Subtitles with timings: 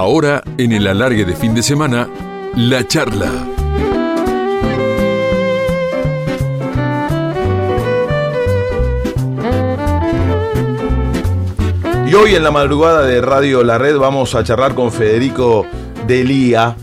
[0.00, 2.08] Ahora, en el alargue de fin de semana,
[2.56, 3.30] la charla.
[12.08, 15.66] Y hoy en la madrugada de Radio La Red vamos a charlar con Federico
[16.06, 16.74] Delía,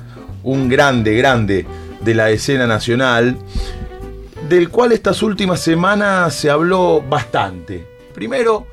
[0.43, 1.65] un grande, grande
[2.01, 3.35] de la escena nacional,
[4.47, 7.83] del cual estas últimas semanas se habló bastante.
[8.13, 8.67] Primero,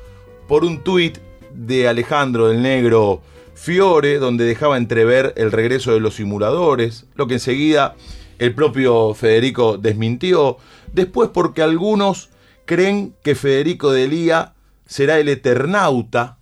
[0.47, 1.17] por un tuit
[1.51, 3.23] de Alejandro del Negro
[3.55, 7.95] Fiore, donde dejaba entrever el regreso de los simuladores, lo que enseguida
[8.37, 10.57] el propio Federico desmintió.
[10.93, 12.29] Después porque algunos
[12.65, 14.53] creen que Federico Delía
[14.85, 16.37] será el Eternauta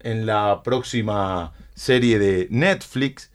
[0.00, 3.30] en la próxima serie de Netflix.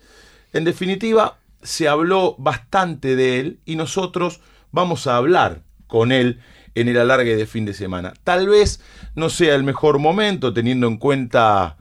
[0.53, 4.41] En definitiva, se habló bastante de él y nosotros
[4.71, 6.39] vamos a hablar con él
[6.75, 8.13] en el alargue de fin de semana.
[8.23, 8.81] Tal vez
[9.15, 11.77] no sea el mejor momento teniendo en cuenta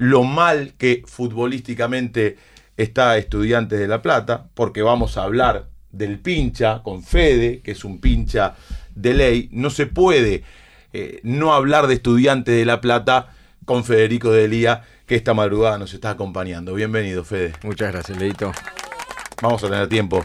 [0.00, 2.38] lo mal que futbolísticamente
[2.78, 7.84] está Estudiantes de La Plata, porque vamos a hablar del pincha con Fede, que es
[7.84, 8.54] un pincha
[8.94, 9.50] de ley.
[9.52, 10.42] No se puede
[10.94, 13.34] eh, no hablar de Estudiantes de La Plata
[13.66, 16.72] con Federico Delía, que esta madrugada nos está acompañando.
[16.72, 17.52] Bienvenido, Fede.
[17.62, 18.52] Muchas gracias, Leito.
[19.42, 20.24] Vamos a tener tiempo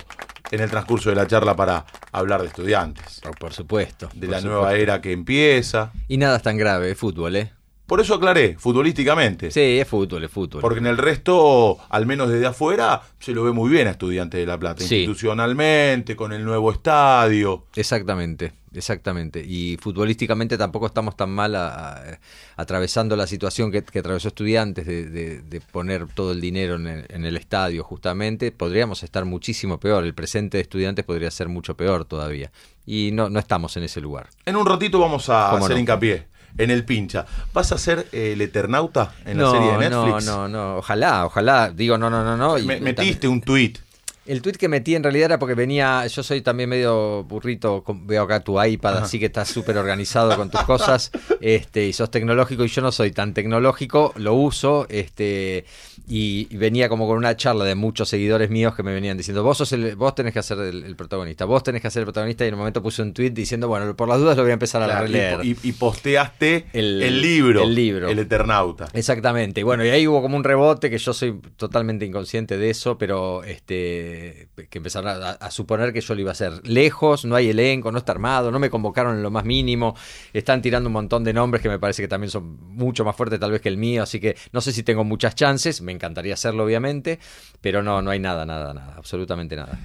[0.52, 3.20] en el transcurso de la charla para hablar de estudiantes.
[3.22, 4.08] Por, por supuesto.
[4.14, 4.50] De por la supuesto.
[4.62, 5.92] nueva era que empieza.
[6.08, 7.52] Y nada es tan grave, fútbol, ¿eh?
[7.86, 9.52] Por eso aclaré, futbolísticamente.
[9.52, 10.62] Sí, es fútbol, es fútbol.
[10.62, 14.40] Porque en el resto, al menos desde afuera, se lo ve muy bien a Estudiantes
[14.40, 14.84] de La Plata.
[14.84, 14.96] Sí.
[14.96, 17.66] Institucionalmente, con el nuevo estadio.
[17.76, 19.44] Exactamente, exactamente.
[19.46, 22.20] Y futbolísticamente tampoco estamos tan mal a- a-
[22.56, 26.88] atravesando la situación que, que atravesó estudiantes de, de- de poner todo el dinero en
[26.88, 28.52] el, en el estadio, justamente.
[28.52, 30.04] Podríamos estar muchísimo peor.
[30.06, 32.52] El presente de estudiantes podría ser mucho peor todavía.
[32.86, 34.30] Y no, no estamos en ese lugar.
[34.46, 35.82] En un ratito vamos a ¿Cómo hacer no?
[35.82, 36.28] hincapié
[36.58, 37.26] en el pincha.
[37.54, 40.26] ¿Vas a ser eh, el Eternauta en la serie de Netflix?
[40.26, 40.78] no, no, no.
[40.78, 41.72] Ojalá, ojalá.
[41.72, 42.58] Digo, no, no, no, no.
[42.58, 43.80] Y Me- metiste un tuit.
[44.26, 48.24] El tweet que metí en realidad era porque venía, yo soy también medio burrito, veo
[48.24, 51.12] acá tu iPad, así que estás súper organizado con tus cosas,
[51.42, 55.66] este, y sos tecnológico y yo no soy tan tecnológico, lo uso, este,
[56.08, 59.44] y, y venía como con una charla de muchos seguidores míos que me venían diciendo,
[59.44, 62.06] vos sos el, vos tenés que ser el, el protagonista, vos tenés que ser el
[62.06, 64.52] protagonista, y en un momento puse un tweet diciendo, bueno, por las dudas lo voy
[64.52, 65.40] a empezar a releer.
[65.44, 67.64] y, y- y posteaste el, El- libro.
[67.64, 68.10] el libro.
[68.10, 68.88] El Eternauta.
[68.94, 69.62] Exactamente.
[69.62, 72.98] Y bueno, y ahí hubo como un rebote que yo soy totalmente inconsciente de eso,
[72.98, 77.36] pero este que empezaron a, a suponer que yo lo iba a hacer lejos, no
[77.36, 79.96] hay elenco, no está armado, no me convocaron en lo más mínimo,
[80.34, 83.40] están tirando un montón de nombres que me parece que también son mucho más fuertes
[83.40, 86.34] tal vez que el mío, así que no sé si tengo muchas chances, me encantaría
[86.36, 87.20] hacerlo obviamente,
[87.62, 89.80] pero no, no hay nada, nada, nada, absolutamente nada.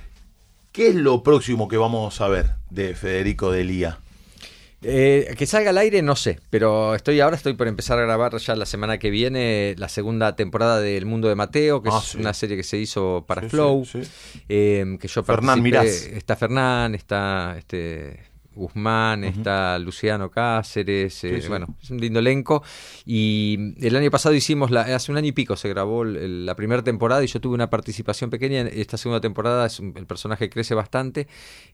[0.73, 3.99] ¿Qué es lo próximo que vamos a ver de Federico Delía?
[4.83, 8.35] Eh, que salga al aire, no sé, pero estoy ahora estoy por empezar a grabar
[8.39, 11.99] ya la semana que viene la segunda temporada de El Mundo de Mateo, que Ah,
[12.03, 12.19] es sí.
[12.19, 14.01] una serie que se hizo para Sí, Flow, sí,
[14.49, 15.61] eh, que yo Fernán.
[15.61, 15.87] Mirás.
[16.07, 18.21] Está Fernán, está este
[18.61, 21.49] Guzmán, está Luciano Cáceres, eh, sí.
[21.49, 22.63] bueno, es un lindo elenco.
[23.05, 26.55] Y el año pasado hicimos, la, hace un año y pico se grabó el- la
[26.55, 28.61] primera temporada y yo tuve una participación pequeña.
[28.61, 31.27] En esta segunda temporada es un- el personaje crece bastante.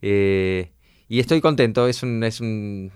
[0.02, 0.70] eh,
[1.08, 2.90] y estoy contento, es un, es un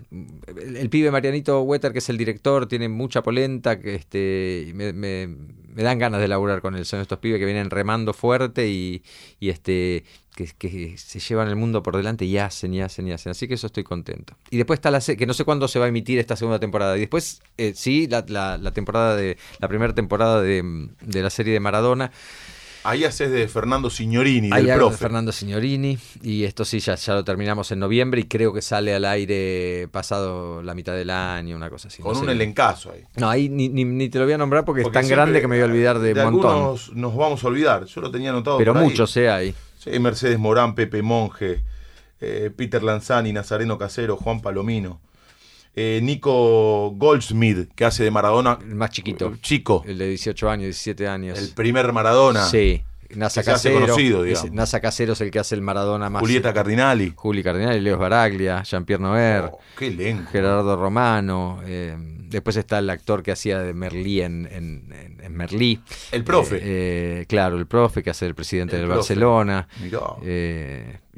[0.57, 4.73] el, el pibe Marianito Wetter, que es el director, tiene mucha polenta, que este y
[4.73, 6.83] me, me- me dan ganas de laburar con él.
[6.83, 9.01] Son estos pibes que vienen remando fuerte y,
[9.39, 10.03] y este
[10.35, 13.31] que, que se llevan el mundo por delante y hacen y hacen y hacen.
[13.31, 14.35] Así que eso estoy contento.
[14.49, 16.95] Y después está la que no sé cuándo se va a emitir esta segunda temporada.
[16.97, 21.29] Y después, eh, sí, la, la- la temporada de, la primera temporada de, de la
[21.29, 22.11] serie de Maradona.
[22.83, 24.97] Ahí haces de Fernando Signorini, Ahí del hago de profe.
[25.03, 25.99] Fernando Signorini.
[26.23, 29.87] Y esto sí, ya, ya lo terminamos en noviembre y creo que sale al aire
[29.91, 32.01] pasado la mitad del año, una cosa así.
[32.01, 32.31] Con no un sé.
[32.31, 33.03] elencazo ahí.
[33.17, 35.41] No, ahí ni, ni- ni te lo voy a nombrar porque, Porque es tan grande
[35.41, 36.51] que me voy a olvidar de, un montón.
[36.55, 37.85] algunos nos vamos a olvidar.
[37.85, 38.83] Yo lo tenía anotado Pero ahí.
[38.83, 39.53] muchos, eh, hay.
[39.83, 41.63] Sí, Mercedes Morán, Pepe Monge,
[42.19, 45.01] eh, Peter Lanzani, Nazareno Casero, Juan Palomino.
[45.75, 48.59] eh, Nico Goldsmith, que hace de Maradona.
[48.61, 49.33] El más chiquito.
[49.41, 49.83] Chico.
[49.87, 51.39] El de 18 años, 17 años.
[51.39, 52.45] El primer Maradona.
[52.45, 52.83] Sí.
[53.15, 54.23] NASA Casero.
[54.25, 54.51] es-.
[54.51, 56.21] NASA Casero es el que hace el Maradona más.
[56.21, 57.13] Julieta Cardinali.
[57.15, 60.29] Juli Cardinal, Leo Baraglia, Jean-Pierre Noer, Oh, qué elenco.
[60.31, 61.61] Gerardo Romano.
[61.65, 65.81] eh, después está el actor que hacía de Merlí en, en, en- en Merlí.
[66.11, 66.57] El profe.
[66.57, 66.61] Eh,
[67.21, 68.99] eh, claro, el profe que hace el presidente El del profe.
[69.13, 69.67] Barcelona.
[69.81, 69.99] Mirá.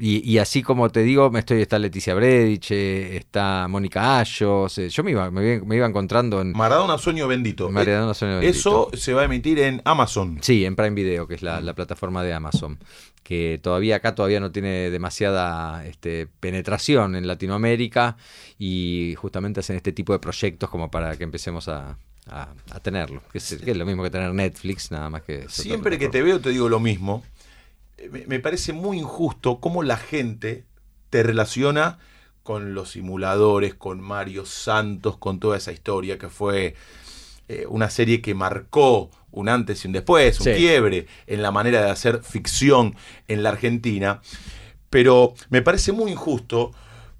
[0.06, 4.76] Y, y así como te digo, me estoy, está Leticia Bredich, eh, está Mónica Ayos.
[4.76, 7.70] eh, yo me iba, me, iba- me iba encontrando en Maradona Sueño Bendito.
[7.70, 8.58] Maradona Eh, Sueño Bendito.
[8.58, 10.38] Eso se va a emitir en Amazon.
[10.42, 12.78] Sí, en Prime Video, que es la, la plataforma de Amazon,
[13.22, 18.18] que todavía acá todavía no tiene demasiada este, penetración en Latinoamérica
[18.58, 21.96] y justamente hacen este tipo de proyectos como para que empecemos a,
[22.26, 25.46] a, a tenerlo, que es, que es lo mismo que tener Netflix, nada más que...
[25.48, 27.22] Siempre que te veo te digo lo mismo.
[28.10, 30.64] Me, me parece muy injusto cómo la gente
[31.10, 31.98] te relaciona
[32.42, 36.74] con los simuladores, con Mario Santos, con toda esa historia que fue
[37.48, 40.52] eh, una serie que marcó un antes y un después, un Sí.
[40.54, 42.94] quiebre en la manera de hacer ficción
[43.28, 44.20] en la Argentina.
[44.90, 46.72] Pero me parece muy injusto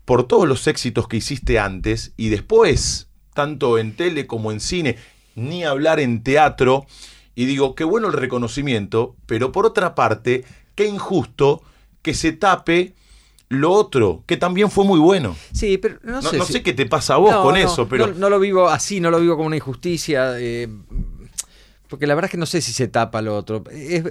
[0.05, 4.97] por todos los éxitos que hiciste antes y después, tanto en tele como en cine,
[5.35, 6.87] ni hablar en teatro.
[7.35, 11.63] Y digo, qué bueno el reconocimiento, pero por otra parte, qué injusto
[12.03, 12.95] que se tape
[13.51, 15.37] lo otro, que también fue muy bueno.
[15.53, 16.39] Sí, pero no, No, sé.
[16.39, 18.31] no si- sé qué te pasa a vos No, con no, eso, pero No, no
[18.31, 20.35] lo vivo así, no lo vivo como una injusticia.
[20.39, 20.69] eh,
[21.89, 23.63] porque la verdad es que no sé si se tapa lo otro.
[23.71, 24.05] Es,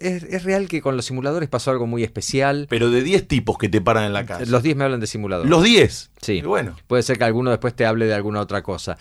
[0.00, 2.66] es- es real que con los simuladores pasó algo muy especial.
[2.68, 4.46] pero de 10 tipos que te paran en la calle.
[4.46, 5.48] Los 10 me hablan de simuladores.
[5.50, 6.10] Los 10.
[6.20, 6.32] Sí.
[6.34, 8.98] Y bueno, Puede ser que alguno después te hable de alguna otra cosa.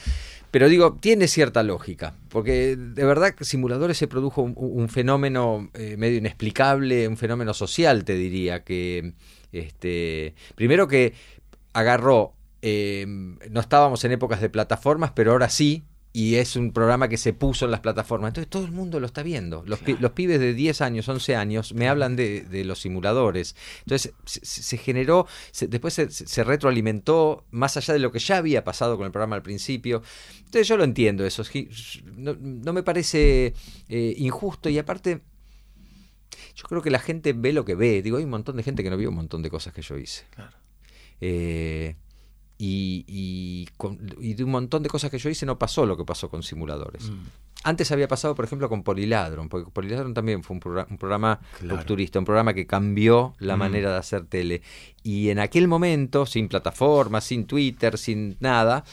[0.51, 5.95] Pero digo, tiene cierta lógica, porque de verdad que Simuladores se produjo un, fenómeno eh,
[5.97, 9.13] medio inexplicable, un fenómeno social, te diría, que
[9.53, 11.13] este, primero que
[11.71, 15.83] agarró, eh, no estábamos en épocas de plataformas, pero ahora sí,
[16.13, 18.29] y es un programa que se puso en las plataformas.
[18.31, 19.63] Entonces todo el mundo lo está viendo.
[19.65, 23.55] Los, pi- los pibes de 10 años, 11 años, me hablan de, de los simuladores.
[23.85, 28.63] Entonces se, generó, se- después se, se retroalimentó más allá de lo que ya había
[28.65, 30.01] pasado con el programa al principio.
[30.39, 31.43] Entonces yo lo entiendo eso.
[32.17, 33.53] No, no me parece
[33.89, 35.21] eh, injusto y aparte...
[36.55, 38.01] Yo creo que la gente ve lo que ve.
[38.01, 39.97] Digo, hay un montón de gente que no vio un montón de cosas que yo
[39.97, 40.25] hice.
[40.31, 40.55] Claro.
[41.21, 41.95] Eh,
[42.63, 45.97] y, y con- y de un montón de cosas que yo hice no pasó lo
[45.97, 47.09] que pasó con simuladores.
[47.09, 47.17] Mm.
[47.63, 51.39] Antes había pasado, por ejemplo, con Poliladron, porque Poliladron también fue un, progra- un programa
[51.59, 51.77] Claro.
[51.77, 53.59] rupturista, un programa que cambió la Mm.
[53.59, 54.61] manera de hacer tele.
[55.03, 58.83] Y en aquel momento, sin plataforma, sin Twitter, sin nada,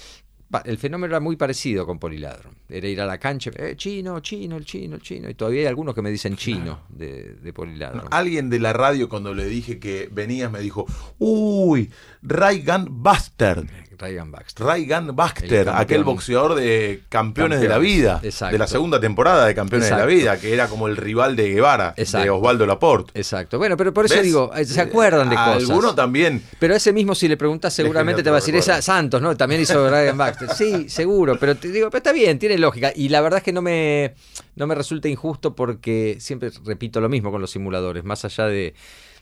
[0.64, 2.54] el fenómeno era muy parecido con Poliladron.
[2.68, 5.30] Era ir a la cancha, eh, chino, chino, el chino, el chino.
[5.30, 8.04] Y todavía hay algunos que me dicen chino de, de Poliladron.
[8.10, 10.86] alguien de la radio cuando le dije que venías me dijo,
[11.18, 11.90] uy,
[12.22, 13.66] Ray Gun Buster.
[13.98, 14.64] Ryan Baxter.
[15.12, 15.76] Buster, campeón.
[15.76, 18.52] aquel boxeador de campeones, de la vida, exacto.
[18.52, 21.50] de la segunda temporada de Campeones de la Vida, que era como el rival de
[21.50, 22.30] Guevara, de.
[22.30, 23.12] Osvaldo Laporte.
[23.18, 23.58] Exacto.
[23.58, 24.24] Bueno, pero por eso ¿Ves?
[24.24, 25.68] digo, eh, ¿se acuerdan de A cosas?
[25.68, 26.42] Alguno también.
[26.58, 29.36] Pero ese mismo, si le preguntas, seguramente te va a decir, esa Santos, ¿no?
[29.36, 30.50] También hizo Ryan Baxter.
[30.54, 32.92] Sí, seguro, pero te digo, pero está bien, tiene lógica.
[32.94, 34.14] Y la verdad es que no me,
[34.56, 38.74] no me resulta injusto porque siempre repito lo mismo con los simuladores, más allá de,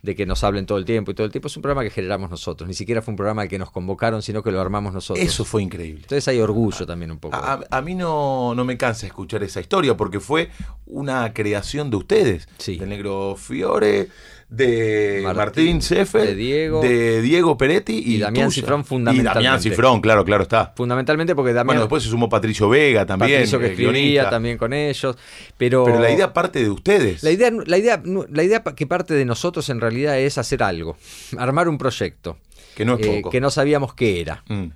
[0.02, 1.90] de que nos hablen todo el tiempo y todo el tiempo, es un programa que
[1.90, 2.66] generamos nosotros.
[2.68, 5.24] Ni siquiera fue un programa al que nos convocaron, sino que lo armamos nosotros.
[5.24, 6.02] Eso fue increíble.
[6.02, 7.36] Entonces hay orgullo también un poco.
[7.36, 10.50] A, mí no, no me cansa escuchar esa historia porque fue
[10.86, 12.48] una creación de ustedes.
[12.58, 12.78] Sí.
[12.78, 14.08] Negro Fiore,
[14.48, 16.81] de Martín, Martín, Sheffer, de Diego.
[16.81, 18.54] de Diego Peretti y, Y Damián tuya.
[18.62, 19.34] Cifrón Y fundamentalmente.
[19.44, 20.72] Damián Cifrón, claro, claro está.
[20.76, 23.32] Fundamentalmente porque también Bueno, después se sumó Patricio Vega también.
[23.32, 24.31] Patricio que escribía guionista.
[24.31, 25.16] también con ellos.
[25.56, 27.22] Pero, Pero la idea parte de ustedes.
[27.25, 30.96] La idea, la, idea, la idea que parte de nosotros en realidad es hacer algo,
[31.37, 32.38] armar un proyecto
[32.76, 33.31] que no es eh, poco.
[33.31, 34.66] que no sabíamos qué era Mm.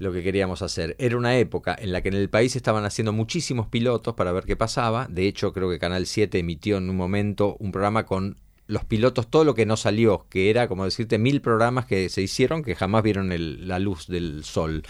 [0.00, 0.96] lo que queríamos hacer.
[0.98, 4.44] Era una época en la que en el país estaban haciendo muchísimos pilotos para ver
[4.44, 5.06] qué pasaba.
[5.08, 9.28] De hecho, creo que Canal 7 emitió en un momento un programa con los pilotos,
[9.28, 12.74] todo lo que no salió, que era como decirte mil programas que se hicieron que
[12.74, 13.30] jamás vieron
[13.68, 14.84] la luz del sol.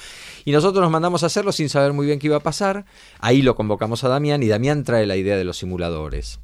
[0.45, 2.85] Y nosotros nos mandamos a hacerlo sin saber muy bien qué iba a pasar.
[3.19, 6.41] Ahí lo convocamos a Damián y Damián trae la idea de los simuladores.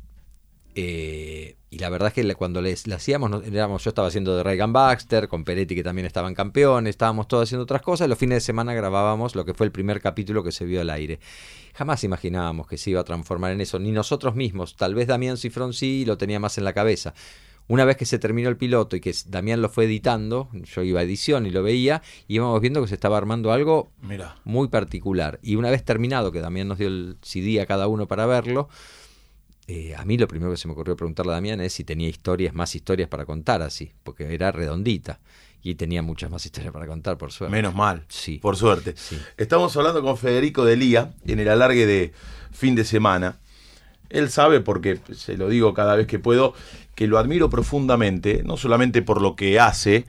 [0.75, 4.37] Eh, y la verdad es que cuando les, le hacíamos, no- éramos, yo estaba haciendo
[4.37, 8.09] de Reagan Baxter, con Peretti que también estaban campeones, estábamos todos haciendo otras cosas, y
[8.09, 10.91] los fines de semana grabábamos lo que fue el primer capítulo que se vio al
[10.91, 11.21] aire.
[11.75, 15.37] Jamás imaginábamos que se iba a transformar en eso, ni nosotros mismos, tal vez Damián
[15.37, 17.15] Cifrón sí lo tenía más en la cabeza.
[17.69, 20.99] Una vez que se terminó el piloto y que Damián lo fue editando, yo iba
[20.99, 24.35] a edición y lo veía, íbamos viendo que se estaba armando algo Mira.
[24.43, 25.39] muy particular.
[25.41, 28.69] Y una vez terminado, que Damián nos dio el CD a cada uno para verlo,
[29.73, 32.09] eh, a mí lo primero que se me ocurrió preguntarle a Damián es si tenía
[32.09, 35.21] historias, más historias para contar así, porque era redondita
[35.63, 37.55] y tenía muchas más historias para contar, por suerte.
[37.55, 38.05] Menos mal.
[38.09, 38.39] Sí.
[38.39, 38.95] Por suerte.
[38.97, 39.17] Sí.
[39.37, 42.13] Estamos hablando con Federico Delía en el alargue de
[42.51, 43.37] fin de semana.
[44.09, 46.55] Él sabe, porque se lo digo cada vez que puedo,
[46.95, 50.05] que lo admiro profundamente, no solamente por lo que hace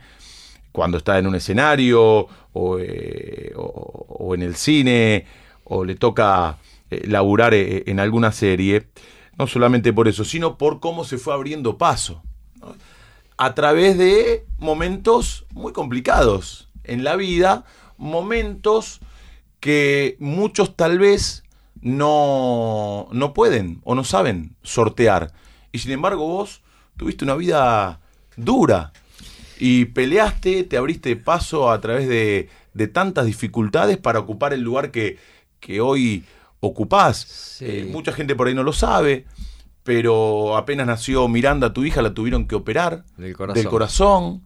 [0.71, 5.25] cuando está en un escenario o, eh, o- o en el cine
[5.65, 6.57] o le toca
[6.89, 8.87] eh, laburar en alguna serie,
[9.41, 12.21] no solamente por eso, sino por cómo se fue abriendo paso
[13.37, 17.65] a través de momentos muy complicados en la vida,
[17.97, 18.99] momentos
[19.59, 21.43] que muchos tal vez
[21.81, 25.33] no, no pueden o no saben sortear.
[25.71, 26.61] Y sin embargo vos
[26.95, 27.99] tuviste una vida
[28.37, 28.93] dura
[29.57, 34.91] y peleaste, te abriste paso a través de, de tantas dificultades para ocupar el lugar
[34.91, 35.17] que,
[35.59, 36.25] que hoy
[36.61, 37.17] ocupás.
[37.17, 37.65] Sí.
[37.67, 39.25] Eh, mucha gente por ahí no lo sabe,
[39.83, 43.61] pero apenas nació Miranda, tu hija, la tuvieron que operar Del corazón.
[43.61, 44.41] del corazón.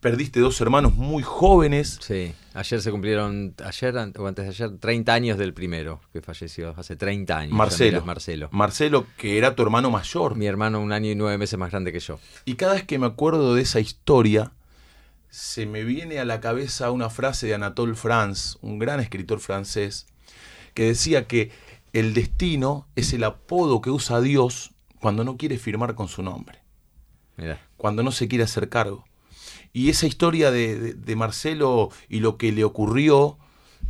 [0.00, 1.98] Perdiste dos hermanos muy jóvenes.
[2.00, 6.74] Sí, ayer se cumplieron, ayer o antes de ayer, 30 años del primero que falleció,
[6.76, 7.52] hace 30 años.
[7.52, 8.04] Marcelo.
[8.04, 8.48] Marcelo.
[8.52, 10.36] Marcelo, que era tu hermano mayor.
[10.36, 12.20] Mi hermano un año y nueve meses más grande que yo.
[12.44, 14.52] Y cada vez que me acuerdo de esa historia,
[15.30, 20.06] se me viene a la cabeza una frase de Anatole France, un gran escritor francés,
[20.76, 21.50] que decía que
[21.92, 26.58] el destino es el apodo que usa Dios cuando no quiere firmar con su nombre,
[27.36, 27.60] Mirá.
[27.76, 29.04] cuando no se quiere hacer cargo.
[29.72, 33.38] Y esa historia de, de- de Marcelo y lo que le ocurrió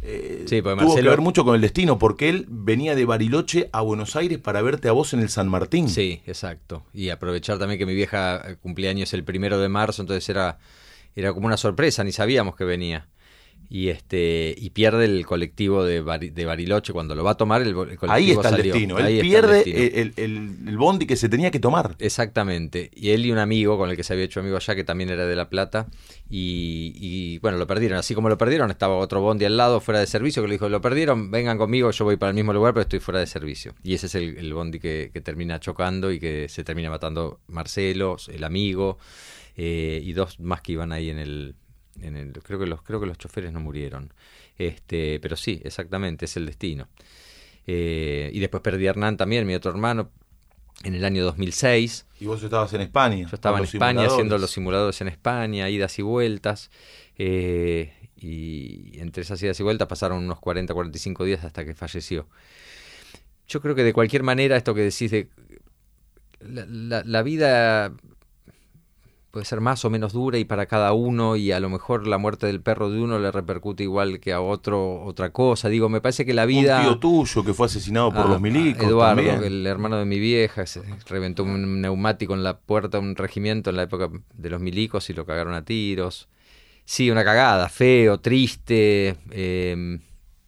[0.03, 3.81] eh, Sí, tuvo que ver mucho con el destino, porque él venía de Bariloche a
[3.81, 5.89] Buenos Aires para verte a vos en el San Martín.
[5.89, 6.85] Sí, exacto.
[6.93, 10.59] Y aprovechar también que mi vieja cumpleaños el primero de marzo, entonces era,
[11.17, 13.09] era como una sorpresa, ni sabíamos que venía.
[13.69, 17.63] Y este y pierde el colectivo de, Bari- de Bariloche cuando lo va a tomar
[17.63, 18.73] el, el colectivo Ahí está el salió.
[18.75, 18.97] destino.
[18.97, 19.79] Ahí Él el pierde destino.
[19.79, 21.97] el, el- el bondi que se tenía que tomar.
[21.99, 22.91] Exactamente.
[22.95, 25.11] Y él y un amigo con el que se había hecho amigo allá, que también
[25.11, 25.89] era de La Plata,
[26.31, 27.99] y, y, bueno, lo perdieron.
[27.99, 30.69] Así como lo perdieron, estaba otro bondi al lado, fuera de servicio, que le dijo,
[30.69, 33.75] lo perdieron, vengan conmigo, yo voy para el mismo lugar, pero estoy fuera de servicio.
[33.83, 37.41] Y ese es el, el bondi que, que termina chocando y que se termina matando
[37.49, 38.99] Marcelo, el amigo,
[39.57, 41.55] eh, y dos más que iban ahí en el...
[42.03, 44.13] En el creo que los creo que los choferes no murieron
[44.59, 46.89] este pero sí exactamente es el destino
[47.67, 50.11] Eh, y después perdí a Hernán también mi otro hermano
[50.85, 53.27] en el año 2006 Y vos estabas en España.
[53.29, 56.71] yo estaba en España haciendo los simuladores en España, idas y vueltas.
[57.19, 62.27] eh, y entre esas idas y vueltas pasaron unos 40, 45 días hasta que falleció.
[63.49, 65.29] Yo creo que de cualquier manera, esto que decís de.
[66.41, 67.93] La, la- la vida
[69.37, 72.17] puede ser más o menos dura y para cada uno, y a lo mejor la
[72.17, 75.69] muerte del perro de uno le repercute igual que a otro otra cosa.
[75.69, 76.79] Digo, me parece que la vida.
[76.79, 78.83] Un tío tuyo que fue asesinado por Ah, los milicos.
[78.83, 79.45] Eduardo, también.
[79.45, 83.69] el hermano de mi vieja, se reventó un neumático en la puerta de un regimiento
[83.69, 86.29] en la época de los milicos y lo cagaron a tiros.
[86.87, 89.17] Sí, una cagada, feo, triste.
[89.33, 89.99] eh,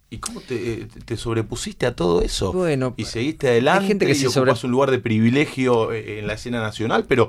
[0.09, 2.54] ¿Y cómo te, eh, te sobrepusiste a todo eso?
[2.54, 5.92] Bueno, y seguiste adelante hay gente que y se ocupás sobre- un lugar de privilegio
[5.92, 7.28] eh, en la escena nacional, pero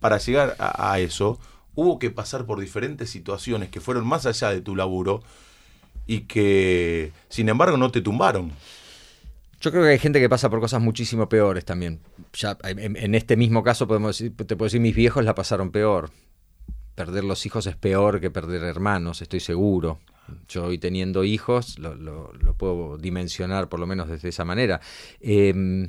[0.00, 1.38] para llegar a, eso
[1.74, 5.22] hubo que pasar por diferentes situaciones que fueron más allá de tu laburo
[6.06, 8.52] y que, sin embargo, no te tumbaron.
[9.60, 12.00] Yo creo que hay gente que pasa por cosas muchísimo peores también.
[12.32, 16.10] Ya en, este mismo caso podemos decir, te puedo decir, mis viejos la pasaron peor.
[16.94, 20.00] Perder los hijos es peor que perder hermanos, estoy seguro.
[20.48, 24.80] Yo hoy teniendo hijos lo puedo dimensionar por lo menos desde esa manera.
[25.20, 25.88] Em,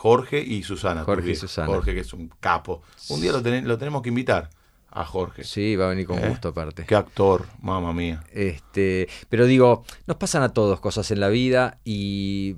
[0.00, 1.02] Jorge y Susana.
[1.02, 1.34] Jorge y.
[1.34, 1.66] Susana.
[1.66, 2.82] Jorge, que es un capo.
[3.08, 4.48] Un día lo, ten- lo tenemos que invitar
[4.92, 5.42] a Jorge.
[5.44, 6.84] sí, va a venir con Eh, gusto aparte.
[6.86, 8.22] Qué actor, mamá mía.
[8.32, 12.54] Este, pero digo, nos pasan a todos cosas en la vida y,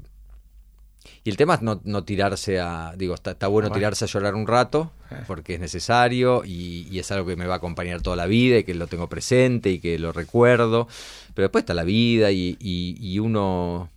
[1.25, 3.79] y el tema es no, no tirarse a, digo, está, está bueno Bueno.
[3.81, 4.93] tirarse a llorar un rato
[5.27, 8.59] porque es necesario y, y es algo que me va a acompañar toda la vida
[8.59, 10.89] y que lo tengo presente y que lo recuerdo,
[11.35, 13.89] pero después está la vida y, y- y uno,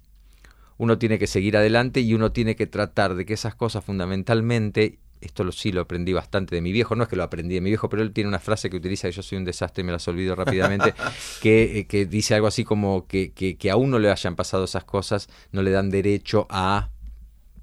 [0.84, 5.00] uno tiene que seguir adelante y uno tiene que tratar de que esas cosas fundamentalmente,
[5.22, 7.62] esto lo, sí lo aprendí bastante de mi viejo, no es que lo aprendí de
[7.62, 9.86] mi viejo, pero él tiene una frase que utiliza, que yo soy un desastre y
[9.86, 10.94] me las olvido rápidamente,
[11.42, 14.66] que, eh, que dice algo así como que, que, que a uno le hayan pasado
[14.66, 16.90] esas cosas no le dan derecho a,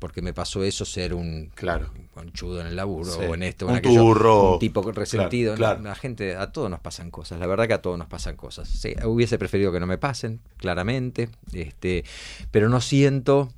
[0.01, 1.91] porque me pasó eso, ser un Claro.
[2.13, 3.21] conchudo en el laburo Sí.
[3.21, 4.53] o en esto, o Un en aquello, turro.
[4.55, 5.55] un tipo resentido.
[5.55, 5.83] Claro, ¿no?
[5.83, 5.95] claro.
[5.95, 8.69] La gente, a todos nos pasan cosas, la verdad que a todos nos pasan cosas.
[8.69, 12.05] Sí, hubiese preferido que no me pasen, claramente, este,
[12.51, 13.53] pero no siento,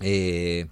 [0.00, 0.66] eh,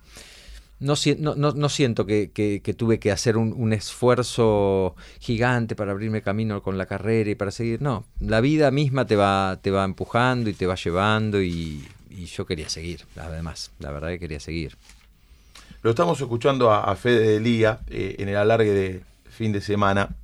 [0.81, 5.77] no, no, no- no siento que, que- que tuve que hacer un, un esfuerzo gigante
[5.77, 7.81] para abrirme camino con la carrera y para seguir.
[7.81, 12.27] No, la vida misma te va, te va empujando y te va llevando y, y
[12.27, 14.77] yo quería seguir, además, la verdad que quería seguir.
[15.83, 19.61] Lo estamos escuchando a, a Fede de Lía eh, en el alargue de fin de
[19.61, 20.15] semana.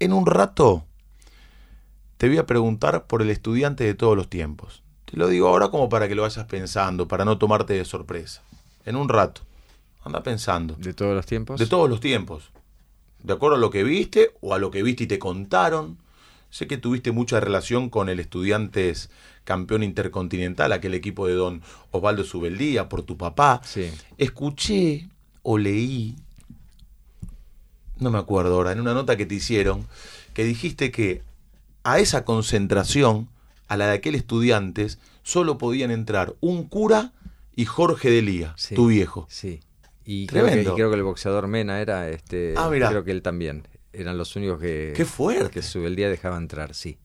[0.00, 0.84] En un rato
[2.16, 4.82] te voy a preguntar por el estudiante de todos los tiempos.
[5.04, 8.42] Te lo digo ahora como para que lo vayas pensando, para no tomarte de sorpresa.
[8.84, 9.42] En un rato.
[10.04, 10.74] Anda pensando.
[10.74, 11.58] ¿De todos los tiempos?
[11.58, 12.50] De todos los tiempos.
[13.22, 15.98] De acuerdo a lo que viste o a lo que viste y te contaron.
[16.50, 19.10] Sé que tuviste mucha relación con el Estudiantes
[19.50, 23.60] campeón intercontinental, aquel equipo de don Osvaldo Subeldía, por tu papá.
[23.64, 23.90] Sí.
[24.16, 25.08] Escuché
[25.42, 26.14] o leí,
[27.98, 29.88] no me acuerdo ahora, en una nota que te hicieron,
[30.34, 31.22] que dijiste que
[31.82, 33.28] a esa concentración,
[33.66, 37.10] a la de aquel estudiantes, solo podían entrar un cura
[37.56, 38.76] y Jorge de Lía, Sí.
[38.76, 39.26] tu viejo.
[39.28, 39.58] Sí.
[40.04, 40.72] Y creo, que, Tremendo.
[40.72, 42.54] y creo que el boxeador Mena era este.
[42.56, 42.68] Ah.
[42.70, 43.66] Creo que él también.
[43.92, 44.92] Eran los únicos que.
[44.96, 45.50] Qué fuerte.
[45.50, 46.98] Que sube el día dejaba entrar, sí.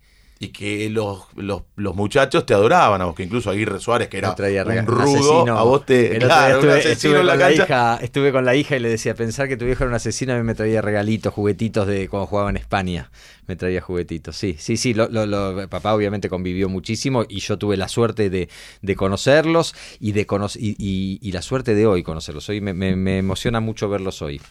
[0.46, 4.18] Y que los, los, los, muchachos te adoraban a vos, que incluso Aguirre Suárez, que
[4.18, 6.18] era un rudo, a vos te...
[6.18, 9.84] estuve, con la hija, estuve con la hija y le decía, pensar que tu viejo
[9.84, 13.12] era un asesino, a mí me traía regalitos, juguetitos de cuando jugaba en España,
[13.48, 17.78] me traía juguetitos, sí, sí, sí, lo, lo, papá obviamente convivió muchísimo y yo tuve
[17.78, 18.50] la suerte de,
[18.82, 23.18] de conocerlos y, de y, y, la suerte de hoy conocerlos, hoy me, me, me
[23.18, 24.42] emociona mucho verlos hoy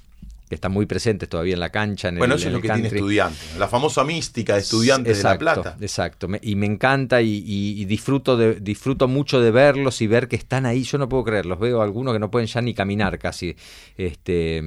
[0.55, 2.09] que están muy presentes todavía en la cancha.
[2.09, 5.23] En bueno, el, eso es lo que tiene estudiante, la famosa mística de estudiantes de
[5.25, 5.77] La Plata.
[5.81, 10.65] Exacto, y me encanta y, disfruto, de, disfruto mucho de verlos y ver que están
[10.65, 10.85] ahí.
[10.85, 13.57] Yo no puedo creerlos, veo algunos que no pueden ya ni caminar casi.
[13.97, 14.59] Este,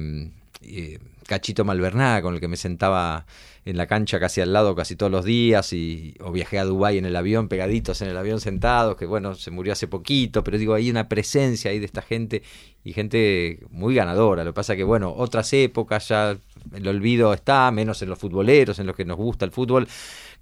[0.62, 3.26] eh, Cachito Malverná, con el que me sentaba
[3.66, 6.96] en la cancha casi al lado casi todos los días y o viajé a Dubái
[6.96, 10.56] en el avión pegaditos en el avión sentados que bueno se murió hace poquito pero
[10.56, 12.42] digo hay una presencia ahí de esta gente
[12.82, 14.42] y gente muy ganadora.
[14.42, 16.38] Lo que pasa que bueno otras épocas ya
[16.72, 19.86] el olvido está menos en los futboleros en los que nos gusta el fútbol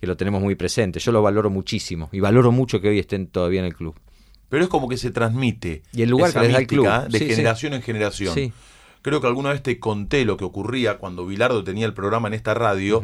[0.00, 1.00] que lo tenemos muy presente.
[1.00, 3.96] Yo lo valoro muchísimo y valoro mucho que hoy estén todavía en el club.
[4.48, 6.86] Pero es como que se transmite y el lugar que les el club.
[7.08, 8.32] de generación en generación.
[8.32, 8.52] Sí
[9.06, 12.34] Creo que alguna vez te conté lo que ocurría cuando Bilardo tenía el programa en
[12.34, 13.02] esta radio,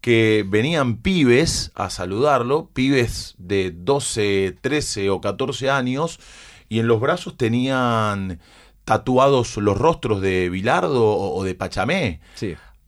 [0.00, 6.18] que venían pibes a saludarlo, pibes de 12, 13 o 14 años,
[6.68, 8.40] y en los brazos tenían
[8.84, 12.18] tatuados los rostros de Bilardo o, de Pachamé,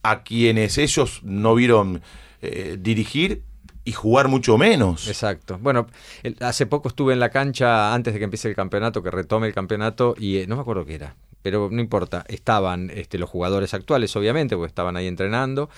[0.03, 2.03] a quienes ellos no vieron
[2.43, 3.45] eh, dirigir
[3.85, 5.07] y jugar mucho menos.
[5.07, 5.57] Exacto.
[5.63, 5.87] Bueno,
[6.41, 9.55] hace poco estuve en la cancha antes de que empiece el campeonato, que retome el
[9.55, 11.15] campeonato, y eh, no me acuerdo qué era
[11.45, 15.69] pero no importa, estaban este, los jugadores actuales, obviamente, porque estaban ahí entrenando,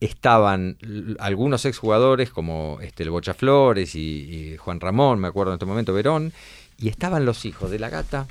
[0.00, 0.76] estaban
[1.20, 5.94] algunos exjugadores como este, el Bocha Flores y, Juan Ramón, me acuerdo en este momento,
[5.94, 6.32] Verón,
[6.78, 8.26] y estaban los hijos de la gata,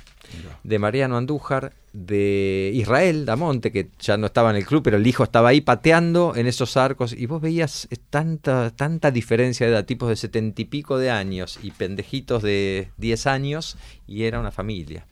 [0.62, 5.06] de Mariano Andújar, de Israel Damonte, que ya no estaba en el club, pero el
[5.06, 9.86] hijo estaba ahí pateando en esos arcos, y vos veías tanta, tanta diferencia de edad,
[9.86, 14.50] tipos de setenta y pico de años y pendejitos de diez años, y era una
[14.50, 15.06] familia.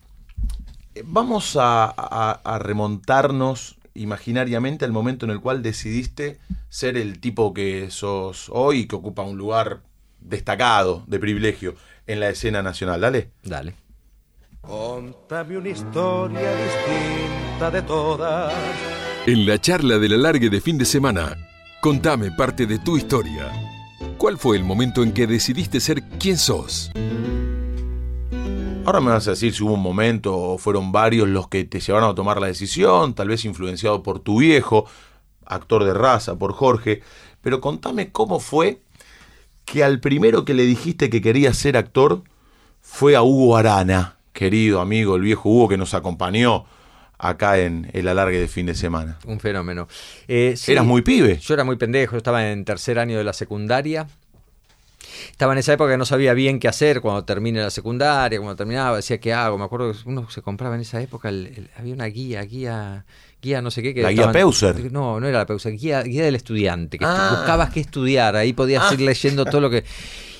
[1.03, 8.49] Vamos a, remontarnos imaginariamente al momento en el cual decidiste ser el tipo que sos
[8.51, 9.81] hoy, que ocupa un lugar
[10.19, 11.75] destacado, de privilegio,
[12.07, 13.01] en la escena nacional.
[13.01, 13.31] Dale.
[13.43, 13.75] Dale.
[14.61, 18.53] Contame una historia distinta de todas.
[19.25, 21.35] En la charla de la largue de fin de semana,
[21.81, 23.51] contame parte de tu historia.
[24.17, 26.91] ¿Cuál fue el momento en que decidiste ser quien sos?
[28.85, 31.79] Ahora me vas a decir si hubo un momento o fueron varios los que te
[31.79, 34.85] llevaron a tomar la decisión, tal vez influenciado por tu viejo,
[35.45, 37.01] actor de raza, por Jorge,
[37.41, 38.81] pero contame cómo fue
[39.63, 42.23] que al primero que le dijiste que quería ser actor
[42.81, 46.65] fue a Hugo Arana, querido amigo, el viejo Hugo que nos acompañó
[47.17, 49.17] acá en el alargue de fin de semana.
[49.25, 49.87] Un fenómeno.
[50.27, 51.37] Eh, ¿Eras muy pibe?
[51.37, 54.07] Yo era muy pendejo, yo estaba en tercer año de la secundaria,
[55.31, 58.55] estaba en esa época que no sabía bien qué hacer cuando termine la secundaria, cuando
[58.55, 59.57] terminaba, decía qué hago.
[59.57, 63.05] Me acuerdo que uno se compraba en esa época, había una guía, guía,
[63.41, 63.93] guía no sé qué.
[63.93, 64.91] Que ¿La guía Peuser?
[64.91, 67.35] No, no era la Peuser, guía, guía del estudiante, que ah.
[67.37, 69.05] buscabas qué estudiar, ahí podías ir ah.
[69.05, 69.83] leyendo todo lo que...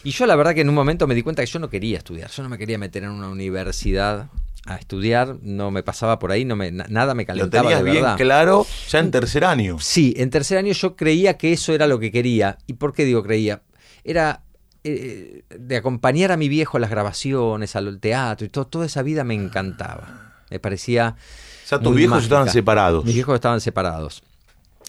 [0.05, 1.97] Y yo la verdad que en un momento me di cuenta que yo no quería
[1.97, 4.27] estudiar, yo no me quería meter en una universidad
[4.65, 7.63] a estudiar, no me pasaba por ahí, no me, nada me calentaba.
[7.63, 9.77] Lo tenías bien claro ya en tercer año.
[9.79, 12.57] Sí, en tercer año yo creía que eso era lo que quería.
[12.65, 13.61] ¿Y por qué digo creía?
[14.03, 14.42] Era
[14.85, 19.01] eh, de acompañar a mi viejo a las grabaciones, al teatro y todo, toda esa
[19.01, 20.33] vida me encantaba.
[20.49, 21.15] Me parecía.
[21.63, 23.05] O sea, tus viejos estaban separados.
[23.05, 24.23] Mis viejos estaban separados.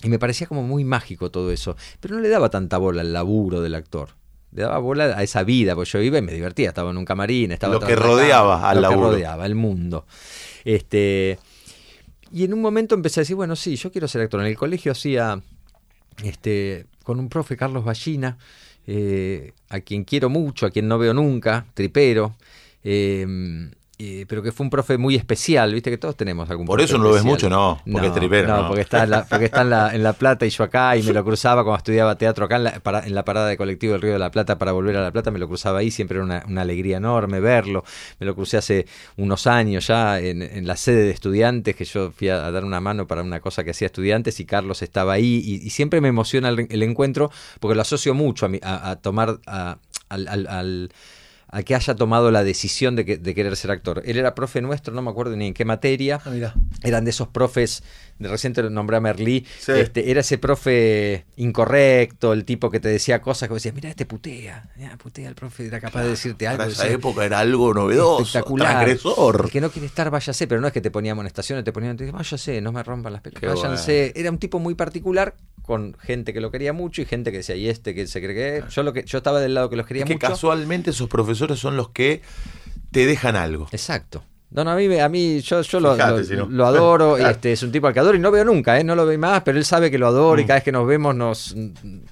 [0.03, 1.77] Y me parecía como muy mágico todo eso.
[2.01, 4.11] Pero no le daba tanta bola al laburo del actor.
[4.51, 6.69] Le daba bola a esa vida, porque yo iba y me divertía.
[6.69, 7.75] Estaba en un camarín, estaba.
[7.75, 9.11] Lo que rodeaba al lo laburo.
[9.11, 10.07] que rodeaba, el mundo.
[10.65, 11.39] Este.
[12.33, 14.41] Y en un momento empecé a decir, bueno, sí, yo quiero ser actor.
[14.41, 15.41] En el colegio hacía.
[16.25, 16.87] Este.
[17.05, 18.39] Con un profe, Carlos Ballina
[18.87, 22.37] eh, a quien quiero mucho, a quien no veo nunca, tripero.
[22.83, 23.27] Eh,
[23.97, 27.05] pero que fue un profe muy especial, viste que todos tenemos algún Por eso no
[27.05, 28.49] lo ves mucho, no, porque es tripero.
[28.49, 30.97] No, porque está, en la, porque está en la, en la, Plata y yo acá
[30.97, 33.93] y me lo cruzaba cuando estudiaba teatro acá en la, en la, parada de colectivo
[33.93, 36.19] del Río de la Plata para volver a La Plata, me lo cruzaba ahí, siempre
[36.19, 37.85] era una, alegría enorme verlo.
[38.19, 42.29] Me lo crucé hace unos años ya en, la sede de estudiantes, que yo fui
[42.29, 45.71] a, dar una mano para una cosa que hacía estudiantes y Carlos estaba ahí y,
[45.71, 47.31] siempre me emociona el, encuentro
[47.61, 49.39] porque lo asocio mucho a, a tomar
[50.09, 50.91] al
[51.55, 54.03] a que haya tomado la decisión de, querer ser actor.
[54.05, 56.21] Él era profe nuestro, no me acuerdo ni en qué materia.
[56.25, 57.85] Ah, Eran de esos profes,
[58.19, 62.89] de reciente lo nombré a Merlí, este, era ese profe incorrecto, el tipo que te
[62.89, 64.69] decía cosas que decías, mira, este putea,
[65.01, 66.65] putea, el profe era capaz de decirte algo.
[66.65, 68.79] En esa época era algo novedoso, espectacular.
[68.79, 69.49] Agresor.
[69.49, 72.61] que no quiere estar, váyase, pero no es que te ponía amonestaciones, te ponían, váyase,
[72.63, 74.13] no me rompan las pelotas, váyanse.
[74.17, 77.57] Era un tipo muy particular con gente que lo quería mucho y gente que decía,
[77.57, 78.69] y este que se cree que es?".
[78.75, 80.29] Yo, lo que, yo estaba del lado que los quería Es que mucho.
[80.29, 82.23] casualmente esos profesores son los que
[82.91, 83.67] te dejan algo.
[83.73, 84.23] Exacto.
[84.51, 86.47] No, no, a mí, a mí yo, yo lo, Fíjate, lo- si no.
[86.47, 87.31] lo adoro, Claro.
[87.31, 88.85] este, es un tipo al que adoro y no veo nunca, ¿eh?
[88.85, 90.45] no lo veo más, pero él sabe que lo adoro Mm.
[90.45, 91.57] y cada vez que nos vemos nos...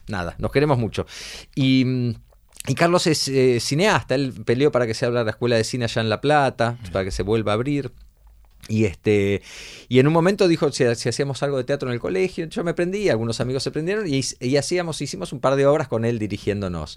[0.09, 1.07] Nada, nos queremos mucho.
[1.55, 2.15] Y, mm,
[2.69, 5.85] y Carlos es eh, cineasta, él peleó para que se abra la escuela de cine
[5.85, 7.93] allá en La Plata, para que se vuelva a abrir.
[8.69, 9.43] Y este
[9.89, 12.63] y en un momento dijo si, si hacíamos algo de teatro en el colegio, yo
[12.65, 16.05] me prendí, algunos amigos se prendieron y, y hacíamos, hicimos un par de obras con
[16.05, 16.97] él dirigiéndonos.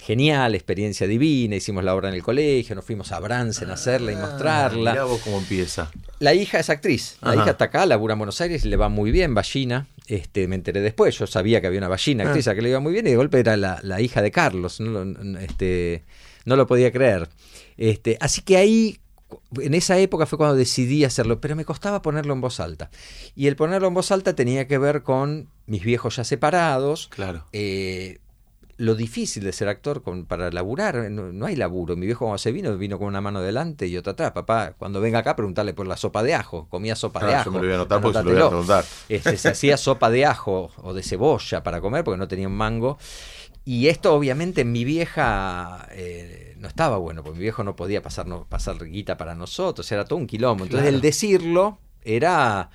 [0.00, 4.12] Genial, experiencia divina, hicimos la obra en el colegio, nos fuimos a Bransen a hacerla
[4.12, 4.92] y mostrarla.
[5.00, 5.90] Ah, vos cómo empieza.
[6.20, 7.16] La hija es actriz.
[7.20, 7.42] La Ajá.
[7.42, 9.88] hija está acá, labura en Buenos Aires le va muy bien, ballina.
[10.06, 12.52] Este, me enteré después, yo sabía que había una ballina actriz Ah.
[12.52, 14.78] a que le iba muy bien y de golpe era la, la hija de Carlos.
[14.80, 15.02] No
[15.40, 16.04] este,
[16.44, 17.28] no lo podía creer.
[17.76, 18.98] Este, así que ahí,
[19.60, 22.90] en esa época fue cuando decidí hacerlo, pero me costaba ponerlo en voz alta.
[23.36, 27.44] Y el ponerlo en voz alta tenía que ver con mis viejos ya separados, Claro.
[27.52, 28.18] eh,
[28.80, 31.96] lo difícil de ser actor con, para laburar, no, no hay laburo.
[31.96, 34.30] Mi viejo cuando se vino, vino con una mano delante y otra atrás.
[34.30, 36.68] Papá, cuando venga acá, preguntarle por la sopa de ajo.
[36.70, 37.46] Comía sopa de Ah, ajo.
[37.46, 38.84] yo me lo voy a anotar porque se lo voy a preguntar.
[39.08, 42.54] Este, se hacía sopa de ajo o de cebolla para comer porque no tenía un
[42.56, 42.98] mango.
[43.70, 48.00] Y esto obviamente en mi vieja eh, no estaba bueno, porque mi viejo no podía
[48.02, 50.64] pasar, no, pasar guita para nosotros, era todo un quilombo.
[50.64, 50.96] Entonces Claro.
[50.96, 52.70] el decirlo era,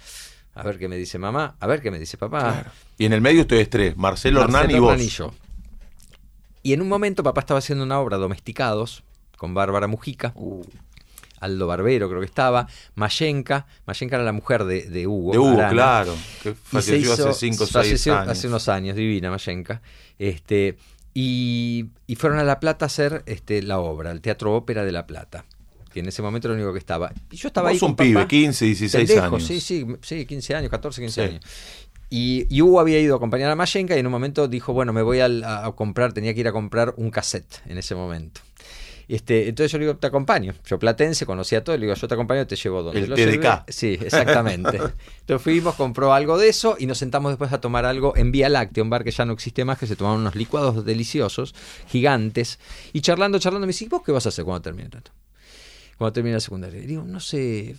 [0.53, 2.71] a ver qué me dice mamá, a ver qué me dice papá.
[2.99, 5.01] Y en el medio ustedes tres, Marcelo, Hernán y Marcelo vos.
[5.01, 5.33] Y yo.
[6.61, 9.03] Y en un momento papá estaba haciendo una obra, Domesticados,
[9.37, 10.63] con Bárbara Mujica, Uh,
[11.39, 15.31] Aldo Barbero creo que estaba, Mayenka, Mayenka era la mujer de, de Hugo.
[15.33, 15.69] de Hugo, Arana.
[15.71, 16.15] claro.
[16.41, 18.29] Que falleció hizo- hace 5 o 6 falleció años.
[18.31, 19.81] Hace unos años, divina Mayenka.
[20.19, 20.77] Este,
[21.13, 24.91] y, y fueron a La Plata a hacer este, la obra, el Teatro Ópera de
[24.91, 25.45] La Plata.
[25.93, 27.13] Que en ese momento era lo único que estaba.
[27.29, 28.27] Y yo estaba Vos ahí con un pibe, papá.
[28.27, 29.47] 15, 16 Pendejo, años.
[29.47, 31.29] Sí, sí, sí, 15 años, 14, 15 Sí.
[31.29, 31.43] años.
[32.09, 34.93] Y, y Hugo había ido a acompañar a Mayenka y en un momento dijo, bueno,
[34.93, 37.95] me voy al- a, a comprar, tenía que ir a comprar un cassette en ese
[37.95, 38.41] momento.
[39.07, 40.53] Este, entonces yo le digo, te acompaño.
[40.65, 43.01] Yo platense, conocía todo, le digo, yo te acompaño, te llevo donde.
[43.01, 43.41] El Lo TDK.
[43.43, 44.77] llevé- Sí, exactamente.
[45.21, 48.49] Entonces fuimos, compró algo de eso y nos sentamos después a tomar algo en Vía
[48.49, 51.53] Láctea, un bar que ya no existe más, que se tomaban unos licuados deliciosos,
[51.87, 52.59] gigantes.
[52.93, 55.11] Y charlando, charlando, me dice, ¿vos qué vas a hacer cuando termine tanto?
[55.97, 56.81] Cuando termine la secundaria.
[56.81, 57.75] Y digo, no sé.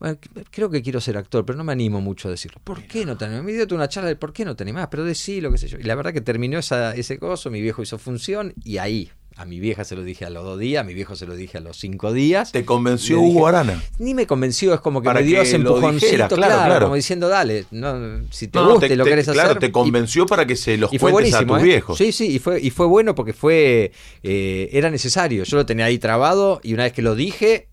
[0.00, 0.16] Bueno,
[0.50, 2.58] creo que quiero ser actor, pero no me animo mucho a decirlo.
[2.64, 3.44] ¿Por qué no te animás?
[3.44, 5.78] Me dio una charla de por qué no te animás, pero decilo, qué sé yo.
[5.78, 9.10] Y la verdad que terminó esa, ese coso, mi viejo hizo función y ahí.
[9.36, 11.34] A mi vieja se lo dije a los dos días, a mi viejo se lo
[11.34, 12.50] dije a los cinco días.
[12.52, 13.82] ¿Te convenció dije- Hugo Arana?
[13.98, 16.40] Ni me convenció, es como que Para me dio que ese lo empujoncito, dijera, claro,
[16.54, 16.86] claro, claro.
[16.86, 19.60] como diciendo, dale, no, si te No, gusta te- y lo te- querés Claro, hacer.
[19.60, 21.62] te y- convenció para que se los cuentes a tus ¿eh?
[21.62, 21.96] viejos.
[21.96, 25.44] Sí, sí, y fue, y fue bueno porque fue eh, era necesario.
[25.44, 27.68] Yo lo tenía ahí trabado y una vez que lo dije,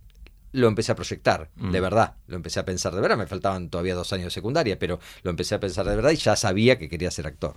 [0.58, 1.72] lo empecé a proyectar, Mm.
[1.72, 2.14] de verdad.
[2.28, 3.18] Lo empecé a pensar de verdad.
[3.18, 6.16] Me faltaban todavía dos años de secundaria, pero lo empecé a pensar de verdad y
[6.16, 7.54] ya sabía que quería ser actor.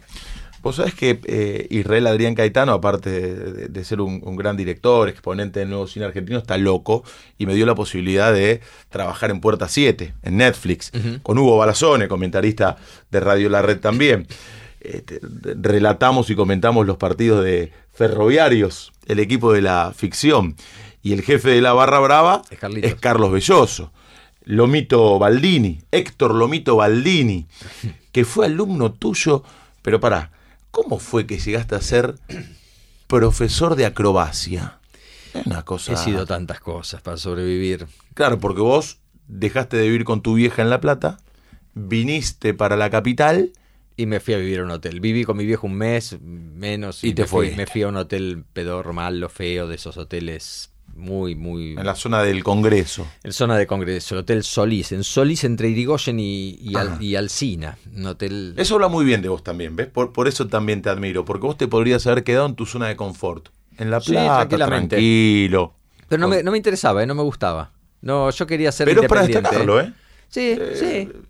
[0.62, 5.08] Vos sabés que eh, Israel Adrián Caetano, aparte de, de ser un, un gran director,
[5.08, 7.02] exponente del nuevo cine argentino, está loco
[7.38, 8.60] y me dio la posibilidad de
[8.90, 12.76] trabajar en Puerta 7, en Netflix, con Hugo Balazone, comentarista
[13.10, 14.26] de Radio La Red también.
[14.80, 15.20] Este,
[15.60, 20.56] relatamos y comentamos los partidos de Ferroviarios, el equipo de la ficción.
[21.02, 23.92] Y el jefe de la Barra Brava Es Carlos Belloso.
[24.44, 27.46] Lomito Baldini, Héctor Lomito Baldini,
[28.12, 29.44] que fue alumno tuyo,
[29.82, 30.32] pero pará,
[30.70, 32.16] ¿cómo fue que llegaste a ser
[33.06, 34.78] profesor de acrobacia?
[35.34, 35.92] Es una cosa.
[35.92, 37.86] He sido tantas cosas para sobrevivir.
[38.14, 41.18] Claro, porque vos dejaste de vivir con tu vieja en La Plata,
[41.74, 43.52] viniste para la capital
[43.96, 45.00] Y me fui a vivir a un hotel.
[45.00, 47.04] Viví con mi viejo un mes, menos.
[47.04, 47.56] Y te me fui, fuiste.
[47.56, 51.72] me fui a un hotel pedorro, malo, feo, de esos hoteles muy, muy...
[51.72, 53.06] en la zona del Congreso.
[53.22, 54.92] En zona de congreso, el Hotel Solís.
[54.92, 57.02] En Solís entre Irigoyen y, y, Al- Ajá.
[57.02, 57.78] y Alsina.
[57.96, 58.54] Un hotel...
[58.56, 59.86] Eso habla muy bien de vos también, ¿ves?
[59.86, 62.88] Por, por eso también te admiro, porque vos te podrías haber quedado en tu zona
[62.88, 63.48] de confort.
[63.78, 65.74] En La Plata, tranquilo.
[66.08, 67.06] Pero no me, no me interesaba, ¿eh?
[67.06, 67.72] no me gustaba.
[68.02, 69.56] No, yo quería ser Pero es para independiente.
[69.56, 69.92] destacarlo, ¿eh?
[70.28, 71.20] Sí, Eh, sí.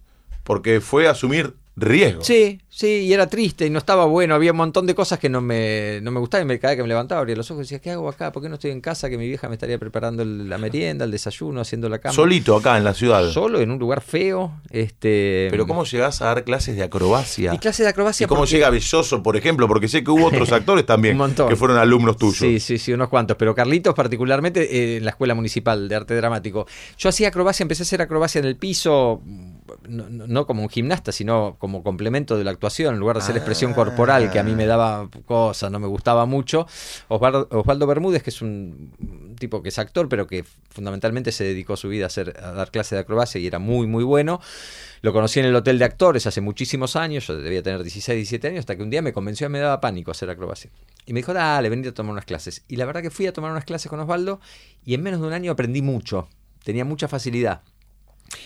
[0.43, 2.23] Porque fue asumir riesgo.
[2.23, 4.35] Sí, sí, y era triste y no estaba bueno.
[4.35, 6.47] Había un montón de cosas que no me, no me gustaban.
[6.47, 8.33] Y me cada vez que me levantaba, abría los ojos y decía, ¿qué hago acá?
[8.33, 9.09] ¿Por qué no estoy en casa?
[9.11, 12.15] Que mi vieja me estaría preparando el- la merienda, el desayuno, haciendo la cama.
[12.15, 13.29] Solito acá en la ciudad.
[13.31, 14.53] Solo, en un lugar feo.
[14.71, 15.49] Este...
[15.51, 17.55] Pero ¿cómo llegás a dar clases de acrobacia?
[17.55, 18.27] Y clase de ¿Y acrobacia.
[18.27, 19.69] cómo porque- llega Belloso, por ejemplo?
[19.69, 22.37] Porque sé que hubo otros actores también que fueron alumnos tuyos.
[22.39, 23.37] Sí, sí, sí, unos cuantos.
[23.37, 24.63] Pero Carlitos, particularmente
[24.95, 26.67] eh, en la Escuela Municipal de Arte Dramático.
[26.99, 29.23] Yo hacía acrobacia, empecé a hacer acrobacia en el piso
[29.89, 33.75] no, como un gimnasta, sino como complemento de la actuación, en lugar de hacer expresión
[33.75, 36.67] corporal, que a mí me daba cosas, no me gustaba mucho.
[37.09, 41.77] Osvaldo, Osvaldo Bermúdez, que es un tipo que es actor, pero que fundamentalmente se dedicó
[41.77, 44.41] su vida a, hacer, a dar clases de acrobacia y era muy, muy bueno.
[45.03, 48.49] Lo conocí en el hotel de actores hace muchísimos años, yo debía tener 16, 17
[48.49, 50.71] años, hasta que un día me convenció y me daba pánico hacer acrobacia.
[51.07, 52.65] Y me dijo, dale, vení a tomar unas clases.
[52.69, 54.41] Y la verdad que fui a tomar unas clases con Osvaldo
[54.85, 56.29] y en menos de un año aprendí mucho,
[56.63, 57.63] tenía mucha facilidad.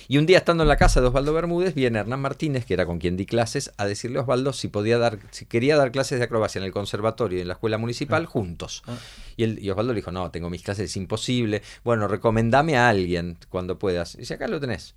[0.09, 2.87] Y un día estando en la casa de Osvaldo Bermúdez, viene Hernán Martínez, que era
[2.87, 6.19] con quien di clases, a decirle a Osvaldo si podía dar, si quería dar clases
[6.19, 8.83] de acrobacia en el conservatorio y en la escuela municipal juntos.
[9.37, 11.63] Y, él, y Osvaldo le dijo, no, tengo mis clases, es imposible.
[11.83, 14.15] Bueno, recomendame a alguien cuando puedas.
[14.15, 14.95] Y dice, acá lo tenés.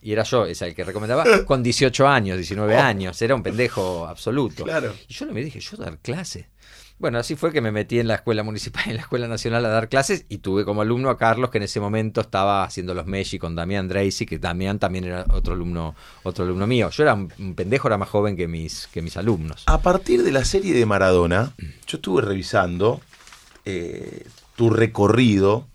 [0.00, 3.20] Y era yo, es el que recomendaba, con 18 años, 19 años.
[3.20, 4.64] Era un pendejo absoluto.
[4.64, 4.94] Claro.
[5.08, 6.46] Y yo le me dije, yo dar clases.
[6.98, 9.64] Bueno, así fue que me metí en la escuela municipal y en la escuela nacional
[9.64, 12.92] a dar clases y tuve como alumno a Carlos, que en ese momento estaba haciendo
[12.94, 16.90] los Messi con Damián Dreisy, que Damián también era otro alumno, otro alumno mío.
[16.90, 19.64] Yo era un un pendejo, era más joven que mis, que mis alumnos.
[19.66, 21.54] A partir de la serie de Maradona,
[21.86, 23.00] yo estuve revisando
[23.64, 25.66] eh, tu recorrido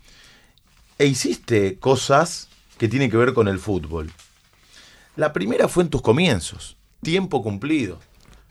[0.98, 4.12] e hiciste cosas que tienen que ver con el fútbol.
[5.16, 8.00] La primera fue en tus comienzos, tiempo cumplido,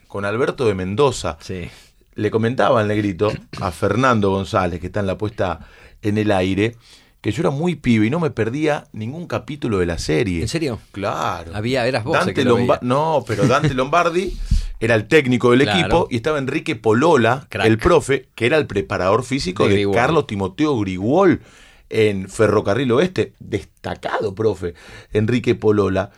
[0.07, 1.37] con Alberto de Mendoza.
[1.41, 1.69] Sí.
[2.15, 5.59] Le comentaba el negrito a Fernando González, que está en la puesta
[6.01, 6.75] en el aire,
[7.21, 10.41] que yo era muy pibe y no me perdía ningún capítulo de la serie.
[10.41, 10.79] ¿En serio?
[10.91, 11.55] Claro.
[11.55, 12.79] Había, eras vos Dante que lo Lomba- veía.
[12.81, 14.37] No, pero Dante Lombardi
[14.79, 15.79] era el técnico del Claro.
[15.79, 17.65] equipo y estaba Enrique Polola, Crack.
[17.65, 19.91] el profe, que era el preparador físico De de.
[19.91, 21.41] Carlos Timoteo Grigol
[21.89, 23.33] en Ferrocarril Oeste.
[23.39, 24.73] Destacado, profe,
[25.13, 26.11] Enrique Polola.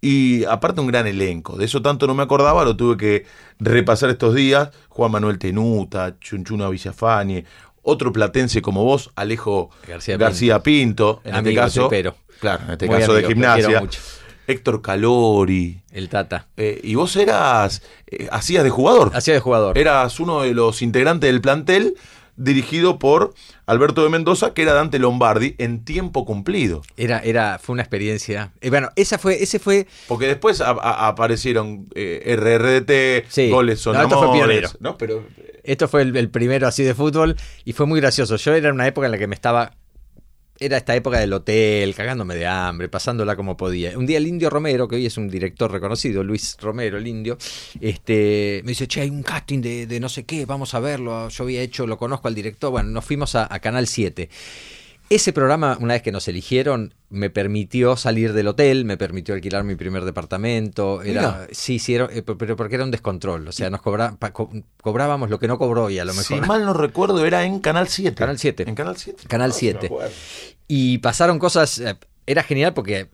[0.00, 1.56] Y aparte un gran elenco.
[1.56, 3.26] De eso tanto no me acordaba, lo tuve que
[3.58, 4.70] repasar estos días.
[4.88, 7.44] Juan Manuel Tenuta, Chunchuna Villafañe,
[7.82, 11.88] otro platense como vos, Alejo García García, Pinto, en Amigo, este caso.
[11.88, 12.16] tripero.
[12.40, 13.80] Claro, en este caso de amigo, gimnasia.
[13.80, 14.00] mucho.
[14.46, 15.82] Héctor Calori.
[15.92, 16.46] El Tata.
[16.56, 19.10] Eh, y vos eras, eh, hacías de jugador.
[19.14, 19.76] Hacía de jugador.
[19.76, 21.96] Eras uno de los integrantes del plantel
[22.38, 23.34] dirigido por
[23.66, 26.82] Alberto de Mendoza, que era Dante Lombardi, en tiempo cumplido.
[26.96, 28.52] Era, era, fue una experiencia.
[28.60, 33.50] eh, bueno, esa fue, ese fue Porque después a- a- aparecieron eh, RRDT, Sí.
[33.50, 34.70] goles son No, esto fue pionero.
[34.80, 34.96] ¿no?
[34.96, 35.24] Pero
[35.64, 38.36] Esto fue el, el primero así de fútbol y fue muy gracioso.
[38.36, 39.72] Yo era en una época en la que me estaba.
[40.60, 43.96] Era esta época del hotel, cagándome de hambre, pasándola como podía.
[43.96, 47.38] Un día el Indio Romero, que hoy es un director reconocido, Luis Romero, el Indio,
[47.80, 51.28] este, me dice, che, hay un casting de, no sé qué, vamos a verlo.
[51.28, 52.72] Yo había hecho, lo conozco al director.
[52.72, 54.28] Bueno, nos fuimos a, a Canal 7.
[55.10, 59.64] Ese programa, una vez que nos eligieron, me permitió salir del hotel, me permitió alquilar
[59.64, 61.02] mi primer departamento.
[61.02, 61.46] Era, Mira.
[61.52, 63.48] sí, sí, era- eh, pero porque era un descontrol.
[63.48, 64.50] O sea, nos cobra- co-
[64.82, 66.46] cobrábamos lo que no cobró y a lo si mejor.
[66.48, 68.14] mal no recuerdo, era en Canal 7.
[68.16, 68.64] Canal 7.
[68.68, 69.24] En Canal 7.
[69.26, 69.86] Canal Ah, sí me 7.
[69.86, 70.10] acuerdo.
[70.68, 71.78] Y pasaron cosas.
[71.78, 73.08] eh, Era genial porque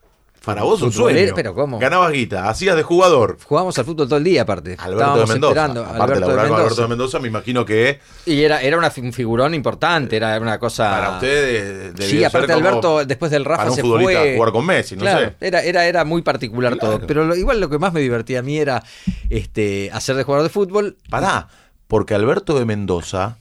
[0.44, 1.32] Para vos un sueño.
[1.34, 1.78] pero ¿cómo?
[1.78, 3.38] Ganabas guita, hacías de jugador.
[3.44, 4.76] jugábamos al fútbol todo el día, aparte.
[4.78, 5.52] Alberto de Mendoza.
[5.52, 5.80] esperando.
[5.84, 6.82] Aparte Alberto de con Alberto Mendoza.
[6.82, 10.90] de Mendoza, me imagino que Y era, era una, un figurón importante, era una cosa.
[10.90, 14.36] para ustedes Sí, ser aparte como Alberto, después del Rafa para un se futbolista fue.
[14.36, 15.34] jugar con Messi, no Claro, sé.
[15.46, 16.98] Era, era, era muy particular Claro.
[16.98, 17.06] todo.
[17.06, 18.82] Pero lo- igual lo que más me divertía a mí era
[19.30, 20.96] este, hacer de jugador de fútbol.
[21.10, 21.48] Pará,
[21.88, 23.38] porque Alberto de Mendoza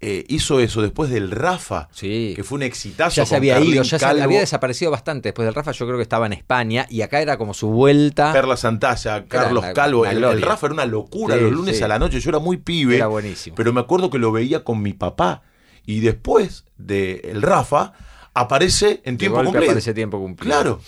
[0.00, 2.32] eh, hizo eso después del Rafa, Sí.
[2.36, 3.16] que fue un exitazo.
[3.16, 5.30] Ya se había ido, ya se había desaparecido bastante.
[5.30, 8.32] Después del Rafa, yo creo que estaba en España y acá era como su vuelta.
[8.32, 10.00] Perla Santalla, Carlos una- Calvo.
[10.02, 11.82] una el, Rafa era una locura Sí, los lunes sí.
[11.82, 12.20] a la noche.
[12.20, 12.94] Yo era muy pibe.
[12.96, 13.56] Era buenísimo.
[13.56, 15.42] Pero me acuerdo que lo veía con mi papá.
[15.84, 17.92] Y después de el Rafa,
[18.34, 19.64] aparece en tiempo cumplido.
[19.64, 20.54] aparece tiempo cumplido.
[20.54, 20.80] Claro.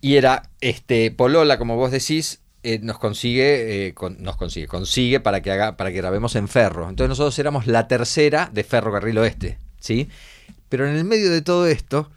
[0.00, 5.20] Y era, este, Polola, como vos decís, eh, nos consigue, eh, con- nos consigue, consigue
[5.20, 6.88] para que haga, para que grabemos en Ferro.
[6.88, 10.08] Entonces nosotros éramos la tercera de Ferrocarril Oeste, ¿sí?
[10.68, 12.10] Pero en el medio de todo esto,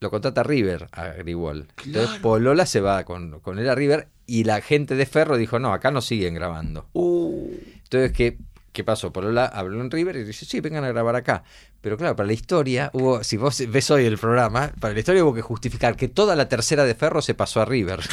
[0.00, 1.68] lo contrata River a Grigol.
[1.84, 5.58] Entonces Polola se va con, con él a River y la gente de Ferro dijo,
[5.58, 6.86] no, acá no siguen grabando.
[6.92, 7.48] Uh,
[7.84, 8.38] Entonces, ¿qué,
[8.72, 9.12] ¿qué pasó?
[9.12, 11.42] Polola habló en River y dice, sí, vengan a grabar acá.
[11.80, 15.24] Pero claro, para la historia hubo, si vos ves hoy el programa, para la historia
[15.24, 18.00] hubo que justificar que toda la tercera de Ferro se pasó a River.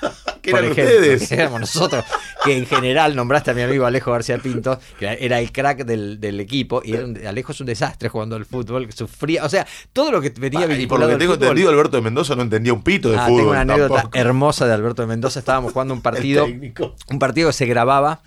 [0.42, 1.28] ¿Qué Por eran ejemplo, ustedes?
[1.28, 2.04] que éramos nosotros,
[2.44, 6.20] que en general nombraste a mi amigo Alejo García Pinto, que era el crack del,
[6.20, 9.48] del equipo, y era un- Alejo es un desastre jugando al fútbol, que sufría, o
[9.48, 12.02] sea, todo lo que venía Ah, y por lo que tengo fútbol- entendido, Alberto de
[12.02, 13.38] Mendoza no entendía un pito de Ah, fútbol.
[13.38, 14.18] tengo una anécdota tampoco.
[14.18, 15.38] hermosa de Alberto de Mendoza.
[15.38, 18.20] Estábamos jugando un partido, un partido que se grababa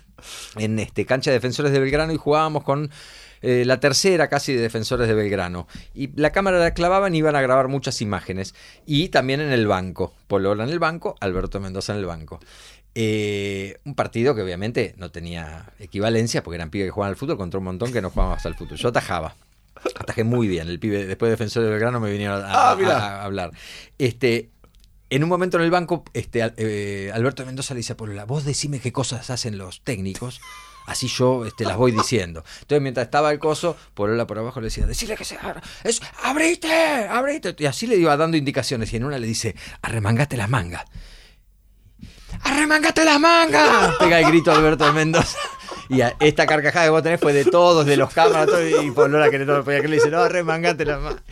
[0.56, 2.90] en este cancha de defensores de Belgrano y jugábamos con
[3.42, 5.66] eh, la tercera casi de defensores de Belgrano.
[5.94, 8.54] Y la cámara la clavaban y iban a grabar muchas imágenes.
[8.86, 10.14] Y también en el banco.
[10.26, 12.40] Polola en el banco, Alberto Mendoza en el banco.
[12.94, 17.36] Eh, un partido que obviamente no tenía equivalencia porque eran pibes que jugaban al fútbol
[17.36, 18.76] contra un montón que no jugábamos al fútbol.
[18.76, 19.36] Yo atajaba.
[20.00, 20.66] Atajé muy bien.
[20.68, 23.52] El pibe, después de defensor de Belgrano, me vinieron a, Ah, a- hablar.
[23.98, 24.50] Este,
[25.10, 28.44] en un momento en el banco, este, eh, Alberto Mendoza le dice a Polola, vos
[28.44, 30.40] decime qué cosas hacen los técnicos,
[30.88, 32.42] así yo este, las voy diciendo.
[32.62, 36.00] Entonces, mientras estaba el coso, Polola por abajo le decía, decirle que se abra, es,
[36.24, 37.54] abrite, abrite.
[37.58, 40.84] Y así le iba dando indicaciones, y en una le dice, arremangate las mangas.
[42.42, 43.96] ¡Arremangate las mangas!
[43.98, 45.38] Pega el grito Alberto Mendoza.
[45.88, 48.90] Y a- esta carcajada que vos tenés fue de todos, de los cámaras, todo, y
[48.90, 51.22] Polola que no podía creer, le dice, no, arremangate las mangas.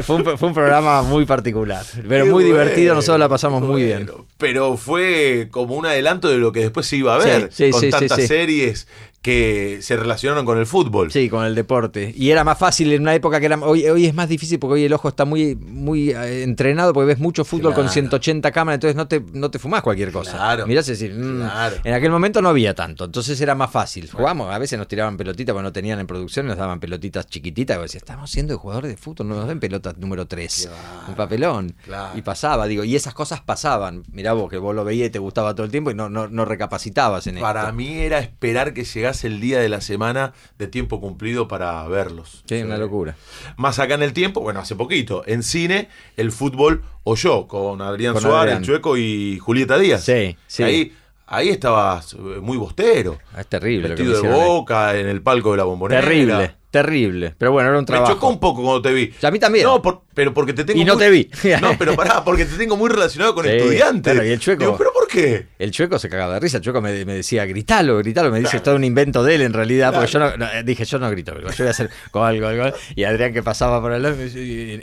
[0.06, 3.84] Fue un, fue un programa muy particular, pero Qué muy divertido, nosotros la pasamos muy
[3.84, 4.10] bien.
[4.38, 7.70] Pero fue como un adelanto de lo que después se iba a ver, Sí, sí,
[7.70, 8.86] con sí, tantas series
[9.22, 11.12] que se relacionaron con el fútbol.
[11.12, 12.14] Sí, con el deporte.
[12.16, 13.58] Y era más fácil en una época que era.
[13.58, 17.06] Hoy, hoy es más difícil porque hoy el ojo está muy, muy eh, entrenado porque
[17.08, 17.92] ves mucho fútbol con Claro.
[17.92, 20.32] 180 cámaras, entonces no te, no te fumás cualquier cosa.
[20.32, 20.66] Claro.
[20.66, 21.36] Mirás y decís, mm.
[21.40, 21.76] Claro.
[21.84, 24.08] En aquel momento no había tanto, entonces era más fácil.
[24.10, 27.78] Jugamos, a veces nos tiraban pelotitas porque no tenían en producción, nos daban pelotitas chiquititas.
[27.78, 30.70] Y decía, estamos siendo jugadores de fútbol, no nos den pelotas número 3.
[31.08, 31.74] Un papelón.
[32.14, 34.02] Y pasaba, digo, y esas cosas pasaban.
[34.12, 36.26] Mirá vos que vos lo veías y te gustaba todo el tiempo y no, no,
[36.28, 37.72] no recapacitabas en Para esto.
[37.74, 42.42] mí era esperar que llegase el día de la semana de tiempo cumplido para verlos.
[42.46, 43.16] Sí, una locura.
[43.56, 47.82] Más acá en el tiempo, bueno, hace poquito, en cine, el fútbol o yo, con
[47.82, 48.62] Adrián Con Suárez, Adrián.
[48.62, 50.04] Chueco y Julieta Díaz.
[50.04, 50.62] Sí, sí.
[50.62, 50.92] Ahí,
[51.26, 53.18] ahí estabas eh, muy bostero.
[53.36, 54.48] Es terrible lo que Vestido de ahí.
[54.48, 56.00] boca, en el palco de la bombonera.
[56.00, 57.34] Terrible, terrible.
[57.36, 58.12] Pero bueno, era un Me trabajo.
[58.14, 59.12] chocó un poco cuando te vi.
[59.20, 59.64] Y a mí también.
[59.66, 61.30] No, por- pero porque te tengo Y no muy- te vi.
[61.60, 64.12] No, pero pará, porque te tengo muy relacionado con Sí, estudiantes.
[64.12, 64.60] claro, y el Chueco.
[64.64, 65.46] Digo, ¿pero por qué?
[65.58, 66.58] El chueco se cagaba de risa.
[66.58, 68.30] El chueco me, me decía, gritalo, gritalo.
[68.30, 69.92] Me dice, es todo un invento de él en realidad.
[69.92, 71.34] Porque yo no, no, dije, yo no grito.
[71.34, 72.74] Yo voy a hacer gol, gol, gol.
[72.94, 74.24] Y Adrián que pasaba por el lado, me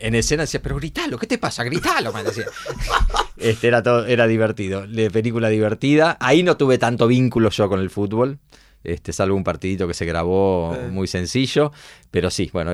[0.06, 1.64] en escena decía, pero gritalo, ¿qué te pasa?
[1.64, 2.46] Gritalo, me decía.
[3.38, 4.88] Este era todo, era divertido.
[4.88, 6.18] De película divertida.
[6.20, 8.40] Ahí no tuve tanto vínculo yo con el fútbol.
[8.84, 10.88] Este, salvo un partidito que se grabó Eh.
[10.92, 11.72] muy sencillo.
[12.12, 12.72] Pero sí, bueno,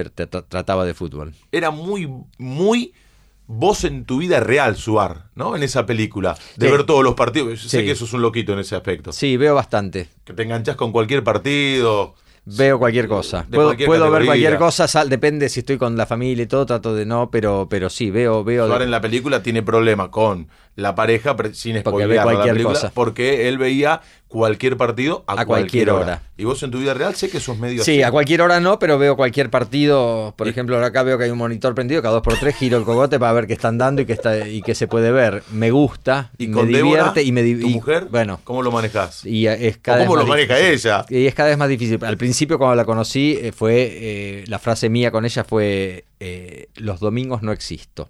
[0.50, 1.34] trataba de fútbol.
[1.52, 2.94] Era muy, muy
[3.48, 5.56] vos en tu vida real, Suar, ¿no?
[5.56, 6.38] En esa película.
[6.56, 6.72] De Sí.
[6.72, 7.62] ver todos los partidos.
[7.63, 9.12] Yo sé que sos un loquito en ese aspecto.
[9.12, 10.08] Sí, veo bastante.
[10.24, 12.16] Que te enganchás con cualquier partido.
[12.46, 13.44] Veo cualquier cosa.
[13.44, 16.48] De Puedo, cualquier puedo ver cualquier cosa, sal- depende si estoy con la familia y
[16.48, 18.68] todo, trato de no, pero, pero sí, veo, veo.
[18.68, 22.92] Suar en la película tiene problema con la pareja, sin la cualquier película, cosa.
[22.94, 26.24] porque él veía cualquier partido a, A cualquier hora.
[26.36, 28.02] Y vos en tu vida real sé que sos medio Sí, así.
[28.02, 30.34] a cualquier hora no, pero veo cualquier partido.
[30.36, 32.80] Por ejemplo, ahora acá veo que hay un monitor prendido, cada dos por tres giro
[32.80, 35.44] el cogote para ver qué están dando y qué está y qué se puede ver.
[35.52, 38.72] Me gusta, Y me Débora, divierte y me di- tu y- mujer, Bueno, ¿cómo lo
[38.72, 39.24] manejás?
[39.24, 40.90] y es ¿O cada vez ¿Cómo lo maneja difícil.
[40.90, 41.06] ella?
[41.10, 42.04] Y es cada vez más difícil.
[42.04, 46.70] Al principio, cuando la conocí, eh, fue eh, la frase mía con ella fue: eh,
[46.76, 48.10] Los domingos no existo.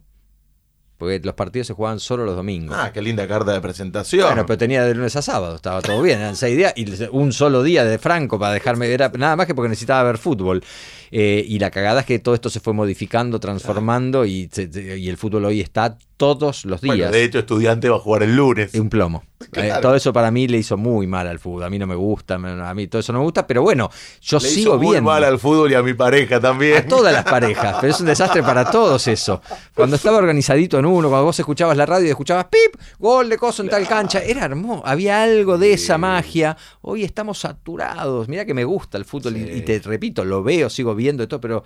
[1.04, 2.78] Porque los partidos se jugaban solo los domingos.
[2.80, 4.26] Ah, qué linda carta de presentación.
[4.26, 7.34] Bueno, pero tenía de lunes a sábado, estaba todo bien, eran seis días y un
[7.34, 10.64] solo día de Franco para dejarme, era nada más que porque necesitaba ver fútbol.
[11.12, 14.50] Eh, y la cagada es que todo esto se fue modificando, transformando y,
[14.98, 16.96] y el fútbol hoy está todos los días.
[16.96, 18.74] Bueno, de hecho, estudiante va a jugar el lunes.
[18.74, 19.26] Es un plomo.
[19.52, 19.80] Claro.
[19.80, 21.64] Eh, todo eso para mí le hizo muy mal al fútbol.
[21.64, 23.90] A mí no me gusta, a mí todo eso no me gusta, pero bueno,
[24.22, 25.10] yo Le sigo hizo muy viendo.
[25.12, 26.78] mal al fútbol y a mi pareja también.
[26.78, 29.42] A todas las parejas, pero es un desastre para todos eso.
[29.74, 33.38] Cuando estaba organizadito en uno, cuando vos escuchabas la radio y escuchabas pip, gol de
[33.38, 36.58] coso en tal cancha, era hermoso, había algo de esa magia.
[36.82, 39.52] Hoy estamos saturados, mira que me gusta el fútbol y- Sí.
[39.58, 41.64] y, te repito, lo veo, sigo viendo y todo, pero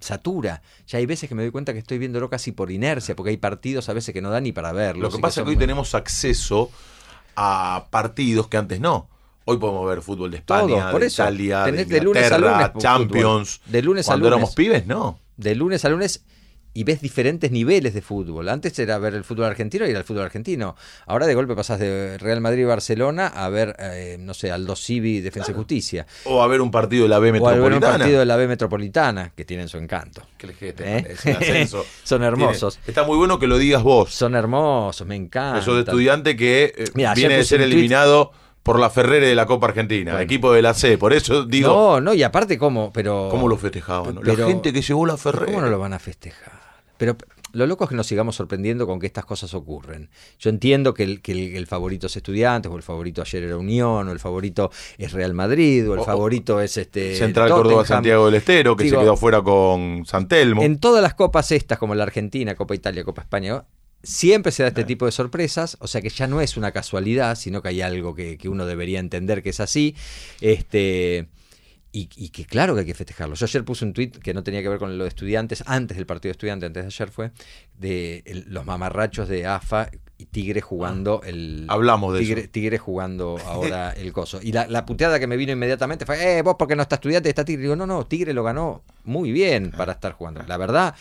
[0.00, 0.62] satura.
[0.86, 3.36] Ya hay veces que me doy cuenta que estoy viéndolo casi por inercia, porque hay
[3.36, 5.02] partidos a veces que no dan ni para verlos.
[5.12, 6.70] Lo que pasa es que hoy muy- tenemos acceso
[7.40, 9.08] a partidos que antes no.
[9.44, 11.22] Hoy podemos ver fútbol de Todo, España, por de eso.
[11.22, 12.82] Italia, de de lunes a lunes fútbol.
[12.82, 13.60] Champions.
[13.64, 14.36] De lunes a Cuando lunes.
[14.38, 15.20] éramos pibes, no.
[15.36, 16.24] de lunes a lunes
[16.74, 18.48] y ves diferentes niveles de fútbol.
[18.48, 20.76] Antes era ver el fútbol argentino y era el fútbol argentino.
[21.06, 24.76] Ahora de golpe pasas de Real Madrid y Barcelona a ver, eh, no sé, Aldo
[24.76, 26.06] Civi, Defensa y Justicia.
[26.24, 27.98] O a ver un partido de la B O a ver un Metropolitana.
[27.98, 30.22] partido de la B Metropolitana, que tienen su encanto.
[30.36, 31.16] Que les- que te ¿Eh?
[31.40, 31.84] ascenso.
[32.04, 32.74] Son hermosos.
[32.76, 34.12] Tiene- está muy bueno que lo digas vos.
[34.12, 35.60] Son hermosos, me encantan.
[35.62, 38.30] Eso de estudiante que eh, viene de ser eliminado
[38.72, 40.24] por la Ferrere de la Copa Argentina, Bueno.
[40.24, 40.98] equipo de la C.
[40.98, 43.28] Por eso digo, No, no, y aparte cómo, pero...
[43.30, 44.14] ¿cómo lo festejaban?
[44.16, 44.22] no?
[44.22, 45.46] La gente que llevó la Ferrere.
[45.46, 46.52] ¿Cómo no lo van a festejar?
[46.98, 47.16] Pero
[47.52, 50.10] lo loco es que nos sigamos sorprendiendo con que estas cosas ocurren.
[50.38, 53.56] Yo entiendo que el, que el, el favorito es Estudiantes, o el favorito ayer era
[53.56, 57.62] Unión, o el favorito es Real Madrid, o el O- favorito es este Central Tottenham.
[57.64, 60.62] Córdoba Santiago del Estero, que Digo, se quedó fuera con San Telmo.
[60.62, 63.64] En todas las copas estas, como la Argentina, Copa Italia, Copa España,
[64.02, 67.36] siempre se da este tipo de sorpresas, o sea que ya no es una casualidad,
[67.36, 69.94] sino que hay algo que, que uno debería entender que es así.
[70.40, 71.28] Este.
[71.90, 73.34] Y, y que claro que hay que festejarlo.
[73.34, 75.96] Yo ayer puse un tuit que no tenía que ver con lo de estudiantes, antes
[75.96, 77.30] del partido de estudiantes, antes de ayer fue,
[77.78, 81.64] de el- los mamarrachos de AFA y Tigre jugando el...
[81.68, 82.50] Hablamos de Tigre, eso.
[82.50, 84.38] Tigre jugando ahora el coso.
[84.42, 87.30] Y la, la puteada que me vino inmediatamente fue, eh, vos porque no está estudiante,
[87.30, 87.62] está Tigre.
[87.62, 90.42] Digo, no, no, Tigre lo ganó muy bien para estar jugando.
[90.46, 90.94] La verdad,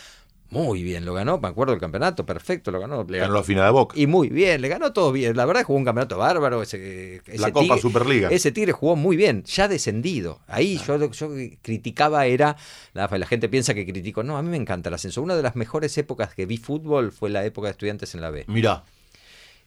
[0.50, 3.04] muy bien, lo ganó, me acuerdo del campeonato, perfecto, lo ganó.
[3.04, 4.00] Le ganó la final de Boca.
[4.00, 5.36] Y muy bien, le ganó todo bien.
[5.36, 6.62] La verdad jugó un campeonato bárbaro.
[6.62, 8.30] Ese, ese la Copa Superliga.
[8.30, 10.39] Ese Tigre jugó muy bien, ya descendido.
[10.48, 11.30] Ahí yo, yo
[11.62, 12.56] criticaba era,
[12.93, 14.24] la, la, gente piensa que critico.
[14.24, 15.22] No, a mí me encanta el ascenso.
[15.22, 18.30] Una de las mejores épocas que vi fútbol fue la época de estudiantes en la
[18.30, 18.45] B.
[18.48, 18.84] Mirá.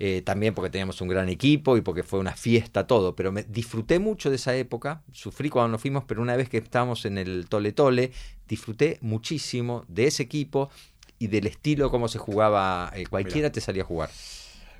[0.02, 3.42] Eh, también porque teníamos un gran equipo y porque fue una fiesta todo, pero me
[3.42, 7.18] disfruté mucho de esa época, sufrí cuando nos fuimos, pero una vez que estábamos en
[7.18, 8.10] el Tole Tole,
[8.48, 10.70] disfruté muchísimo de ese equipo
[11.18, 14.08] y del estilo como se jugaba, eh, cualquiera te salía a jugar.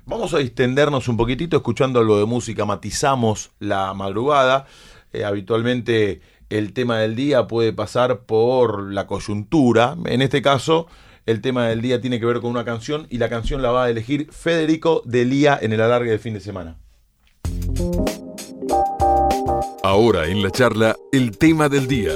[0.07, 4.65] Vamos a extendernos un poquitito escuchando algo de música, matizamos la madrugada,
[5.13, 10.87] eh, habitualmente el tema del día puede pasar por la coyuntura, en este caso
[11.25, 13.85] el tema del día tiene que ver con una canción y la canción la va
[13.85, 16.77] a elegir Federico Delía en el alargue de fin de semana.
[19.83, 22.13] Ahora en la charla, el tema del día.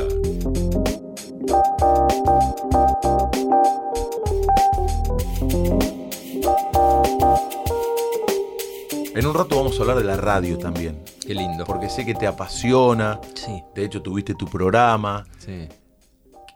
[9.16, 11.02] En un rato vamos a hablar de la radio también.
[11.26, 11.64] Qué lindo.
[11.66, 13.20] Porque sé que te apasiona.
[13.34, 13.64] Sí.
[13.74, 15.26] De hecho, tuviste tu programa.
[15.38, 15.70] Sí.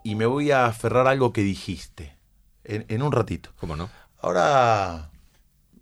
[0.03, 2.18] Y me voy a aferrar a algo que dijiste
[2.69, 3.51] en, un ratito.
[3.59, 3.89] ¿Cómo no?
[4.19, 5.11] Ahora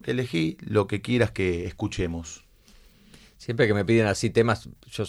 [0.03, 2.45] elegí lo que quieras que escuchemos.
[3.37, 5.03] Siempre que me piden así temas, yo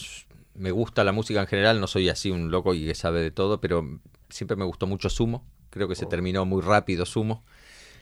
[0.54, 3.30] me gusta la música en general, no soy así un loco y que sabe de
[3.30, 5.44] todo, pero siempre me gustó mucho Sumo.
[5.70, 6.08] Creo que se oh.
[6.08, 7.44] terminó muy rápido Sumo.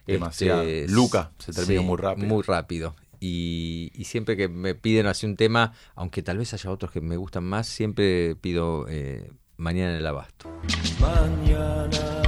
[0.07, 0.63] Demasiado.
[0.63, 2.29] Este, Luca se terminó muy rápido.
[2.29, 2.97] Muy rápido.
[3.19, 7.17] Y, siempre que me piden así un tema, aunque tal vez haya otros que me
[7.17, 10.51] gustan más, siempre pido eh, Mañana en el Abasto.
[11.01, 12.23] Mañana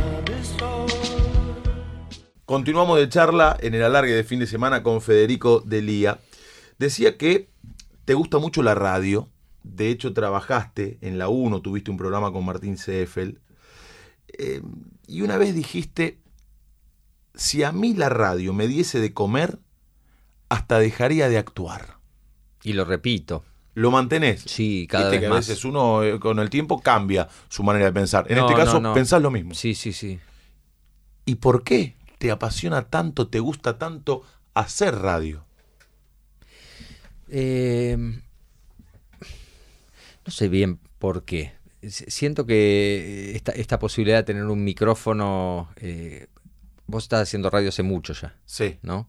[2.49, 6.19] Continuamos de charla en el alargue de fin de semana con Federico Delía.
[6.79, 7.51] Decía que
[8.07, 9.29] te gusta mucho la radio.
[9.65, 13.39] De hecho, trabajaste en la 1, tuviste un programa con Martín Seffel.
[14.29, 14.63] Eh,
[15.07, 16.21] y una vez dijiste,
[17.35, 19.59] si a mí la radio me diese de comer,
[20.49, 21.99] hasta dejaría de actuar.
[22.63, 23.45] Y lo repito.
[23.75, 24.45] ¿Lo mantenés?
[24.47, 27.93] Sí, cada vez que a veces uno eh, con el tiempo cambia su manera de
[27.93, 28.25] pensar.
[28.31, 29.53] En este caso, pensás lo mismo.
[29.53, 30.19] Sí, sí, sí.
[31.27, 31.98] ¿Y por qué?
[32.19, 34.23] Te apasiona tanto, te gusta tanto
[34.55, 35.45] hacer radio?
[37.29, 38.23] Eh, no
[40.33, 41.53] sé bien por qué.
[41.83, 46.27] Siento que esta, esta posibilidad de tener un micrófono, eh,
[46.87, 48.37] vos estás haciendo radio hace mucho ya.
[48.45, 48.79] Sí.
[48.83, 49.09] ¿No?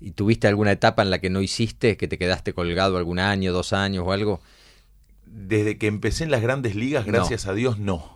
[0.00, 3.52] ¿Y tuviste alguna etapa en la que no hiciste, que te quedaste colgado algún año,
[3.52, 4.42] dos años o algo?
[5.24, 8.13] Desde que empecé en las grandes ligas, gracias a Dios, no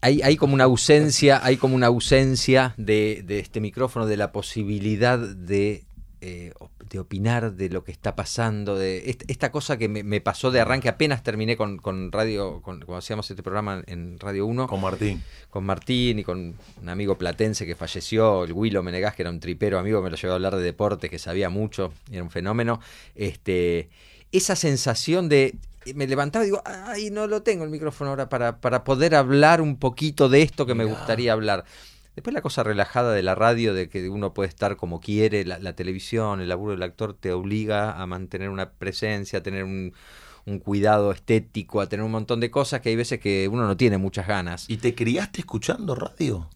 [0.00, 4.32] hay, hay, como una ausencia, hay como una ausencia de, de este micrófono, de la
[4.32, 5.84] posibilidad de,
[6.20, 6.52] eh,
[6.88, 10.88] de, opinar de lo que está pasando, de esta, cosa que me, pasó de arranque,
[10.88, 14.68] apenas terminé con, con radio, con, cuando hacíamos este programa en Radio 1.
[14.68, 15.22] Con Martín.
[15.50, 19.40] Con Martín y con un amigo platense que falleció, el Willo Menegás, que era un
[19.40, 22.78] tripero amigo, me lo llevó a hablar de deporte, que sabía mucho, era un fenómeno.
[23.16, 23.88] Este,
[24.30, 25.56] esa sensación de
[25.94, 29.60] me levantaba y digo, ay, no lo tengo el micrófono ahora para, para poder hablar
[29.60, 31.64] un poquito de esto que me gustaría hablar.
[32.14, 35.72] Después la cosa relajada de la radio, de que uno puede estar como quiere, la,
[35.74, 39.94] televisión, el laburo del actor te obliga a mantener una presencia, a tener un,
[40.62, 43.96] cuidado estético, a tener un montón de cosas que hay veces que uno no tiene
[43.96, 44.68] muchas ganas.
[44.68, 46.50] ¿Y te criaste escuchando radio?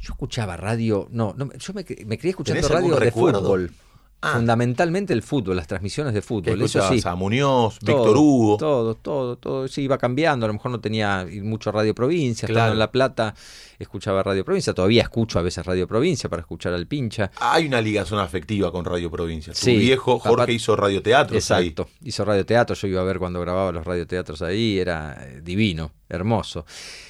[0.00, 3.72] Yo escuchaba radio, no, no yo me, me crié escuchando radio de fútbol.
[4.20, 4.32] Ah.
[4.34, 6.60] Fundamentalmente el fútbol, las transmisiones de fútbol.
[6.60, 7.00] Eso sí.
[7.04, 8.56] A Muñoz, Víctor Hugo.
[8.56, 9.68] Todo, todo, todo.
[9.68, 10.44] Sí, iba cambiando.
[10.44, 12.48] A lo mejor no tenía mucho Radio Provincia.
[12.48, 12.72] Claro.
[12.72, 13.36] en La Plata,
[13.78, 14.74] escuchaba Radio Provincia.
[14.74, 17.30] Todavía escucho a veces Radio Provincia para escuchar al pincha.
[17.38, 19.54] Hay una ligación afectiva con Radio Provincia.
[19.54, 21.36] Su viejo Jorge hizo radioteatro.
[21.36, 21.88] Exacto.
[22.02, 22.74] Hizo radioteatro.
[22.74, 24.80] Yo iba a ver cuando grababa los radioteatros ahí.
[24.80, 26.66] Era eh, divino, hermoso.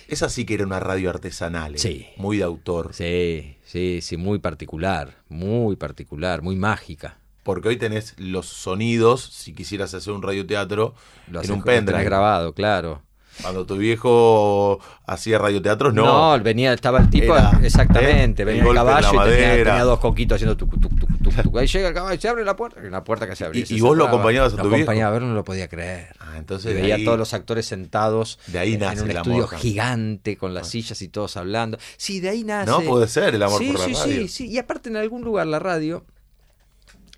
[0.08, 1.76] Esa sí que era una radio artesanal.
[1.76, 1.78] ¿eh?
[1.78, 2.06] Sí.
[2.18, 2.92] Muy de autor.
[2.92, 3.57] Sí.
[3.68, 7.18] Sí, sí, muy particular, muy particular, muy mágica.
[7.42, 10.94] Porque hoy tenés los sonidos, si quisieras hacer un radioteatro,
[11.30, 12.02] Lo en un pendrive.
[12.02, 13.02] grabado, claro.
[13.42, 16.06] Cuando tu viejo hacía radioteatros, no.
[16.36, 18.46] No, venía, estaba el tipo, exactamente, ¿eh?
[18.46, 21.06] venía el, caballo y tenía, dos coquitos haciendo tu, tu, tu,
[21.54, 23.64] Ahí llega el caballo y se abre la puerta, una puerta que se abre.
[23.68, 24.82] ¿Y, vos lo acompañabas a tu lo viejo?
[24.82, 26.14] acompañaba a ver, no lo podía creer.
[26.18, 30.36] Ah, entonces veía a todos los actores sentados de ahí nace en un estudio gigante
[30.36, 31.78] con las sillas y todos hablando.
[31.96, 32.70] Sí, de ahí nace.
[32.70, 34.22] No puede ser el amor por la sí, radio.
[34.22, 36.04] Sí, sí, y aparte en algún lugar la radio,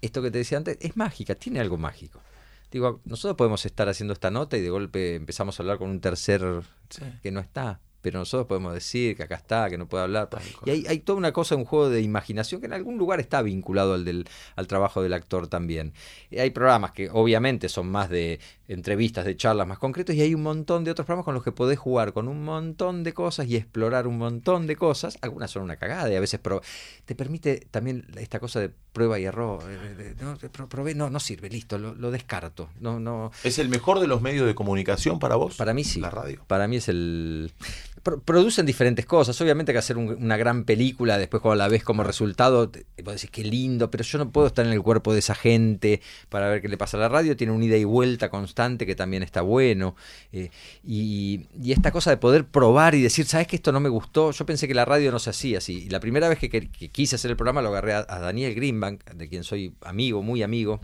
[0.00, 2.20] esto que te decía antes, es mágica, tiene algo mágico.
[2.70, 6.00] Digo, nosotros podemos estar haciendo esta nota y de golpe empezamos a hablar con un
[6.00, 6.42] tercer
[7.22, 7.80] que no está.
[8.02, 10.28] Pero nosotros podemos decir que acá está, que no puede hablar.
[10.64, 13.42] Y hay, hay toda una cosa, un juego de imaginación que en algún lugar está
[13.42, 14.26] vinculado al, del,
[14.56, 15.92] al trabajo del actor también.
[16.30, 20.34] Y hay programas que obviamente son más de entrevistas, de charlas más concretas, y hay
[20.34, 23.48] un montón de otros programas con los que podés jugar con un montón de cosas
[23.48, 25.18] y explorar un montón de cosas.
[25.22, 26.40] Algunas son una cagada y a veces
[27.04, 29.62] te permite también esta cosa de prueba y error.
[30.20, 30.36] No,
[30.68, 32.70] probé, no, no sirve, listo, lo, lo, descarto.
[32.80, 33.30] No, no.
[33.44, 35.56] ¿Es el mejor de los medios de comunicación para vos?
[35.56, 36.00] Para mí sí.
[36.00, 36.44] La radio.
[36.46, 37.52] Para mí es el
[38.02, 39.40] producen diferentes cosas.
[39.40, 43.30] Obviamente que hacer una gran película, después cuando la ves como resultado, te, puedes decir
[43.30, 46.62] qué lindo, pero yo no puedo estar en el cuerpo de esa gente para ver
[46.62, 47.36] qué le pasa a la radio.
[47.36, 49.96] Tiene una ida y vuelta constante que también está bueno.
[50.32, 50.50] Eh,
[50.84, 54.32] y, esta cosa de poder probar y decir, ¿sabes que esto no me gustó?
[54.32, 55.84] Yo pensé que la radio no se hacía así.
[55.84, 59.04] Y la primera vez que, quise hacer el programa lo agarré a, a Daniel Greenbank,
[59.10, 60.80] de quien soy amigo, muy amigo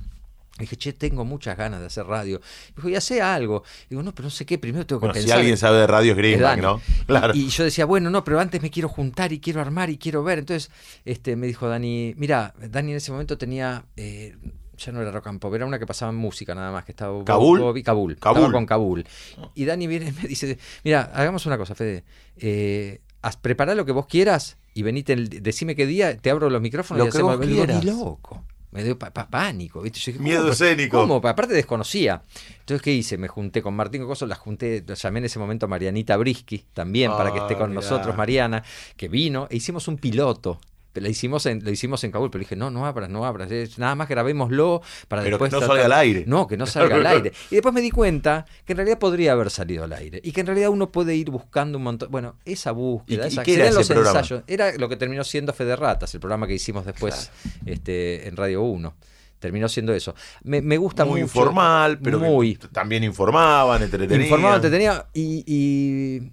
[0.65, 2.41] dije, che, tengo muchas ganas de hacer radio.
[2.75, 3.63] Dijo, ya sé algo.
[3.89, 6.15] Digo, no, pero no sé qué, primero tengo que bueno, Si alguien sabe de radio
[6.19, 6.81] es ¿no?
[7.07, 7.35] Claro.
[7.35, 10.23] Y, yo decía, bueno, no, pero antes me quiero juntar y quiero armar y quiero
[10.23, 10.39] ver.
[10.39, 10.71] Entonces,
[11.05, 13.85] este, me dijo Dani, mira, Dani en ese momento tenía.
[13.97, 14.37] Eh,
[14.79, 16.93] ya no era rock and pop, era una que pasaba en música nada más, que
[16.93, 17.83] estaba ¿Kabul?
[17.83, 18.53] Kabul, Kabul.
[18.53, 19.07] con Kabul.
[19.55, 22.05] Y Dani viene y me dice, mira, hagamos una cosa, Fede,
[22.37, 23.01] eh,
[23.41, 27.09] prepará lo que vos quieras y venite, decime qué día, te abro los micrófonos y
[27.09, 27.39] hacemos...
[27.39, 28.45] Vos loco
[28.77, 30.13] me dio pánico, ¿viste?
[30.19, 30.99] Miedo escénico.
[30.99, 31.17] ¿Cómo?
[31.27, 32.23] Aparte desconocía.
[32.61, 33.17] Entonces, ¿qué hice?
[33.17, 37.11] Me junté con Martín Cocoso, la junté, llamé en ese momento a Marianita Brisky también
[37.13, 38.63] para que esté ah, con nosotros, Mariana,
[38.99, 40.61] que vino, e hicimos un piloto
[41.01, 43.95] la hicimos en, lo hicimos en Kabul, pero dije, no, no abras, no abras, nada
[43.95, 45.51] más grabémoslo para pero después...
[45.53, 46.25] que no salga al aire.
[46.27, 47.33] No, que no salga al aire.
[47.51, 50.41] Y después me di cuenta que en realidad podría haber salido al aire y que
[50.41, 52.11] en realidad uno puede ir buscando un montón...
[52.11, 56.21] Bueno, esa búsqueda, esa, era los ensayos, era lo que terminó siendo Fede Ratas, el
[56.21, 57.31] programa que hicimos después
[57.65, 58.95] este, en Radio 1
[59.39, 60.15] terminó siendo eso.
[60.43, 61.39] Me, me gusta muy mucho.
[61.39, 64.23] informal, pero muy, también informaban, entretenían.
[64.23, 66.33] Informaban, entretenían y, y,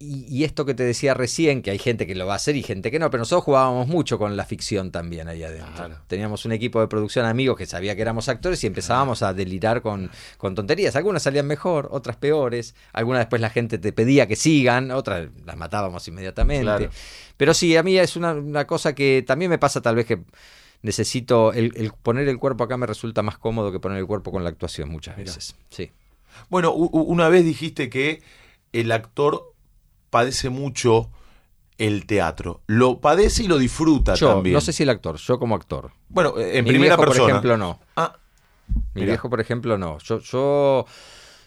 [0.00, 2.62] y, esto que te decía recién, que hay gente que lo va a hacer y
[2.62, 5.90] gente que no, pero nosotros jugábamos mucho con la ficción también ahí adentro.
[6.06, 9.82] Teníamos un equipo de producción amigos que sabía que éramos actores y empezábamos a delirar
[9.82, 10.94] con, con tonterías.
[10.94, 12.76] Algunas salían mejor, otras peores.
[12.92, 16.90] Algunas después la gente te pedía que sigan, otras las matábamos inmediatamente.
[17.36, 20.22] Pero sí, a mí es una, una cosa que también me pasa tal vez que
[20.82, 24.44] necesito, el, poner el cuerpo acá me resulta más cómodo que poner el cuerpo con
[24.44, 25.56] la actuación muchas veces.
[25.70, 25.90] Sí.
[26.50, 28.22] Bueno, una vez dijiste que
[28.72, 29.54] el actor
[30.10, 31.10] padece mucho
[31.78, 32.62] el teatro.
[32.66, 34.54] Lo padece y lo disfruta yo, también.
[34.54, 35.92] No sé si el actor, yo como actor.
[36.08, 37.20] Bueno, en primera persona.
[37.20, 37.80] por ejemplo, no.
[37.96, 38.16] Ah.
[38.94, 39.98] Mi viejo, por ejemplo, no.
[39.98, 40.84] Yo, yo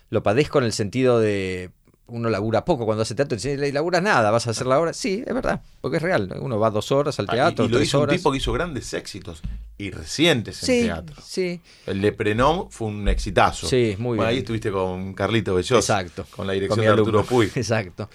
[0.10, 1.72] lo padezco en el sentido de
[2.12, 4.94] uno labura poco cuando hace teatro, y laburas nada, vas a hacer la obra.
[4.94, 6.34] Sí, es verdad, porque es real.
[6.42, 7.66] Uno va dos horas al teatro.
[7.66, 9.42] Ah, y, lo hizo un tipo que hizo grandes éxitos
[9.78, 11.16] y recientes en teatro.
[11.24, 11.62] Sí.
[11.86, 13.68] El de Prenom fue un exitazo.
[13.68, 14.28] Sí, muy bien.
[14.28, 15.78] Ahí estuviste con Carlito Belloso.
[15.78, 16.26] Exacto.
[16.36, 17.50] Con la dirección de Arturo Puy.
[17.56, 18.10] Exacto.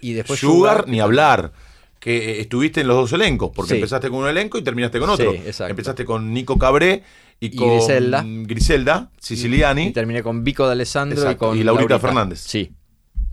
[0.00, 1.52] Y después Sugar, ni hablar
[2.00, 5.34] que estuviste en los dos elencos, porque empezaste con un elenco y terminaste con otro.
[5.34, 7.02] empezaste con Nico Cabré
[7.40, 9.88] y, con Griselda, Siciliani.
[9.88, 12.40] Y terminé con Vico de Alessandro y con y Laurita, Fernández.
[12.40, 12.72] Sí.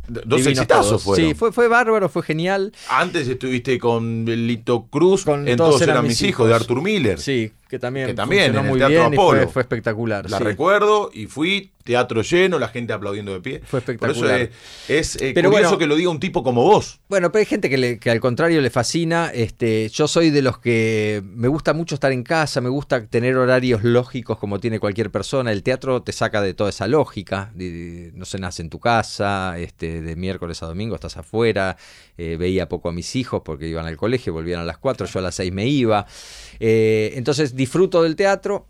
[0.07, 1.29] Dos exitazos fueron.
[1.29, 2.73] Sí, fue, fue bárbaro, fue genial.
[2.89, 7.19] Antes estuviste con Lito Cruz, con en Todos eran mis hijos, de Arthur Miller.
[7.19, 9.49] Sí, que también, que también en muy el Teatro Apolo.
[9.49, 10.29] Fue, espectacular.
[10.29, 13.61] La recuerdo y fui, teatro lleno, la gente aplaudiendo de pie.
[13.65, 14.15] Fue espectacular.
[14.15, 14.49] Por eso
[14.87, 16.99] es, es curioso que lo diga un tipo como vos.
[17.09, 19.31] Bueno, pero hay gente que, le, que al contrario le fascina.
[19.33, 23.37] Este, yo soy de los que me gusta mucho estar en casa, me gusta tener
[23.37, 25.51] horarios lógicos como tiene cualquier persona.
[25.51, 27.51] El teatro te saca de toda esa lógica.
[27.55, 31.75] no se nace en tu casa, este, de miércoles a domingo estás afuera.
[32.19, 35.17] Eh, veía poco a mis hijos porque iban al colegio, volvían a las 4, yo
[35.17, 36.05] a las 6 me iba.
[36.59, 38.67] Eh, entonces disfruto del teatro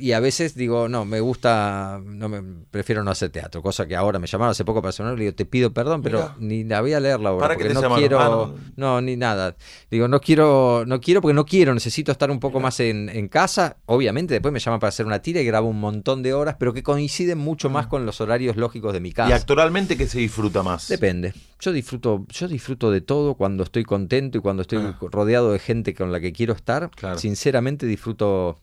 [0.00, 2.40] y a veces digo, no, me gusta, no me
[2.70, 5.44] prefiero no hacer teatro, cosa que ahora me llamaron hace poco para y digo, te
[5.44, 9.00] pido perdón, pero ni la voy a leer la obra, porque no quiero, ah, no.
[9.00, 9.56] ni nada.
[9.90, 13.28] Digo, no quiero, no quiero porque no quiero, necesito estar un poco más en, en,
[13.28, 13.78] casa.
[13.86, 16.72] Obviamente después me llaman para hacer una tira y grabo un montón de horas, pero
[16.72, 17.88] que coinciden mucho más mm.
[17.88, 19.30] con los horarios lógicos de mi casa.
[19.30, 20.88] ¿Y actualmente qué se disfruta más?
[20.88, 21.34] Depende.
[21.60, 24.96] Yo disfruto, yo disfruto de todo cuando estoy contento y cuando estoy ah.
[25.00, 26.90] rodeado de gente con la que quiero estar.
[27.16, 28.60] Sinceramente disfruto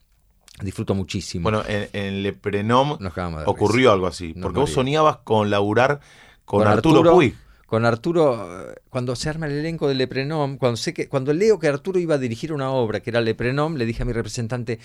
[0.62, 1.43] disfruto muchísimo.
[1.43, 2.97] Bueno, en, en Le Prenom
[3.45, 5.99] ocurrió algo así, porque vos soñabas con laburar
[6.45, 7.36] con, Arturo, Puig.
[7.66, 11.68] Con Arturo, cuando se arma el elenco de Le cuando sé que, cuando leo que
[11.68, 14.80] Arturo iba a dirigir una obra que era Le Prenom, le dije a mi representante,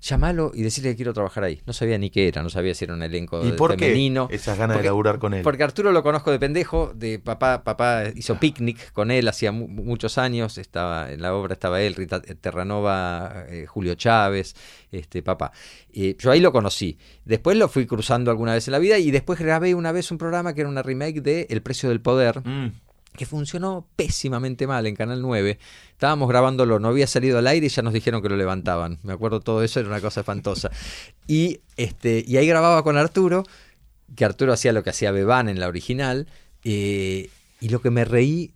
[0.00, 1.60] llamalo y decirle que quiero trabajar ahí.
[1.66, 4.28] No sabía ni qué era, no sabía si era un elenco ¿Y por femenino.
[4.28, 5.42] qué esas ganas Porque- de laburar con él?
[5.42, 9.68] Porque Arturo lo conozco de pendejo, de papá, papá hizo picnic con él hacía mu-
[9.68, 12.20] muchos años, estaba en la obra estaba él, Rita
[12.66, 14.54] Terranova, eh, Julio Chávez,
[14.90, 15.52] este papá.
[15.92, 16.98] Eh, yo ahí lo conocí.
[17.24, 20.18] Después lo fui cruzando alguna vez en la vida y después grabé una vez un
[20.18, 22.72] programa que era una remake de El precio del poder Mm.
[23.16, 25.58] Que funcionó pésimamente mal en Canal 9.
[25.92, 28.98] Estábamos grabándolo, no había salido al aire y ya nos dijeron que lo levantaban.
[29.02, 30.70] Me acuerdo todo eso, era una cosa espantosa.
[31.28, 33.42] Y, este, y ahí grababa con Arturo,
[34.14, 36.28] que Arturo hacía lo que hacía Bebán en la original,
[36.62, 38.52] eh, y lo que me reí,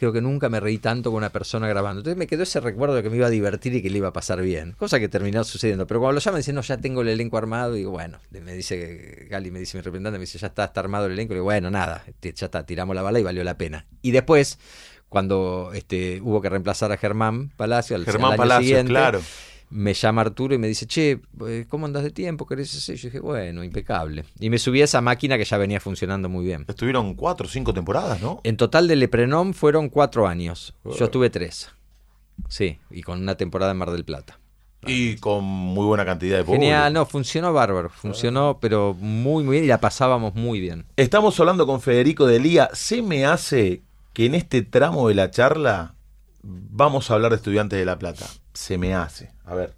[0.00, 2.00] creo que nunca me reí tanto con una persona grabando.
[2.00, 4.08] Entonces me quedó ese recuerdo de que me iba a divertir y que le iba
[4.08, 5.86] a pasar bien, cosa que terminó sucediendo.
[5.86, 8.54] Pero cuando lo llaman, dicen, no, ya tengo el elenco armado, y digo, bueno, me
[8.54, 11.36] dice Gali, me dice mi representante, me dice, ya está, está armado el elenco, y
[11.36, 13.84] digo, bueno, nada, ya está, tiramos la bala y valió la pena.
[14.00, 14.58] Y después,
[15.10, 19.20] cuando este, hubo que reemplazar a Germán Palacio, al, Germán al año Palacio, siguiente, claro.
[19.70, 22.46] Me llama Arturo y me dice, che, eh, ¿cómo andas de tiempo?
[22.46, 22.96] ¿Querés hacer?
[22.96, 24.24] Yo dije, bueno, impecable.
[24.38, 26.64] Y me subí a esa máquina que ya venía funcionando muy bien.
[26.68, 28.40] Estuvieron cuatro o cinco temporadas, ¿no?
[28.42, 30.74] En total de Leprenom fueron cuatro años.
[30.84, 31.70] Yo estuve tres.
[32.48, 34.38] Sí, y con una temporada en Mar del Plata.
[34.86, 36.62] Y con muy buena cantidad de público.
[36.62, 37.90] Genial, no, funcionó bárbaro.
[37.90, 40.86] Funcionó, pero muy, muy bien y la pasábamos muy bien.
[40.96, 42.70] Estamos hablando con Federico Delía.
[42.72, 43.82] Se me hace
[44.14, 45.94] que en este tramo de la charla
[46.42, 48.26] vamos a hablar de estudiantes de La Plata.
[48.52, 49.32] Se me hace.
[49.44, 49.74] A ver.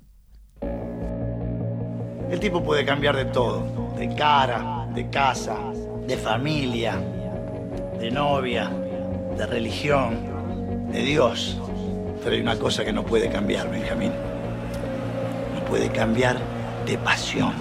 [2.31, 5.57] El tipo puede cambiar de todo, de cara, de casa,
[6.07, 6.97] de familia,
[7.99, 8.71] de novia,
[9.37, 11.59] de religión, de Dios.
[12.23, 14.13] Pero hay una cosa que no puede cambiar, Benjamín.
[15.55, 16.39] No puede cambiar
[16.87, 17.53] de pasión.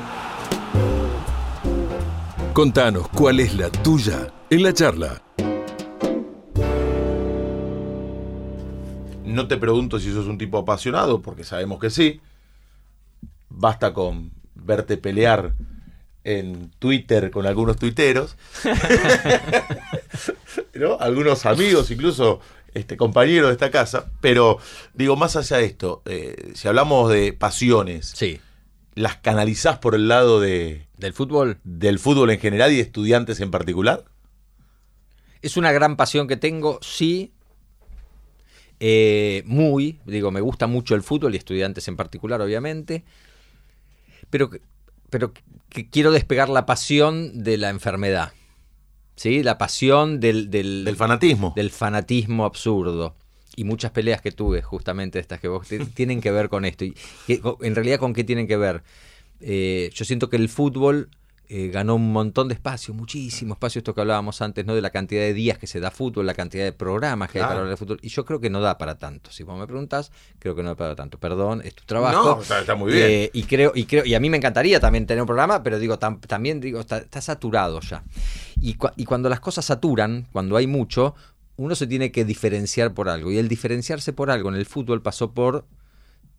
[2.54, 5.22] Contanos cuál es la tuya en la charla.
[9.32, 12.22] No te pregunto si sos un tipo apasionado, porque sabemos que sí.
[13.50, 15.54] Basta con verte pelear
[16.24, 18.38] en Twitter con algunos tuiteros.
[20.74, 20.98] ¿No?
[21.00, 22.40] Algunos amigos, incluso
[22.74, 24.12] este, compañeros de esta casa.
[24.22, 24.58] Pero
[24.94, 28.40] digo, más allá de esto, eh, si hablamos de pasiones, Sí.
[28.96, 33.40] ¿las canalizás por el lado de, Del fútbol del fútbol en general y de estudiantes
[33.40, 34.06] en particular?
[35.42, 37.34] es una gran pasión que tengo, sí.
[38.84, 43.04] Eh, muy, digo, me gusta mucho el fútbol y estudiantes en particular, obviamente.
[44.32, 44.50] Pero,
[45.12, 45.34] pero
[45.70, 48.34] que quiero despegar la pasión de la enfermedad.
[49.16, 49.44] ¿Sí?
[49.44, 51.54] La pasión del, del, Del fanatismo.
[51.56, 53.16] del fanatismo absurdo.
[53.56, 56.84] Y muchas peleas que tuve, justamente estas que vos tienen que ver con esto.
[56.84, 56.96] Y
[57.28, 58.82] que, en realidad, ¿con qué tienen que ver?
[59.42, 61.12] Eh, yo siento que el fútbol
[61.50, 64.74] eh, ganó un montón de espacio, muchísimo espacio, esto que hablábamos antes, ¿no?
[64.74, 67.44] De la cantidad de días que se da fútbol, la cantidad de programas que hay
[67.50, 68.00] para hablar de fútbol.
[68.02, 69.32] Y yo creo que no da para tanto.
[69.32, 71.18] Si vos me preguntás, creo que no da para tanto.
[71.20, 72.36] Perdón, es tu trabajo.
[72.38, 73.06] No, está- está muy bien.
[73.10, 75.78] Eh, y creo, y creo, y a mí me encantaría también tener un programa, pero
[75.78, 78.04] digo, tam- también digo, está, está saturado ya.
[78.62, 81.16] Y, y cuando las cosas saturan, cuando hay mucho,
[81.58, 83.30] uno se tiene que diferenciar por algo.
[83.30, 85.66] Y el diferenciarse por algo en el fútbol pasó por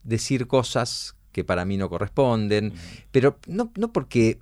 [0.05, 2.73] decir cosas que para mí no corresponden,
[3.11, 4.39] pero no, no porque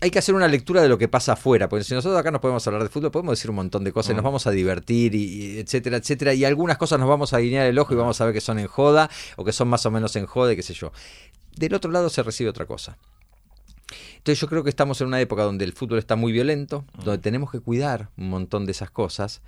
[0.00, 2.40] hay que hacer una lectura de lo que pasa afuera, porque si nosotros acá nos
[2.40, 5.24] podemos hablar de fútbol, podemos decir un montón de cosas, nos vamos a divertir, y,
[5.24, 8.24] y etcétera, etcétera, y algunas cosas nos vamos a guiñar el ojo y vamos a
[8.24, 10.62] ver que son en joda, o que son más o menos en joda, y qué
[10.62, 10.92] sé yo.
[11.56, 12.96] Del otro lado se recibe otra cosa.
[14.16, 17.18] Entonces yo creo que estamos en una época donde el fútbol está muy violento, donde
[17.18, 19.42] tenemos que cuidar un montón de esas cosas.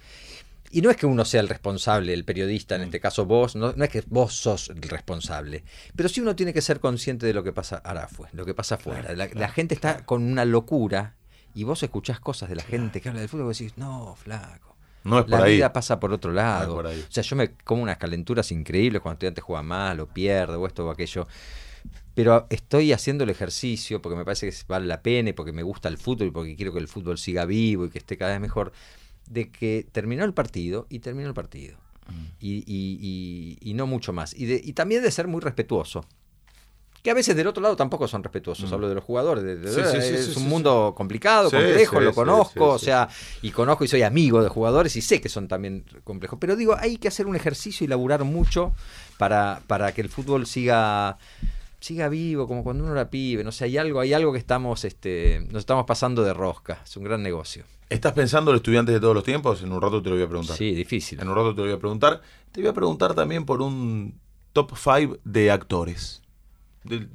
[0.77, 3.73] Y no es que uno sea el responsable, el periodista, en este caso vos, no,
[3.73, 5.65] no es que vos sos el responsable,
[5.97, 8.75] pero sí uno tiene que ser consciente de lo que pasa arafue, lo que pasa
[8.75, 9.15] afuera.
[9.15, 11.15] La, la gente está con una locura
[11.55, 14.15] y vos escuchás cosas de la gente que habla del fútbol y vos decís, no,
[14.17, 14.77] flaco.
[15.05, 15.55] No es La ahí.
[15.55, 16.75] vida pasa por otro lado.
[16.75, 16.87] por.
[16.89, 20.67] O sea, yo me como unas calenturas increíbles cuando estudiante juega mal o pierde o
[20.67, 21.27] esto o aquello.
[22.15, 25.63] Pero estoy haciendo el ejercicio porque me parece que vale la pena y porque me
[25.63, 28.33] gusta el fútbol y porque quiero que el fútbol siga vivo y que esté cada
[28.33, 28.73] vez mejor.
[29.29, 31.77] De que terminó el partido y terminó el partido.
[32.41, 34.33] Y, y- y- y no mucho más.
[34.35, 36.05] Y, de- y también de ser muy respetuoso.
[37.03, 38.73] Que a veces del otro lado tampoco son respetuosos.
[38.73, 39.43] Hablo de los jugadores.
[39.45, 42.69] de- de- Sí, sí, sí, es sí, un mundo complicado, complejo, lo conozco.
[42.71, 43.09] o sea,
[43.43, 46.39] y conozco y soy amigo de jugadores y sé que son también complejos.
[46.41, 48.73] Pero digo, hay que hacer un ejercicio y laburar mucho
[49.19, 51.19] para, para que el fútbol siga
[51.87, 53.45] siga vivo, como cuando uno era pibe.
[53.45, 56.81] No sé, hay algo, hay algo que estamos, este, nos estamos pasando de rosca.
[56.85, 57.65] Es un gran negocio.
[57.89, 59.63] ¿Estás pensando en los estudiantes de todos los tiempos?
[59.63, 60.57] En un rato te lo voy a preguntar.
[60.57, 61.21] Sí, difícil.
[61.21, 62.21] En un rato te lo voy a preguntar.
[62.51, 64.19] Te voy a preguntar también por un
[64.53, 66.23] top 5 de actores.
[66.83, 67.07] De,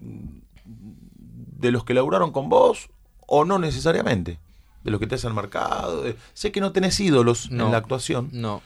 [0.66, 2.90] de los que laburaron con vos
[3.28, 4.40] o no necesariamente.
[4.84, 6.04] De los que te has marcado.
[6.04, 7.66] de- sé que no tenés ídolos No.
[7.66, 8.62] en la actuación, No,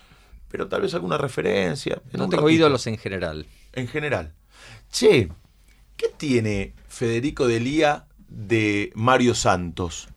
[0.50, 2.02] pero tal vez alguna referencia.
[2.14, 2.50] en no tengo ratito.
[2.52, 3.48] ídolos en general.
[3.74, 4.34] En general.
[4.92, 5.30] Che,
[5.98, 10.10] ¿Qué tiene Federico Delía de Mario Santos?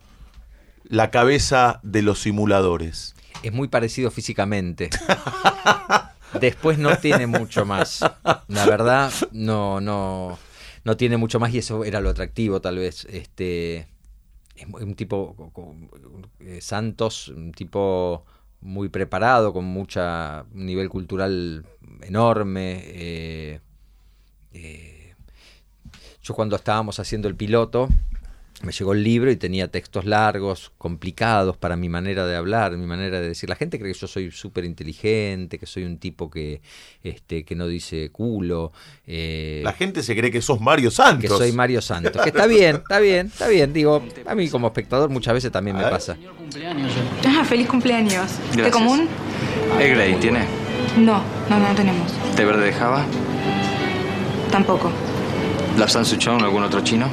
[0.84, 3.14] La cabeza de los simuladores.
[3.42, 4.90] Es muy parecido físicamente.
[6.40, 8.00] Después no tiene mucho más.
[8.48, 10.38] La verdad, no, no,
[10.84, 13.06] no tiene mucho más y eso era lo atractivo, tal vez.
[13.10, 13.86] Este
[14.56, 15.52] es un tipo
[16.40, 18.24] eh, Santos, un tipo
[18.60, 21.64] muy preparado, con mucha nivel cultural
[22.02, 22.82] enorme.
[22.84, 23.60] Eh,
[24.52, 24.97] eh,
[26.22, 27.88] yo cuando estábamos haciendo el piloto,
[28.62, 32.86] me llegó el libro y tenía textos largos, complicados para mi manera de hablar, mi
[32.86, 33.48] manera de decir.
[33.48, 36.60] La gente cree que yo soy súper inteligente, que soy un tipo que,
[37.04, 38.72] este, que no dice culo.
[39.06, 41.22] Eh, la gente se cree que sos Mario Santos.
[41.22, 42.20] Que soy Mario Santos.
[42.20, 43.72] Que está bien, está bien, está bien.
[43.72, 46.16] Digo, a mí como espectador muchas veces también me pasa.
[47.26, 48.32] Ah, feliz cumpleaños.
[48.56, 49.08] ¿De común?
[49.80, 50.40] ¿El Grey tiene?
[50.98, 52.10] No, no, no tenemos.
[52.34, 53.06] ¿Té verde de Java?
[54.50, 54.90] Tampoco.
[55.76, 57.08] ¿La Suchong, algún otro chino?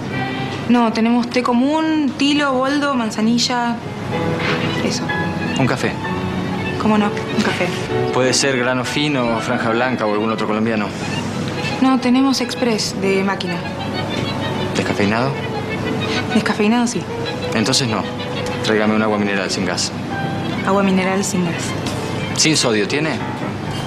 [0.69, 3.75] No, tenemos té común, tilo, boldo, manzanilla.
[4.83, 5.03] Eso.
[5.59, 5.91] ¿Un café?
[6.81, 7.07] ¿Cómo no?
[7.07, 7.67] Un café.
[8.13, 10.87] ¿Puede ser grano fino, franja blanca o algún otro colombiano?
[11.81, 13.55] No, tenemos express de máquina.
[14.75, 15.31] ¿Descafeinado?
[16.33, 17.01] Descafeinado, sí.
[17.53, 18.03] Entonces no.
[18.63, 19.91] Tráigame un agua mineral sin gas.
[20.65, 21.63] Agua mineral sin gas.
[22.37, 23.11] ¿Sin sodio tiene?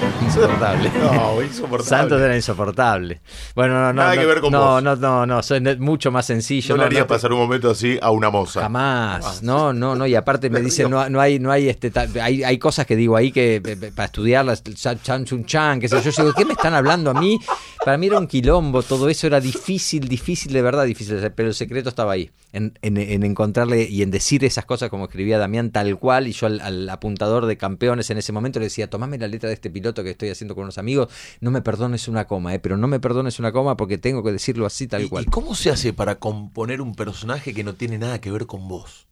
[0.22, 0.90] insoportable.
[1.01, 1.84] No, insoportable.
[1.88, 3.20] Santos era insoportable.
[3.55, 3.92] Bueno, no, no.
[3.94, 4.82] Nada no, que ver con no, vos.
[4.82, 6.74] no, no, no, soy mucho más sencillo.
[6.76, 8.61] No, No, le harías no pasar un momento así a una moza.
[8.61, 12.42] Jamás, no, no, no, y aparte me dicen, no, no hay, no hay este, hay,
[12.44, 13.61] hay cosas que digo ahí que
[13.94, 14.62] para estudiarlas,
[15.03, 17.38] chan, chun, chan, qué sé yo, yo digo, ¿qué me están hablando a mí?
[17.84, 21.55] Para mí era un quilombo, todo eso era difícil, difícil, de verdad difícil, pero el
[21.55, 25.70] secreto estaba ahí, en, en- en encontrarle y en decir esas cosas como escribía Damián
[25.70, 29.18] tal cual, y yo al, al apuntador de campeones en ese momento le decía, tomame
[29.18, 31.09] la letra de este piloto que estoy haciendo con unos amigos,
[31.41, 34.32] no me perdones una coma, eh, pero no me perdones una coma porque tengo que
[34.32, 35.24] decirlo así tal ¿Y, cual.
[35.24, 38.68] y cómo se hace para componer un personaje que no tiene nada que ver con
[38.68, 39.07] vos?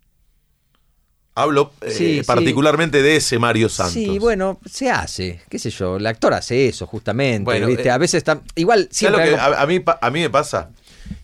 [1.38, 2.22] Hablo eh, Sí, sí.
[2.26, 3.92] particularmente de ese Mario Santos.
[3.92, 7.88] Sí, bueno, se hace, qué sé yo, el actor hace eso justamente, Bueno, ¿viste?
[7.88, 10.20] eh, a veces está igual ¿Sabes siempre lo que algo- a, a mí, a mí
[10.20, 10.70] me pasa?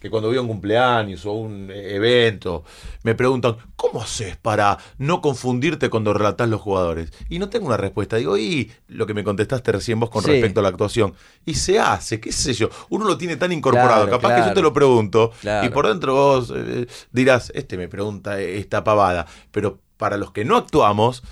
[0.00, 2.64] Que cuando voy a un cumpleaños o un eh, evento,
[3.02, 7.12] me preguntan, ¿cómo haces para no confundirte cuando relatás los jugadores?
[7.28, 8.16] Y no tengo una respuesta.
[8.16, 10.30] Digo, y lo que me contestaste recién vos con Sí.
[10.30, 11.14] respecto a la actuación.
[11.44, 12.68] Y se hace, qué sé yo.
[12.90, 14.06] Uno lo tiene tan incorporado.
[14.06, 15.66] Claro, Capaz que yo te lo pregunto Claro.
[15.66, 19.26] y por dentro vos eh, dirás, este me pregunta esta pavada.
[19.50, 21.22] Pero para los que no actuamos,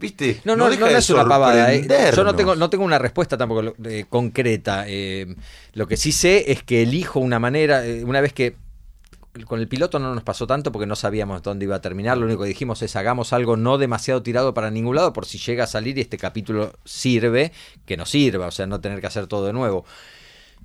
[0.00, 0.40] ¿viste?
[0.44, 1.72] No, no, no, deja no de es una pavada.
[1.72, 1.86] eh.
[2.14, 4.84] Yo no tengo, no tengo una respuesta tampoco eh, concreta.
[4.88, 5.36] eh,
[5.74, 8.56] lo que sí sé es que elijo una manera, eh, una vez que
[9.46, 12.18] con el piloto no nos pasó tanto porque no sabíamos dónde iba a terminar.
[12.18, 15.38] Lo único que dijimos es hagamos algo no demasiado tirado para ningún lado por si
[15.38, 17.52] llega a salir y este capítulo sirve,
[17.86, 19.84] que no sirva, o sea, no tener que hacer todo de nuevo.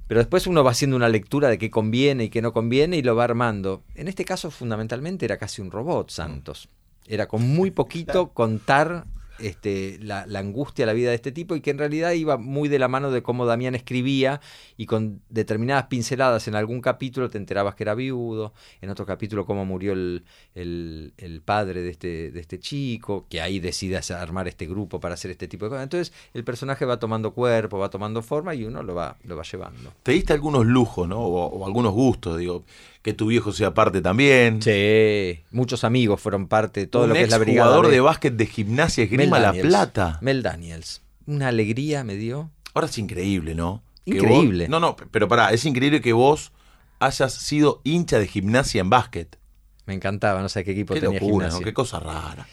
[0.07, 3.01] Pero después uno va haciendo una lectura de qué conviene y qué no conviene y
[3.01, 3.83] lo va armando.
[3.95, 6.69] En este caso, fundamentalmente, era casi un robot, Santos.
[7.07, 9.05] Era con muy poquito contar
[9.39, 12.79] este, la, angustia, la vida de este tipo y que en realidad iba muy de
[12.79, 14.41] la mano de cómo Damián escribía
[14.77, 19.45] y con determinadas pinceladas en algún capítulo te enterabas que era viudo, en otro capítulo
[19.45, 20.23] cómo murió el,
[20.53, 25.13] el- padre de este, de este chico, que ahí decide hacer- armar este grupo para
[25.15, 25.83] hacer este tipo de cosas.
[25.83, 29.43] Entonces el personaje va tomando cuerpo, va tomando forma y uno lo va, lo va
[29.43, 29.93] llevando.
[30.01, 31.19] Te diste algunos lujos, ¿no?
[31.19, 32.63] O, o algunos gustos, digo.
[33.05, 34.63] Que tu viejo sea parte también.
[34.63, 37.67] Sí, muchos amigos fueron parte de todo un lo que es la brigada.
[37.69, 39.67] jugador de básquet de gimnasia Mel esgrima La Daniels.
[39.67, 40.17] Plata.
[40.21, 41.03] Mel Daniels.
[41.27, 42.49] Una alegría me dio.
[42.73, 43.83] Ahora es increíble, ¿no?
[44.05, 44.63] Increíble.
[44.63, 46.51] vos- no, no, pero pará, es increíble que vos
[46.97, 49.37] hayas sido hincha de gimnasia en básquet.
[49.85, 51.51] Me encantaba, no sé qué equipo Qué tenía locura, ¿no?
[51.51, 51.63] gimnasia.
[51.63, 52.47] Qué cosa rara.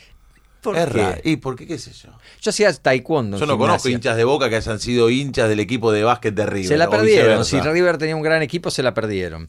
[0.60, 1.02] ¿Por es qué?
[1.02, 1.20] raro.
[1.24, 2.10] ¿Y por qué qué sé yo?
[2.42, 3.38] Yo hacía taekwondo.
[3.38, 3.90] Yo no conozco gimnasia.
[3.96, 6.68] hinchas de Boca que hayan sido hinchas del equipo de básquet de River.
[6.68, 7.42] Se la perdieron.
[7.46, 7.58] Si.
[7.58, 9.48] River tenía un gran equipo, se la perdieron.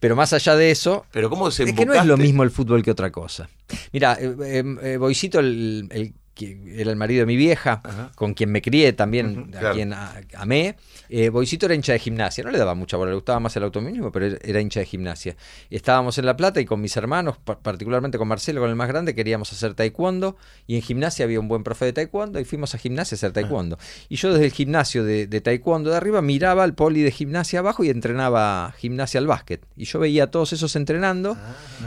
[0.00, 2.50] Pero más allá de eso, Pero ¿cómo se es que no es lo mismo el
[2.50, 3.48] fútbol que otra cosa.
[3.92, 8.12] Mira, eh, eh, eh, Boisito, el, el que era el marido de mi vieja, Ajá.
[8.14, 9.74] con quien me crié también, a claro.
[9.74, 10.76] quien a- amé.
[11.10, 13.64] Eh, Boisito era hincha de gimnasia, no le daba mucha bola, le gustaba más el
[13.64, 15.36] automovilismo, pero era- hincha de gimnasia.
[15.70, 18.88] Estábamos en La Plata y con mis hermanos, pa- particularmente con Marcelo, con el más
[18.88, 20.36] grande, queríamos hacer taekwondo
[20.66, 23.32] y en gimnasia había un buen profe de taekwondo y fuimos a gimnasia a hacer
[23.32, 23.78] taekwondo.
[24.08, 27.58] Y yo desde el gimnasio de, de taekwondo de arriba miraba al poli de gimnasia
[27.58, 29.64] abajo y entrenaba gimnasia al básquet.
[29.76, 31.36] Y yo veía a todos esos entrenando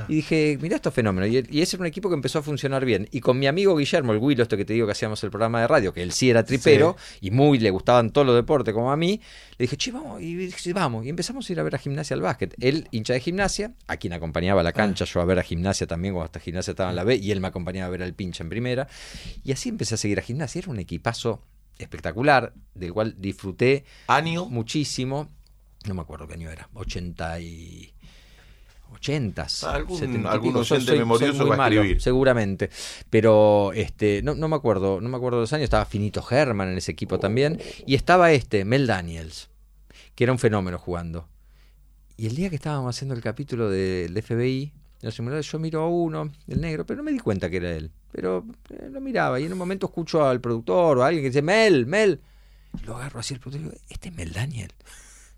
[0.07, 1.29] y dije, mira estos fenómenos.
[1.29, 3.07] Y, y ese era un equipo que empezó a funcionar bien.
[3.11, 5.67] Y con mi amigo Guillermo, el Esto que te digo que hacíamos el programa de
[5.67, 8.97] radio, que él sí era tripero y muy le gustaban todos los deportes como a
[8.97, 9.21] mí,
[9.57, 11.05] le dije, che, vamos, y dije, vamos.
[11.05, 12.55] Y empezamos a ir a ver a gimnasia al básquet.
[12.59, 15.87] Él, hincha de gimnasia, a quien acompañaba a la cancha, yo a ver a gimnasia
[15.87, 18.13] también, cuando hasta gimnasia estaba en la B, y él me acompañaba a ver al
[18.13, 18.87] pincha en primera.
[19.43, 20.59] Y así empecé a seguir a gimnasia.
[20.59, 21.41] Era un equipazo
[21.77, 24.45] espectacular, del cual disfruté Año.
[24.45, 25.29] muchísimo.
[25.85, 27.93] no me acuerdo qué año era, 80 y...
[28.93, 32.01] 80 algún, algún oyente memorioso va a escribir.
[32.01, 32.69] seguramente
[33.09, 36.69] pero este no, no, me acuerdo no me acuerdo de los años estaba Finito Herman
[36.69, 39.49] en ese equipo también y estaba este Mel Daniels
[40.15, 41.27] que era un fenómeno jugando
[42.17, 45.89] y el día que estábamos haciendo el capítulo del FBI los simuladores, yo miro a
[45.89, 47.91] uno, el negro, pero no me di cuenta que era él.
[48.11, 51.29] Pero eh, lo miraba y en un momento escucho al productor o a alguien que
[51.29, 52.21] dice, Mel, Mel.
[52.85, 54.71] Lo agarro así el productor y digo, este es Mel Daniel.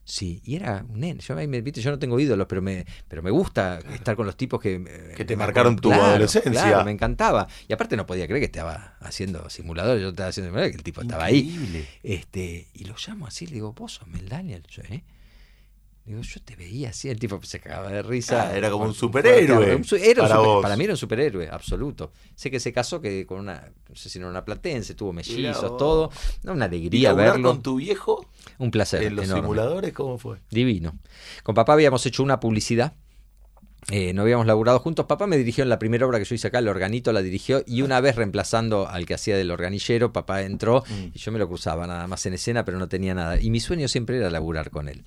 [0.05, 1.21] Sí, y era un nene.
[1.21, 1.81] Yo, ¿viste?
[1.81, 4.75] yo no tengo ídolos, pero me, pero me gusta estar con los tipos que...
[4.75, 6.51] Eh, que te marcaron tu adolescencia.
[6.51, 7.47] Claro, me encantaba.
[7.67, 11.01] Y aparte no podía creer que estaba haciendo simuladores, yo estaba haciendo que el tipo
[11.01, 11.87] estaba ahí.
[12.03, 14.63] Este, y lo llamo así, le digo, vos sos Mel Daniel.
[14.69, 15.03] Yo, ¿eh?
[16.05, 18.49] Digo, yo te veía así, el tipo se cagaba de risa.
[18.49, 19.81] Ah, era como un superhéroe.
[20.61, 22.11] para, mí era un superhéroe, absoluto.
[22.35, 25.77] Sé que se casó que con una, no sé si era una platense, tuvo mellizos,
[25.77, 26.11] todo.
[26.43, 27.47] una alegría ¿Y verlo.
[27.47, 28.27] con tu viejo?
[28.57, 29.03] Un placer.
[29.03, 30.37] ¿En los simuladores cómo fue?
[30.49, 30.97] Divino.
[31.43, 32.93] Con papá habíamos hecho una publicidad.
[33.89, 35.05] Eh, no habíamos laburado juntos.
[35.05, 37.63] Papá me dirigió en la primera obra que yo hice acá, el organito la dirigió
[37.67, 41.11] y una vez reemplazando al que hacía del organillero, papá entró mm.
[41.13, 43.41] y yo me lo acusaba nada más en escena, pero no tenía nada.
[43.41, 45.03] Y mi sueño siempre era laburar con él.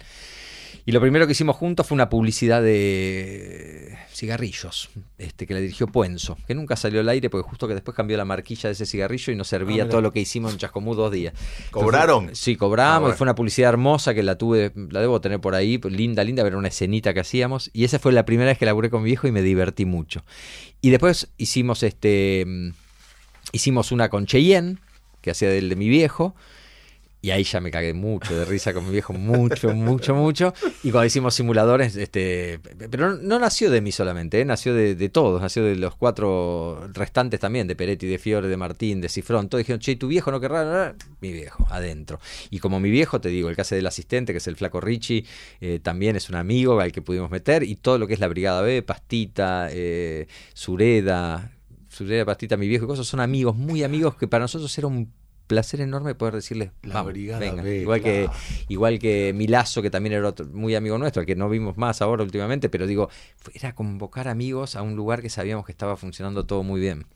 [0.88, 5.88] Y lo primero que hicimos juntos fue una publicidad de cigarrillos, este, que la dirigió
[5.88, 8.86] Puenzo, que nunca salió al aire porque justo que después cambió la marquilla de ese
[8.86, 11.34] cigarrillo y nos servía ah, todo lo que hicimos en Chascomú dos días.
[11.72, 12.36] ¿Cobraron?
[12.36, 15.56] sí, cobramos, ah, y fue una publicidad hermosa que la tuve, la debo tener por
[15.56, 17.68] ahí, linda, linda, ver una escenita que hacíamos.
[17.72, 20.24] Y esa fue la primera vez que laburé con mi viejo y me divertí mucho.
[20.80, 22.46] Y después hicimos este
[23.50, 24.78] hicimos una con Cheyenne,
[25.20, 26.36] que hacía del de mi viejo
[27.22, 30.54] y ahí ya me cagué mucho de risa con mi viejo, mucho, mucho, mucho.
[30.84, 32.60] Y cuando hicimos simuladores, este,
[32.90, 34.44] pero no, nació de mí solamente, ¿eh?
[34.44, 39.00] nació de, todos, nació de los cuatro restantes también, de Peretti, de Fiore, de Martín,
[39.00, 39.48] de Cifrón.
[39.48, 42.20] Todos dijeron, che, tu viejo no querrá, mi viejo, adentro.
[42.50, 45.24] Y como mi viejo, te digo, el caso del asistente, que es el flaco Richie,
[45.60, 47.64] eh, también es un amigo al que pudimos meter.
[47.64, 51.50] Y todo lo que es la Brigada B, Pastita, eh, Sureda,
[51.88, 55.10] Sureda, Pastita, mi viejo y cosas, son amigos, muy amigos, que para nosotros era un
[55.46, 57.68] placer enorme poder decirle, la venga.
[57.68, 58.28] igual que
[58.68, 62.02] igual que Milazo, que también era otro, muy amigo nuestro, al que no vimos más
[62.02, 63.08] ahora últimamente, pero digo,
[63.54, 67.06] era convocar amigos a un lugar que sabíamos que estaba funcionando todo muy bien.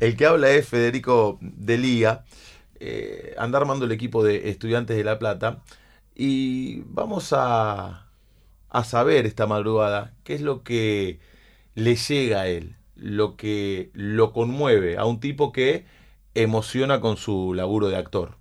[0.00, 2.24] El que habla es Federico Delía,
[2.80, 5.62] eh, anda armando el equipo de Estudiantes de La Plata,
[6.14, 8.08] y vamos a,
[8.70, 11.20] a saber esta madrugada qué es lo que
[11.74, 15.84] le llega a él, lo que lo conmueve a un tipo que
[16.34, 18.36] emociona con su laburo de actor.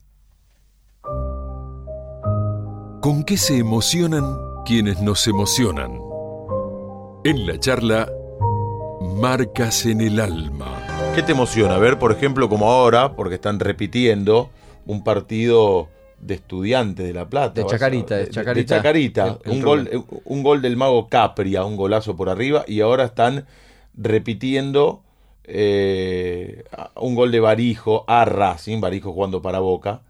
[3.02, 6.00] ¿Con qué se emocionan quienes nos emocionan?
[7.24, 8.12] En la charla,
[9.02, 11.14] Marcas en el Alma.
[11.16, 11.78] ¿Qué te emociona?
[11.78, 14.50] Ver, por ejemplo, como ahora, porque están repitiendo
[14.86, 15.88] un partido
[16.20, 17.62] de estudiantes de La Plata.
[17.62, 18.76] De Chacarita, de, Chacarita.
[18.76, 19.40] De Chacarita.
[19.46, 19.90] un, gol,
[20.26, 23.46] un gol del mago Capria, un golazo por arriba, y ahora están
[23.96, 25.04] repitiendo
[25.48, 30.02] eh, un gol de Barijo a Racing, Barijo jugando para Boca.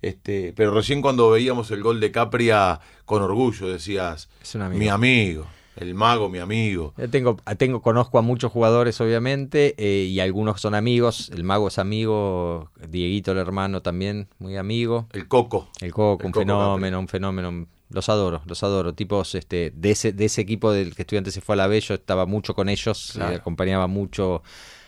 [0.00, 4.28] Este, pero recién cuando veíamos el gol de Capria con orgullo decías,
[4.72, 5.44] mi amigo,
[5.76, 6.94] el mago, mi amigo.
[7.10, 11.30] tengo, tengo, conozco a muchos jugadores obviamente eh, y algunos son amigos.
[11.34, 15.08] El mago es amigo, Dieguito el hermano también, muy amigo.
[15.12, 15.68] El Coco.
[15.80, 17.66] El Coco, un fenómeno, un fenómeno.
[17.90, 18.92] Los adoro, los adoro.
[18.92, 21.80] Tipos este, de, ese, de ese equipo del que estudiante se fue a la B,
[21.80, 24.42] yo estaba mucho con ellos, eh, acompañaba mucho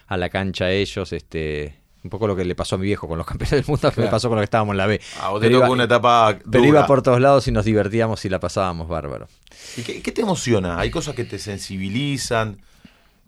[0.06, 1.12] a la cancha a ellos.
[1.12, 3.92] Este, un poco lo que le pasó a mi viejo con los campeones del mundo,
[3.96, 5.00] me pasó con lo que estábamos en la B.
[5.20, 8.40] Ah, te tocó una etapa Pero iba por todos lados y nos divertíamos y la
[8.40, 9.28] pasábamos bárbaro.
[9.76, 10.78] ¿Y qué, te emociona?
[10.78, 12.58] ¿Hay cosas que te sensibilizan?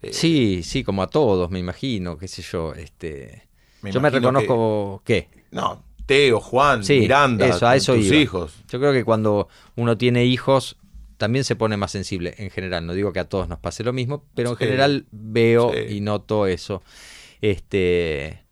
[0.03, 2.75] Eh, sí, sí, como a todos, me imagino, qué sé yo.
[2.75, 3.47] Este,
[3.83, 5.29] yo me reconozco, ¿qué?
[5.51, 8.55] No, Teo, Juan, Miranda, eso, a eso tus hijos.
[8.69, 10.77] Yo creo que cuando uno tiene hijos
[11.23, 12.85] también se pone más sensible en general.
[12.85, 16.49] No digo que a todos nos pase lo mismo, pero en general veo y noto
[16.49, 16.83] eso.
[17.41, 18.43] Este.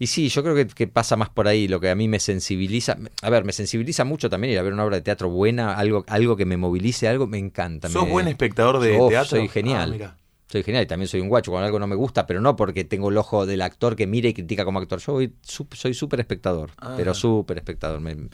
[0.00, 2.98] Y sí, yo creo que, pasa más por ahí, lo que a mí me sensibiliza.
[3.22, 6.04] A ver, me sensibiliza mucho también ir a ver una obra de teatro buena, algo,
[6.08, 7.88] algo que me movilice, algo me encanta.
[7.88, 9.38] ¿Sos buen espectador de teatro?
[9.38, 10.00] Soy genial.
[10.02, 10.16] Ah,
[10.52, 12.84] soy genial y también soy un guacho cuando algo no me gusta, pero no porque
[12.84, 15.00] tengo el ojo del actor que mira y critica como actor.
[15.00, 16.92] Yo soy súper espectador, ah.
[16.94, 18.00] pero súper espectador.
[18.00, 18.28] Me,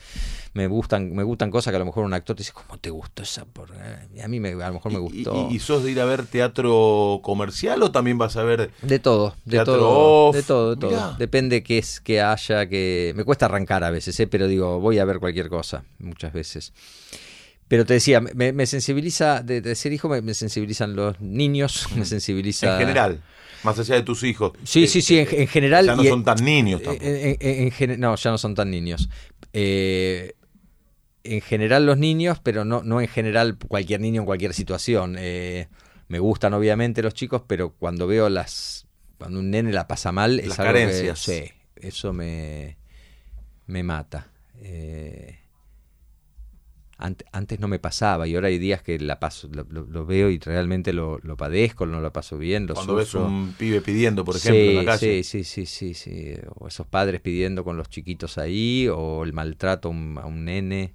[0.52, 2.90] me, gustan me gustan cosas que a lo mejor un actor te dice, ¿cómo te
[2.90, 3.44] gustó esa?
[3.44, 3.70] Por...
[3.72, 5.48] A mí me, a lo mejor me gustó.
[5.48, 9.34] ¿Y, sos de ir a ver teatro comercial o también vas a ver de todo,
[9.44, 11.14] de todo, de todo, de todo.
[11.18, 14.26] Depende qué es que haya que me cuesta arrancar a veces, ¿eh?
[14.26, 16.72] pero digo voy a ver cualquier cosa muchas veces.
[17.68, 22.72] Pero te decía, me, sensibiliza, de, ser hijo me, sensibilizan los niños, me sensibiliza...
[22.72, 23.22] En general,
[23.62, 24.52] más allá de tus hijos.
[24.64, 25.84] Sí, sí, sí, en, general...
[25.84, 27.04] Ya no son tan niños tampoco.
[27.98, 29.10] no, ya no son tan niños.
[29.52, 30.34] Eh,
[31.24, 35.16] en general los niños, pero no, no en general cualquier niño en cualquier situación.
[35.18, 35.68] Eh,
[36.08, 38.86] me gustan obviamente los chicos, pero cuando veo las...
[39.18, 41.26] Cuando un nene la pasa mal, es Las algo carencias.
[41.26, 41.42] que...
[41.42, 42.78] Sí, eso me,
[43.66, 44.28] me mata.
[44.60, 45.38] Eh,
[46.98, 50.30] antes no me pasaba y ahora hay días que la paso, lo, lo- lo veo
[50.30, 53.28] y realmente lo, lo padezco, no lo paso bien, lo Cuando ves sufro.
[53.28, 55.22] un pibe pidiendo, por ejemplo, sí, en la calle.
[55.22, 56.34] Sí, sí, sí, sí, sí.
[56.56, 60.44] O esos padres pidiendo con los chiquitos ahí, o el maltrato a un, a un
[60.44, 60.94] nene.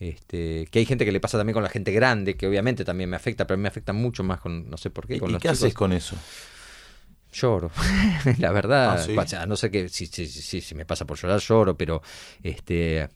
[0.00, 3.08] Este, que hay gente que le pasa también con la gente grande, que obviamente también
[3.08, 5.18] me afecta, pero a mí me afecta mucho más con, no sé por qué, ¿Y,
[5.20, 5.60] con y los qué chicos.
[5.60, 6.16] haces con eso?
[7.32, 7.70] Lloro,
[8.38, 8.92] la verdad.
[8.92, 9.16] Ah, ¿sí?
[9.16, 12.00] o sea, no sé qué, si, si, si, si me pasa por llorar, lloro, pero
[12.42, 13.08] este.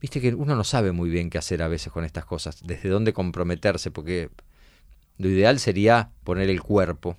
[0.00, 2.88] Viste que uno no sabe muy bien qué hacer a veces con estas cosas, desde
[2.88, 4.30] dónde comprometerse, porque
[5.18, 7.16] lo ideal sería poner el cuerpo.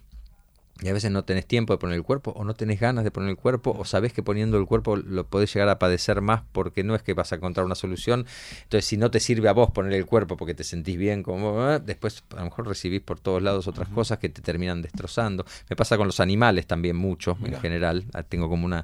[0.83, 3.11] Y a veces no tenés tiempo de poner el cuerpo, o no tenés ganas de
[3.11, 6.41] poner el cuerpo, o sabés que poniendo el cuerpo lo podés llegar a padecer más
[6.51, 8.25] porque no es que vas a encontrar una solución.
[8.63, 11.69] Entonces, si no te sirve a vos poner el cuerpo porque te sentís bien, como
[11.69, 15.45] eh, después a lo mejor recibís por todos lados otras cosas que te terminan destrozando.
[15.69, 18.05] Me pasa con los animales también mucho, en general.
[18.13, 18.83] Ah, Tengo como una.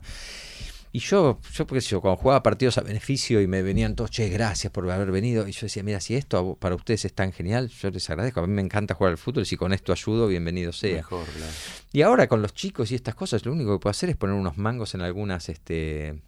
[0.97, 4.29] Y yo, yo porque yo, cuando jugaba partidos a beneficio y me venían todos, che,
[4.29, 5.47] gracias por haber venido.
[5.47, 8.39] Y yo decía, mira, si esto para ustedes es tan genial, yo les agradezco.
[8.39, 10.95] A mí me encanta jugar al fútbol y si con esto ayudo, bienvenido sea.
[10.95, 11.51] Mejor, claro.
[11.93, 14.35] Y ahora con los chicos y estas cosas, lo único que puedo hacer es poner
[14.35, 16.19] unos mangos en algunas, este,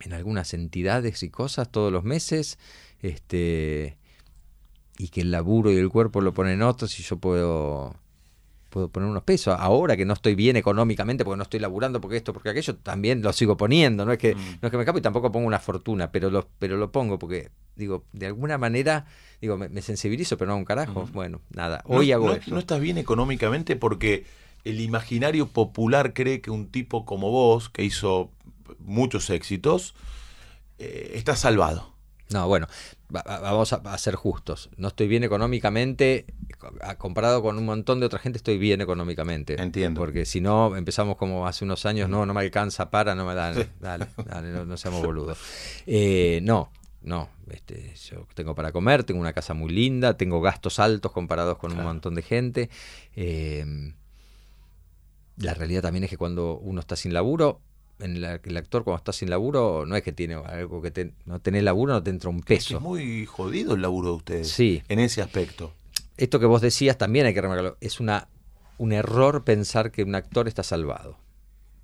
[0.00, 2.58] en algunas entidades y cosas todos los meses,
[3.02, 3.98] este,
[4.96, 7.96] y que el laburo y el cuerpo lo ponen otros y yo puedo
[8.72, 9.54] puedo poner unos pesos.
[9.58, 13.22] Ahora que no estoy bien económicamente, porque no estoy laburando, porque esto, porque aquello, también
[13.22, 14.04] lo sigo poniendo.
[14.04, 16.48] No es que, no es que me escapo y tampoco pongo una fortuna, pero lo,
[16.58, 19.04] pero lo pongo porque, digo, de alguna manera,
[19.40, 21.08] digo, me, me sensibilizo, pero no un carajo.
[21.12, 24.24] Bueno, nada, hoy no, hago no- no estás bien económicamente porque
[24.64, 28.30] el imaginario popular cree que un tipo como vos, que hizo
[28.78, 29.94] muchos éxitos,
[30.78, 31.92] eh, está salvado.
[32.30, 32.66] No, bueno,
[33.14, 34.70] va- va- vamos a, a ser justos.
[34.78, 36.24] No estoy bien económicamente,
[36.98, 39.60] comparado con un montón de otra gente, estoy bien económicamente.
[39.60, 40.00] Entiendo.
[40.00, 43.34] Porque si no, empezamos como hace unos años, no, no me alcanza para, no me
[43.34, 45.38] dan, dale, dale, no, no seamos boludos.
[45.86, 46.70] Eh, no,
[47.02, 51.58] no, este, yo tengo para comer, tengo una casa muy linda, tengo gastos altos comparados
[51.58, 52.70] con un montón de gente.
[53.16, 53.92] Eh,
[55.36, 57.60] la realidad también es que cuando uno está sin laburo,
[57.98, 61.12] en la- el actor cuando está sin laburo, no es que tiene algo que te-
[61.24, 62.76] no tenés laburo, no te entra un peso.
[62.76, 64.50] es muy jodido el laburo de ustedes.
[64.50, 64.82] Sí.
[64.88, 65.72] En ese aspecto.
[66.16, 67.76] Esto que vos decías también hay que remarcarlo.
[67.80, 68.28] Es una,
[68.78, 71.18] un error pensar que un actor está salvado.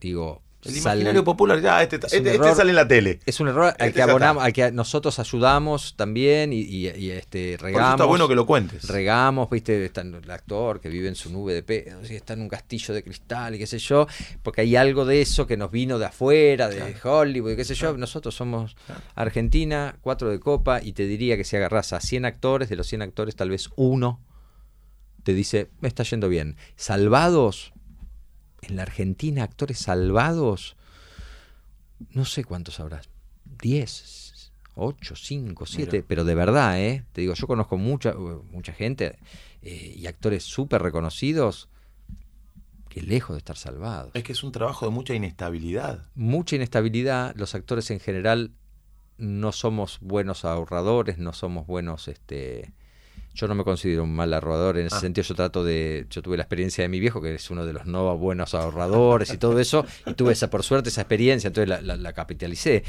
[0.01, 3.21] Digo, El imaginario popular, ya, este, este- sale en la tele.
[3.25, 7.11] es un error al Este que abonamos, al que nosotros ayudamos también y, y- y,
[7.13, 7.87] este Por regamos.
[7.87, 8.89] eso está bueno que lo cuentes.
[8.89, 12.41] regamos, viste, está el actor que vive en su nube de pedos y está en
[12.43, 14.09] un castillo de cristal y qué sé yo,
[14.43, 17.75] porque hay algo de eso que nos vino de afuera, de Hollywood y qué sé
[17.77, 17.97] yo.
[17.97, 18.77] Nosotros somos
[19.15, 22.89] Argentina, cuatro de copa y te diría que si agarras a 100 actores, de los
[22.89, 24.21] 100 actores tal vez uno
[25.23, 26.57] te dice, me está yendo bien.
[26.77, 27.73] Salvados,
[28.63, 30.77] en la Argentina, actores salvados,
[32.11, 33.09] no sé cuántos habrás,
[33.61, 36.05] 10, 8, 5, 7, Mira.
[36.07, 37.05] pero de verdad, ¿eh?
[37.13, 39.19] Te digo, yo conozco mucha, mucha gente
[39.63, 41.69] eh, y actores súper reconocidos
[42.89, 44.13] que lejos de estar salvados.
[44.15, 46.07] Es que es un trabajo de mucha inestabilidad.
[46.15, 48.53] Mucha inestabilidad, los actores en general
[49.19, 52.73] no somos buenos ahorradores, no somos buenos, este...
[53.39, 55.01] Yo no me considero un mal ahorrador, en ese Ah.
[55.01, 57.73] sentido yo trato de, yo tuve la experiencia de mi viejo, que es uno de
[57.73, 61.69] los no buenos ahorradores y todo eso, y tuve esa, por suerte esa experiencia, entonces
[61.69, 62.83] la, la- la capitalicé,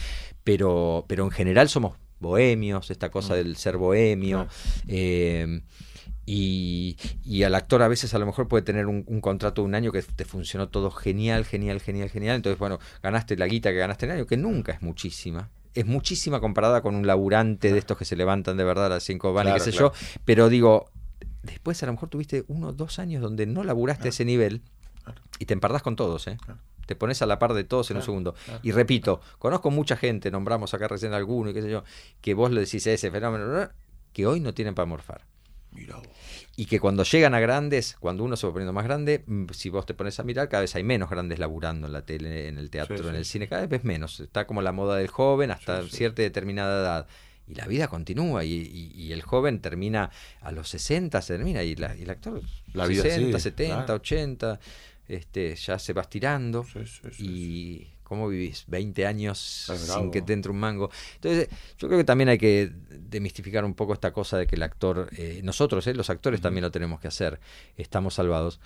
[0.44, 4.48] pero, pero en general somos bohemios, esta cosa del ser bohemio,
[4.88, 5.62] eh,
[6.26, 9.68] y, y al actor a veces a lo mejor puede tener un, un contrato de
[9.68, 12.36] un año que te funcionó todo genial, genial, genial, genial.
[12.36, 15.50] Entonces, bueno, ganaste la guita que ganaste en el año, que nunca es muchísima.
[15.76, 19.04] Es muchísima comparada con un laburante de estos que se levantan de verdad a las
[19.04, 19.94] 5 van y Claro, qué sé claro.
[19.94, 20.20] yo.
[20.26, 20.90] Pero digo,
[21.44, 24.62] después a lo mejor tuviste uno o dos años donde no laburaste a ese nivel
[25.40, 26.38] y te empardás con todos, ¿eh?
[26.86, 28.34] Te pones a la par de todos en un segundo.
[28.64, 31.84] Y repito, conozco mucha gente, nombramos acá recién alguno y qué sé yo,
[32.22, 33.70] que vos le decís a ese fenómeno, ¿no?
[34.12, 35.22] que hoy no tienen para morfar.
[35.72, 36.08] Mira vos.
[36.60, 39.70] Y que cuando llegan a grandes, cuando uno se va poniendo más grande, mm, si
[39.70, 42.58] vos te pones a mirar, cada vez hay menos grandes laburando en la tele, en
[42.58, 43.10] el teatro, Sí, sí.
[43.10, 44.20] en el cine, cada vez ves menos.
[44.20, 47.08] Está como la moda del joven hasta Sí, cierta determinada edad.
[47.48, 51.64] Y la vida continúa y, y- y el joven termina a los 60, se termina
[51.64, 52.42] y, la- y el actor
[52.74, 53.94] La vida 60, sigue, 70, claro.
[53.96, 54.60] 80,
[55.08, 56.66] este, ya se va estirando.
[56.66, 58.66] Sí, sí, sí, y ¿cómo vivís?
[58.68, 59.38] 20 años
[59.68, 60.12] sin bravo.
[60.12, 60.90] que te entre un mango.
[61.16, 61.48] Entonces,
[61.78, 65.10] yo creo que también hay que demistificar un poco esta cosa de que el actor,
[65.16, 67.40] eh, nosotros, eh, los actores también lo tenemos que hacer,
[67.78, 68.60] estamos salvados.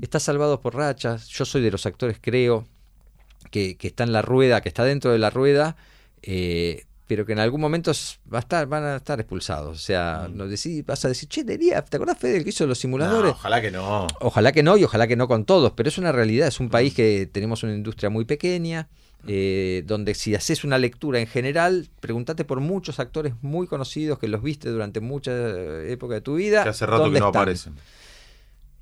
[0.00, 2.66] Está salvados por rachas, yo soy de los actores, creo,
[3.50, 5.76] que, que está en la rueda, que está dentro de la rueda,
[6.22, 7.92] eh, pero que en algún momento
[8.32, 9.76] va a estar, van a estar expulsados.
[9.76, 12.66] O sea, no decís- vas a decir, che, Delia, ¿te acordás, Fede, el que hizo
[12.66, 13.30] los No, simuladores?
[13.32, 14.06] ojalá que no.
[14.20, 16.68] Ojalá que no y ojalá que no con todos, pero es una realidad, es un
[16.68, 18.88] país que tenemos una industria muy pequeña,
[19.28, 24.28] eh, donde si haces una lectura en general, pregúntate por muchos actores muy conocidos que
[24.28, 26.62] los viste durante mucha eh, época de tu vida.
[26.64, 27.42] Que hace rato ¿dónde que no están?
[27.42, 27.74] aparecen.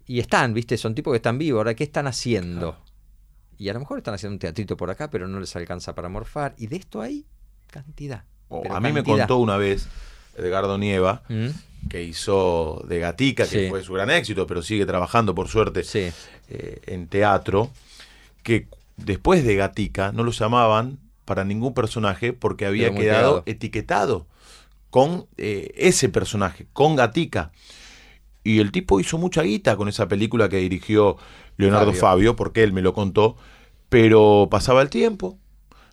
[0.06, 2.76] Y están, viste, son tipos que están vivos, ahora, ¿qué están haciendo?
[3.56, 6.08] Y a lo mejor están haciendo un teatrito por acá, pero no les alcanza para
[6.08, 6.54] morfar.
[6.58, 7.24] Y de esto hay
[7.82, 8.24] cantidad.
[8.48, 9.88] Oh, a mí me contó una vez
[10.36, 11.48] Edgardo Nieva, ¿Mm?
[11.88, 13.68] que hizo de Gatica, que Sí.
[13.68, 16.10] fue su gran éxito, pero sigue trabajando por suerte Sí.
[16.48, 17.70] eh, en teatro,
[18.42, 24.26] que después de Gatica no lo llamaban para ningún personaje porque había quedado etiquetado
[24.90, 27.50] con eh, ese personaje, con Gatica.
[28.44, 31.16] Y el tipo hizo mucha guita con esa película que dirigió
[31.56, 32.00] Leonardo Fabio.
[32.00, 33.36] Fabio, porque él me lo contó,
[33.88, 35.38] pero pasaba el tiempo,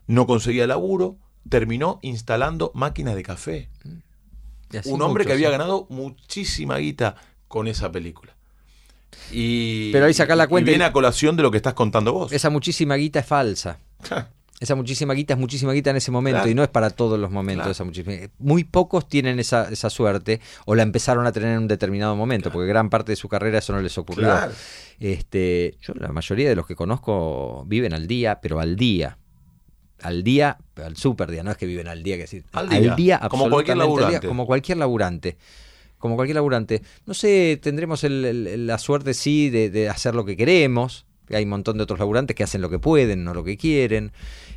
[0.07, 1.15] no conseguía laburo,
[1.49, 3.69] terminó instalando máquinas de café.
[4.85, 5.51] Un hombre que había sí.
[5.51, 7.15] ganado muchísima guita
[7.47, 8.35] con esa película.
[9.31, 12.13] Y, Pero ahí sacá la cuenta y- viene a colación de lo que estás contando
[12.13, 12.31] vos.
[12.31, 13.79] Esa muchísima guita es falsa.
[14.59, 16.49] Esa muchísima guita es muchísima guita en ese momento Claro.
[16.51, 17.71] y no es para todos los momentos Claro.
[17.71, 18.15] esa muchísima.
[18.37, 22.51] Muy pocos tienen esa, esa suerte o la empezaron a tener en un determinado momento,
[22.51, 24.25] porque gran parte de su carrera eso no les ocurrió.
[24.27, 24.53] Claro.
[24.99, 29.17] Este, yo la mayoría de los que conozco viven al día, pero al día.
[30.01, 33.19] Al día, al super día, no es que viven al día, que decir, Al día,
[33.29, 34.27] como cualquier al día, laburante.
[34.27, 35.37] como cualquier laburante.
[35.97, 36.81] Como cualquier laburante.
[37.05, 41.05] No sé, tendremos el- el- la suerte, sí, de, de hacer lo que queremos.
[41.29, 44.11] Hay un montón de otros laburantes que hacen lo que pueden, no lo que quieren.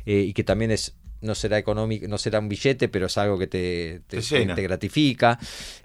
[0.07, 3.39] eh, y que también es no será económico, no será un billete, pero es algo
[3.39, 4.17] que te, te,
[4.55, 5.39] Te gratifica.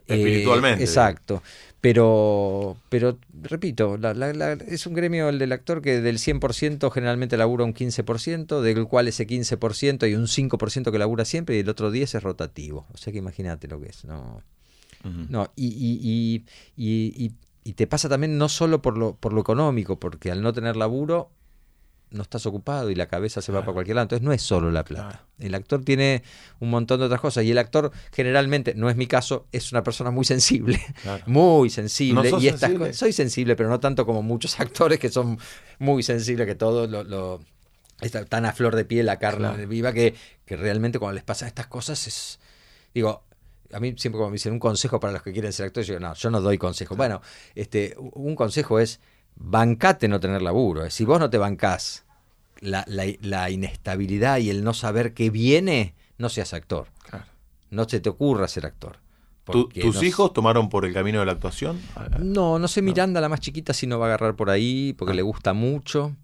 [0.07, 0.85] Eh, Espiritualmente.
[0.85, 1.43] exacto.
[1.81, 6.91] Pero, pero repito, la- la- la- es un gremio el del actor que del 100%
[6.91, 11.61] generalmente labura un 15%, del cual ese 15% hay un 5% que labura siempre y
[11.61, 12.87] el otro 10 es rotativo.
[12.93, 14.05] O sea que imagínate lo que es.
[14.05, 14.43] No,
[15.05, 15.27] Ujú.
[15.31, 16.45] no y, y, y,
[16.77, 17.33] y- y-
[17.65, 20.77] y te pasa también no solo por lo, por lo económico, porque al no tener
[20.77, 21.31] laburo
[22.11, 24.05] no estás ocupado y la cabeza se va para cualquier lado.
[24.05, 25.25] Entonces no es solo la plata.
[25.39, 26.23] El actor tiene
[26.59, 29.83] un montón de otras cosas y el actor generalmente, no es mi caso, es una
[29.85, 31.23] persona muy sensible, Claro.
[31.27, 32.23] muy sensible.
[32.23, 32.87] ¿No sos y estas sensible?
[32.87, 35.39] cosas- soy sensible, pero no tanto como muchos actores que son
[35.79, 37.05] muy sensibles, que todo lo...
[37.05, 37.41] lo-
[38.01, 40.15] está tan a flor de piel la carne viva que,
[40.47, 42.41] que realmente cuando les pasan estas cosas es
[42.95, 43.25] digo
[43.75, 45.93] a mí siempre cuando me dicen un consejo para los que quieren ser actores yo
[45.99, 47.21] digo no yo no doy consejo bueno
[47.55, 49.01] este un consejo es
[49.43, 52.05] bancate no tener laburo si vos no te bancás
[52.61, 57.25] la, la, la inestabilidad y el no saber qué viene no seas actor Claro.
[57.71, 58.99] no se te ocurra ser actor
[59.47, 61.81] ¿Tu- Porque ¿Tus no- hijos tomaron por el camino de la actuación?
[62.21, 65.13] no, no sé, Miranda, la más chiquita, si no va a agarrar por ahí, porque
[65.13, 65.17] Ah.
[65.17, 66.15] le gusta mucho.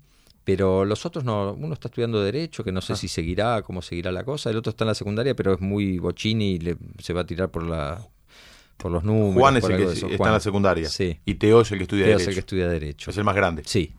[0.44, 1.52] Pero los otros no.
[1.54, 2.96] Uno está estudiando Derecho, que no sé Ah.
[2.96, 4.50] si seguirá, cómo seguirá la cosa.
[4.50, 7.26] El otro está en la secundaria, pero es muy bochini y le, se va a
[7.26, 8.06] tirar por la
[8.76, 9.34] por los números.
[9.40, 10.28] Juan es el que está Juan.
[10.28, 10.88] en la secundaria.
[10.88, 11.18] Sí.
[11.24, 12.30] Y Teo es el que estudia Teo es Derecho.
[12.30, 13.10] el que estudia Derecho.
[13.10, 13.62] Es el más grande.
[13.66, 13.94] Sí.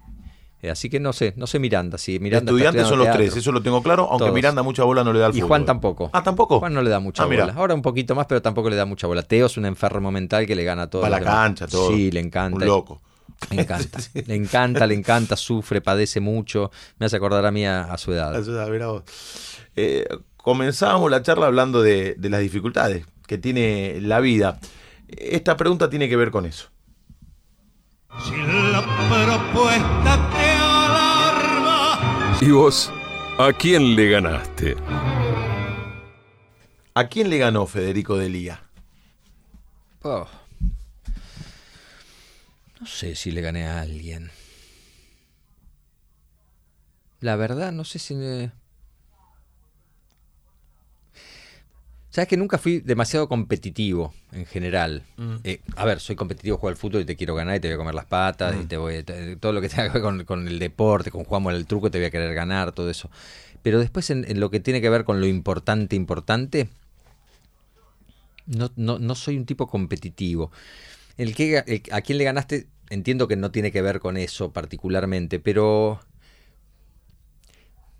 [0.61, 1.99] Eh, Así que no sé, no sé Miranda.
[1.99, 4.33] Sí, Miranda Estudiantes son los tres, eso lo tengo claro, aunque Todos.
[4.33, 5.47] Miranda mucha bola no le da al Y fútbol.
[5.49, 6.09] Juan tampoco.
[6.13, 6.59] Ah, tampoco.
[6.59, 7.45] Juan no le da mucha Ah, mira.
[7.45, 7.57] bola.
[7.59, 9.21] Ahora un poquito más, pero tampoco le da mucha bola.
[9.21, 11.01] Teo es un enfermo mental que le gana todo.
[11.03, 11.89] Va a la cancha, todo.
[11.91, 12.57] Sí, le encanta.
[12.57, 13.01] Un loco.
[13.51, 16.71] Le encanta, le encanta, le encanta, sufre, padece mucho.
[16.97, 18.33] Me hace acordar a mí a, a su edad.
[18.71, 19.03] Mirá vos.
[19.75, 20.07] Eh,
[20.37, 24.59] comenzábamos la charla hablando de, de las dificultades que tiene la vida.
[25.07, 26.69] Esta pregunta tiene que ver con eso.
[28.25, 32.91] Si la propuesta te alarma, ¿Y vos?
[33.37, 34.75] ¿A quién le ganaste?
[36.95, 38.63] ¿A quién le ganó Federico Delía?
[40.01, 40.27] Oh.
[42.79, 44.31] No sé si le gané a alguien.
[47.19, 48.15] La verdad, no sé si...
[48.15, 48.51] le-
[52.17, 55.03] Sabes que nunca fui demasiado competitivo en general.
[55.43, 57.75] Eh, a ver, soy competitivo, juego al fútbol y te quiero ganar y te voy
[57.75, 60.25] a comer las patas y te voy te- todo lo que tenga que ver con,
[60.25, 63.11] con el deporte, con jugamos el truco te voy a querer ganar, todo eso.
[63.61, 66.69] Pero después en, en lo que tiene que ver con lo importante, importante,
[68.47, 70.51] no, no, no soy un tipo competitivo.
[71.19, 74.51] El que, el- a quién le ganaste, entiendo que no tiene que ver con eso
[74.51, 75.99] particularmente, pero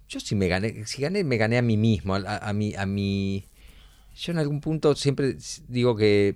[0.09, 2.73] yo si me gané, si gané, me gané a mí mismo, a, a, a mi,
[2.73, 3.45] a mi,
[4.19, 5.35] yo en algún punto siempre
[5.67, 6.35] digo que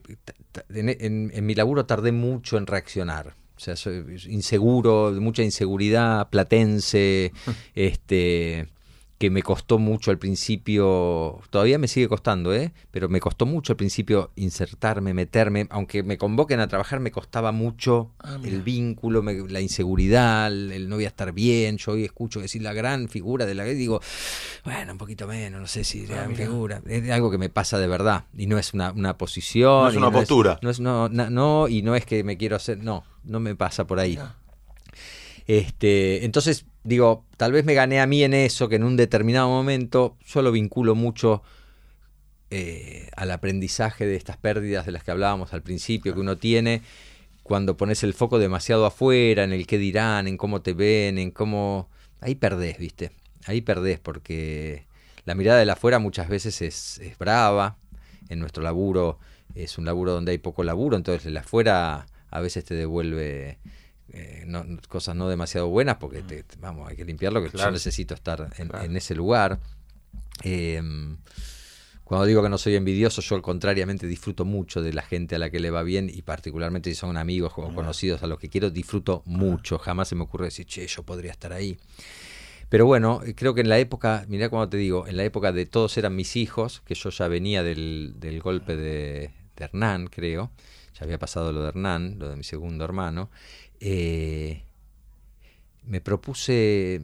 [0.70, 3.34] en- en mi laburo tardé mucho en reaccionar.
[3.56, 7.32] O sea, soy inseguro, mucha inseguridad, platense,
[7.76, 8.68] este
[9.22, 12.72] que me costó mucho al principio, todavía me sigue costando, ¿eh?
[12.90, 17.52] pero me costó mucho al principio insertarme, meterme, aunque me convoquen a trabajar, me costaba
[17.52, 21.92] mucho Ah, el vínculo, me- la inseguridad, el, el no voy a estar bien, yo
[21.92, 24.02] hoy escucho decir la gran figura de la que digo,
[24.66, 27.78] bueno, un poquito menos, no sé si Ah, gran figura, es algo que me pasa
[27.78, 30.60] de verdad, y no es una, una posición, No es una postura.
[30.64, 33.86] no, es, no, no, y no es que me quiero hacer, no, no me pasa
[33.86, 34.18] por ahí.
[35.48, 39.50] Este, entonces, digo, tal vez me gané a mí en eso, que en un determinado
[39.50, 41.42] momento yo lo vinculo mucho
[42.50, 46.82] eh, al aprendizaje de estas pérdidas de las que hablábamos al principio, que uno tiene
[47.44, 51.32] cuando pones el foco demasiado afuera, en el qué dirán, en cómo te ven, en
[51.32, 51.90] cómo...
[52.20, 53.12] Ahí perdés, viste.
[53.46, 54.86] Ahí perdés porque
[55.26, 57.78] la mirada de la afuera muchas veces es, es brava.
[58.30, 59.20] En nuestro laburo
[59.56, 63.58] es un laburo donde hay poco laburo, entonces el afuera a veces te devuelve
[64.14, 67.54] eh, no- cosas no demasiado buenas porque te, te- vamos, hay que limpiarlo, que yo
[67.54, 67.72] Claro.
[67.72, 68.86] necesito estar en, Claro.
[68.86, 69.60] en ese lugar.
[70.44, 71.18] Em,
[72.04, 75.50] cuando digo que no soy envidioso, yo contrariamente disfruto mucho de la gente a la
[75.50, 78.70] que le va bien y particularmente si son amigos o conocidos a los que quiero,
[78.70, 79.78] disfruto mucho.
[79.80, 81.78] Jamás se me ocurre decir, che, yo podría estar ahí.
[82.68, 85.52] Pero bueno, eh, creo que en la época, mirá cuando te digo, en la época
[85.54, 89.30] de todos eran mis hijos, que yo ya venía del, del golpe de,
[89.62, 90.52] de Hernán, creo,
[90.94, 93.30] ya había pasado lo de Hernán, lo de mi segundo hermano,
[93.80, 94.64] eh,
[95.84, 97.02] me propuse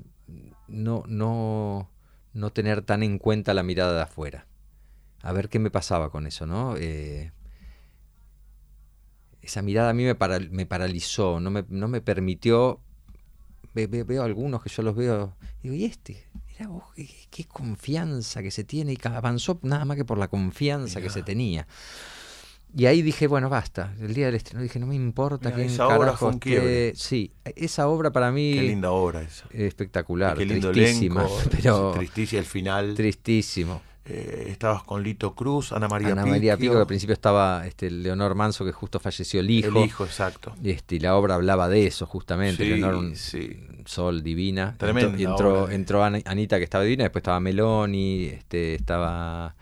[0.67, 1.89] no, no,
[2.34, 4.45] no tener tan en cuenta la mirada de afuera.
[5.21, 6.75] A ver qué me pasaba con eso, ¿no?
[6.77, 7.31] Eh,
[9.41, 12.81] esa mirada a mí me, para- me paralizó, no me, no me permitió.
[13.73, 16.25] ve- ve- veo algunos que yo los veo, digo, ¿y este?
[16.47, 20.27] Mirá vos, qué, qué confianza que se tiene, y avanzó nada más que por la
[20.29, 21.67] confianza que se tenía.
[22.76, 23.94] Y ahí dije, bueno, basta.
[23.99, 26.34] El día del estreno dije, no me importa Mirá, quién esa obra carajo fue un
[26.35, 26.49] esté".
[26.49, 26.94] quiebre.
[26.95, 29.45] Sí, esa obra para mí Qué linda obra esa.
[29.52, 31.41] espectacular, Qué lindo tristísima, elenco.
[31.52, 32.94] pero Tristísima el final.
[32.94, 33.81] tristísimo.
[34.10, 37.91] Eh, estabas con Lito Cruz, Ana María Ana María Pico, que al principio estaba este,
[37.91, 39.80] Leonor Manso, que justo falleció el hijo.
[39.80, 40.56] El hijo, exacto.
[40.64, 42.64] Este, y la obra hablaba de eso, justamente.
[42.64, 43.60] Sí, Leonor, un sí.
[43.85, 44.76] sol divina.
[44.77, 49.56] Tremenda entró, entró, entró Anita, que estaba divina, después estaba Meloni, este, estaba.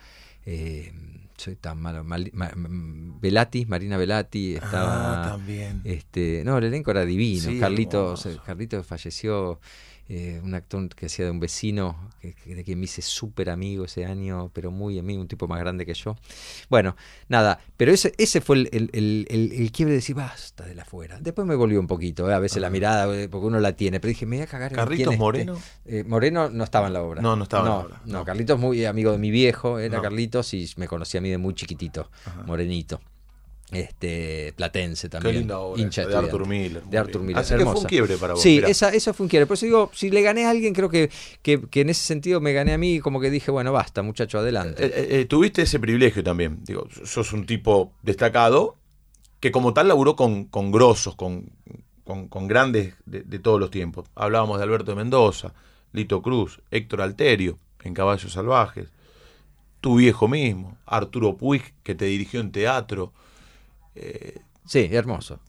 [0.46, 0.94] eh,
[1.38, 2.04] soy tan malo.
[2.04, 5.24] Mali- Ma- M- Velati, Marina Velati, estaba.
[5.26, 5.82] Ah, también.
[5.84, 7.42] Este, no, el elenco era divino.
[7.50, 8.28] Sí, Carlitos.
[8.46, 9.60] Carlitos falleció,
[10.08, 13.50] eh, un actor que hacía de un vecino, que, que- de quien me hice súper
[13.50, 16.16] amigo ese año, pero muy amigo, un tipo más grande que yo.
[16.70, 16.96] Bueno,
[17.28, 20.84] nada, pero ese, ese fue el, el- el- el- quiebre de decir, basta de la
[20.84, 21.18] afuera.
[21.20, 24.00] Después me volvió un poquito, eh, a veces la mirada, eh, porque uno la tiene,
[24.00, 25.18] pero dije, me voy a cagar en ¿Carlitos quién este".
[25.20, 25.60] Moreno?
[25.86, 27.22] Eh, Moreno no estaba en la obra.
[27.22, 28.26] No, no estaba en no, la obra, No, no.
[28.26, 30.04] Carlitos muy amigo de mi viejo, era No.
[30.04, 32.12] Carlitos y me conocía a mí de muy chiquitito,
[32.46, 33.02] morenito.
[33.72, 35.38] Este, platense también.
[35.40, 36.48] linda obra hincha esa, de Arthur.
[36.48, 37.22] Miller, De Arthur.
[37.24, 37.40] Miller.
[37.40, 38.68] Así que fue un quiebre para vos, Sí, mirá.
[38.70, 39.48] esa, eso fue un quiebre.
[39.48, 41.10] Por eso digo, si le gané a alguien, creo que,
[41.42, 44.38] que, que en ese sentido me gané a mí, como que dije, bueno, basta, muchacho,
[44.40, 44.86] adelante.
[44.86, 46.60] Eh, eh, eh, tuviste ese privilegio también.
[46.64, 48.78] Digo, sos un tipo destacado
[49.40, 51.50] que como tal laburó con, con grosos, con,
[52.04, 54.06] con, con grandes de, de todos los tiempos.
[54.16, 55.54] Hablábamos de Alberto de Mendoza,
[55.92, 58.90] Lito Cruz, Héctor Alterio en Caballos Salvajes,
[59.82, 63.12] tu viejo mismo, Arturo Puig, que te dirigió en teatro.
[64.66, 65.40] Sí, hermoso.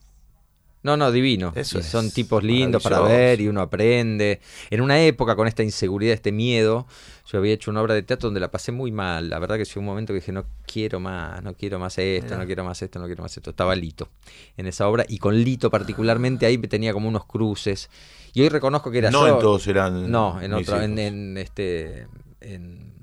[0.83, 1.51] No, no, divino.
[1.55, 4.39] Eso son tipos lindos para ver y uno aprende.
[4.69, 6.87] En una época con esta inseguridad, este miedo,
[7.25, 9.29] yo había hecho una obra de teatro donde la pasé muy mal.
[9.29, 12.37] La verdad que llegó un momento que dije, no quiero más, no quiero más esto,
[12.37, 13.49] no quiero más esto, no quiero más esto.
[13.49, 14.07] Estaba Lito
[14.55, 17.89] en esa obra y con Lito particularmente ahí tenía como unos cruces.
[18.33, 19.33] Y hoy reconozco que era No yo.
[19.33, 22.07] en todos eran No, en otro, en, en este,
[22.39, 22.93] en,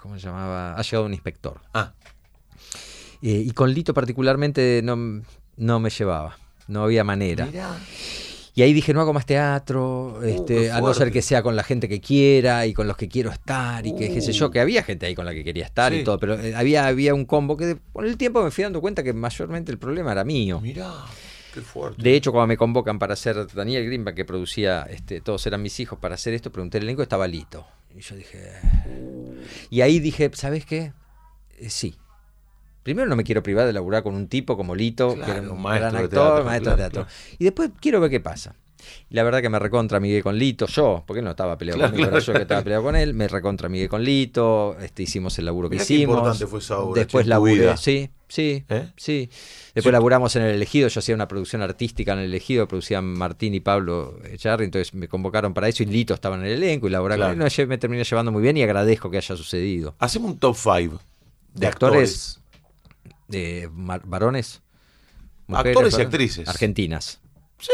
[0.00, 0.76] ¿cómo se llamaba?
[0.78, 1.60] Ha llegado un inspector.
[1.74, 1.92] Ah,
[3.26, 5.22] Eh, y con Lito particularmente no,
[5.56, 6.36] no me llevaba,
[6.68, 7.46] no había manera.
[7.46, 7.78] mirá.
[8.56, 11.42] Y ahí dije, no hago más teatro, este, Uh, qué a no ser que sea
[11.42, 14.30] con la gente que quiera y con los que quiero estar y que qué sé
[14.32, 15.96] yo, que había gente ahí con la que quería estar Uh.
[15.96, 16.00] Sí.
[16.02, 18.62] y todo, pero eh, había, había un combo que de- con el tiempo me fui
[18.62, 20.60] dando cuenta que mayormente el problema era mío.
[20.60, 20.92] Mirá,
[21.52, 22.00] qué fuerte.
[22.00, 25.80] De hecho, cuando me convocan para hacer Daniel Greenback, que producía este, Todos eran mis
[25.80, 27.66] hijos, para hacer esto, pregunté el elenco, estaba Lito.
[27.96, 28.38] Y yo dije.
[29.70, 30.92] Y ahí dije, ¿sabes qué?
[31.58, 31.96] Eh, sí.
[32.84, 35.60] Primero no me quiero privar de laburar con un tipo como Lito, que era un
[35.60, 37.12] maestro gran de actor, teatro, maestro de claro, teatro.
[37.38, 38.54] Y después quiero ver qué pasa.
[39.08, 41.78] Y la verdad que me recontra amigué con Lito, yo, porque él no estaba peleado
[41.78, 44.76] Claro, conmigo, claro, era yo que estaba peleado con él, me recontra amigué con Lito,
[44.78, 46.16] este, hicimos el laburo que Mirá qué hicimos.
[46.18, 48.90] importante fue esa obra, Después laburé, sí, sí, ¿Eh?
[48.98, 49.30] sí.
[49.74, 53.54] Después laburamos en el elegido, yo hacía una producción artística en el elegido, producían Martín
[53.54, 56.90] y Pablo Echarri, entonces me convocaron para eso y Lito estaba en el elenco y
[56.90, 57.32] laburaba Claro.
[57.38, 57.52] con él.
[57.58, 59.94] No, me terminé llevando muy bien y agradezco que haya sucedido.
[59.98, 61.00] Hacemos un top 5
[61.54, 61.68] de, ¿De actores.
[61.68, 62.40] actores?
[63.28, 64.62] De mar- varones,
[65.48, 66.48] Actores y varones, actrices.
[66.48, 67.20] argentinas.
[67.58, 67.70] Sí.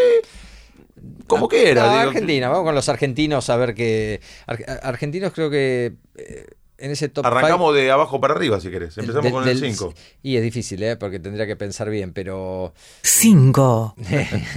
[1.26, 1.82] como quiera.
[1.86, 2.10] No, digo.
[2.10, 4.20] Argentina, vamos con los argentinos a ver qué.
[4.46, 6.46] Ar- argentinos creo que eh,
[6.78, 8.96] en ese top Arrancamos five- de abajo para arriba, si querés.
[8.98, 9.94] Empezamos del- con el del- 5.
[10.22, 10.96] Y es difícil, ¿eh?
[10.96, 12.72] porque tendría que pensar bien, pero.
[13.02, 13.94] 5,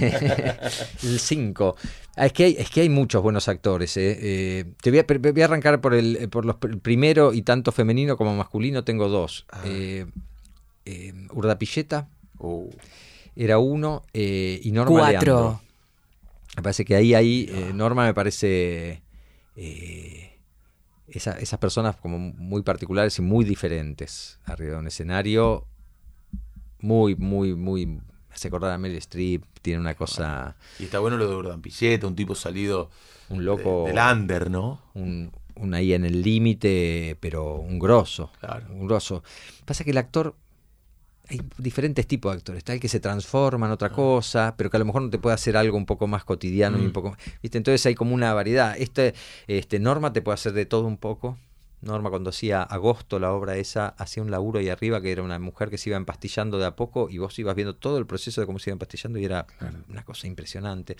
[1.02, 1.76] el 5.
[2.16, 3.96] Es que, hay, es que hay muchos buenos actores.
[3.96, 4.18] ¿eh?
[4.20, 7.42] Eh, te voy a, voy a arrancar por el, eh, por los pr- primero y
[7.42, 9.46] tanto femenino como masculino tengo dos.
[9.64, 10.06] Eh,
[10.84, 12.08] eh, Urdapilleta
[12.38, 12.68] Uh,
[13.36, 15.60] era uno eh, y Norma 4, Leandro.
[16.56, 19.02] Me parece que ahí, ahí eh, Norma me parece
[19.56, 20.32] eh,
[21.08, 25.66] esa- esas personas como muy particulares y muy diferentes arriba de un escenario.
[26.80, 28.00] Muy, muy, muy...
[28.30, 30.56] Hace acordar a Meryl Streep, tiene una cosa...
[30.80, 32.90] y está bueno lo de Urdan Pilleta, un tipo salido
[33.28, 33.84] Un loco...
[33.86, 34.82] del under, ¿no?
[34.94, 38.32] un, un ahí en el límite, pero un grosso.
[38.40, 38.66] Claro.
[38.70, 39.22] Un grosso.
[39.64, 40.34] Pasa que el actor.
[41.28, 42.58] Hay diferentes tipos de actores.
[42.58, 45.18] Está el que se transforma en otra cosa, pero que a lo mejor no te
[45.18, 46.92] puede hacer algo un poco más cotidiano y un Mm.
[46.92, 47.16] poco.
[47.42, 47.56] ¿viste?
[47.58, 48.76] Entonces hay como una variedad.
[48.78, 49.14] Este,
[49.46, 51.38] este Norma te puede hacer de todo un poco.
[51.84, 55.38] Norma cuando hacía Agosto, la obra esa, hacía un laburo ahí arriba que era una
[55.38, 58.40] mujer que se iba empastillando de a poco y vos ibas viendo todo el proceso
[58.40, 59.46] de cómo se iba empastillando y era
[59.88, 60.96] una cosa impresionante.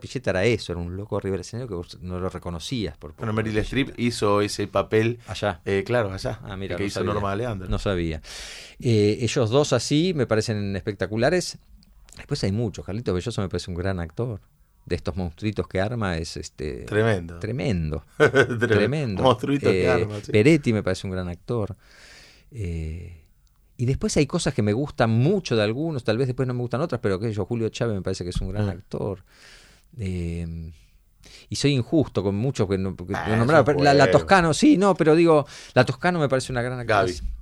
[0.00, 2.96] Pilleta era eso, era un loco arriba del escenario que vos no lo reconocías.
[2.96, 5.60] Por, por- Bueno, Meryl Streep hizo ese papel, Allá.
[5.64, 7.14] eh, claro, allá, Ah, mira, que no hizo sabía.
[7.14, 7.68] Norma Leandro.
[7.68, 8.20] No sabía.
[8.78, 11.58] Eh, ellos dos así me parecen espectaculares.
[12.16, 12.84] Después hay muchos.
[12.84, 14.40] Carlito Belloso me parece un gran actor.
[14.90, 17.38] De estos monstruitos que arma es este Tremendo.
[17.38, 18.04] tremendo.
[18.18, 18.66] Tremendo.
[18.66, 19.22] tremendo.
[19.22, 20.32] Monstruito que Eh, arma, sí.
[20.32, 21.76] Peretti me parece un gran actor.
[22.50, 23.16] Eh,
[23.76, 26.60] y después hay cosas que me gustan mucho de algunos, tal vez después no me
[26.60, 28.70] gustan otras, pero que yo, Julio Chávez me parece que es un gran Mm.
[28.70, 29.24] actor.
[29.96, 30.72] Eh,
[31.48, 34.10] y soy injusto con muchos que no, Ah, no nombraba, la.
[34.10, 37.20] Toscano, sí, no, pero digo, la Toscano me parece una gran actriz.
[37.22, 37.32] Gaby.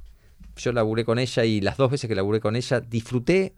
[0.57, 3.55] Yo laburé con ella y las dos veces que laburé con ella disfruté,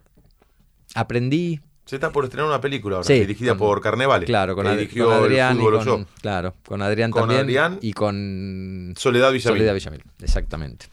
[0.95, 1.59] aprendí,
[1.91, 4.25] Se está por estrenar una película ahora, Sí, dirigida con- por Carnevale.
[4.25, 6.05] claro, con, que Ad- dirigió con el Adrián y con, Show.
[6.21, 9.57] claro, con Adrián Con también Adrián y con Soledad Villamil.
[9.59, 10.85] Soledad Villamil, exactamente.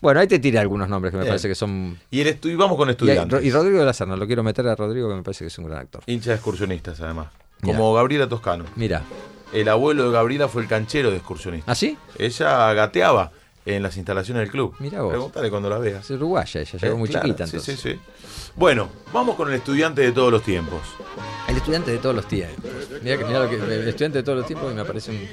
[0.00, 1.32] Bueno, ahí te tiré algunos nombres que me Bien.
[1.32, 3.44] parece que son Y, el estu- y vamos con estudiantes.
[3.44, 5.58] y Rodrigo de la Serna, lo quiero meter a Rodrigo que me parece que es
[5.58, 6.02] un gran actor.
[6.06, 7.26] Hincha de excursionistas, además.
[7.60, 7.76] Mira.
[7.76, 8.64] Como Gabriela Toscano.
[8.74, 9.02] Mira,
[9.52, 11.70] El abuelo de Gabriela fue el canchero de excursionistas.
[11.70, 11.98] ¿ah sí?
[12.18, 13.32] Ella gateaba
[13.66, 14.74] en las instalaciones del club.
[14.78, 15.10] Mirá vos.
[15.10, 16.06] Pregúntale cuando la veas.
[16.06, 17.78] Es uruguaya, ella llegó Eh, muy claro, chiquita sí, entonces.
[17.78, 18.00] sí, sí.
[18.56, 20.80] Bueno, vamos con el estudiante de todos los tiempos.
[21.48, 22.70] El estudiante de todos los tiempos.
[23.02, 25.28] Mira que, mirá lo que el estudiante de todos los tiempos y me aparecen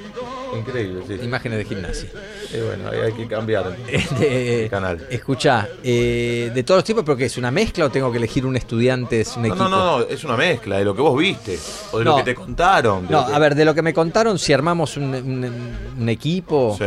[0.58, 1.14] Increíble, sí.
[1.24, 2.10] imágenes de gimnasia.
[2.54, 3.76] Y bueno, ahí hay que cambiar.
[3.88, 5.06] Este, El canal.
[5.10, 8.46] Escuchá, eh, de todos los tipos, pero que es una mezcla o tengo que elegir
[8.46, 9.64] un estudiante, es un No, equipo.
[9.66, 11.60] no, no, no, es una mezcla de lo que vos viste
[11.92, 13.06] o de lo que te contaron.
[13.10, 16.76] No, que- a ver, de lo que me contaron, si armamos un, un- un equipo,
[16.80, 16.86] Sí.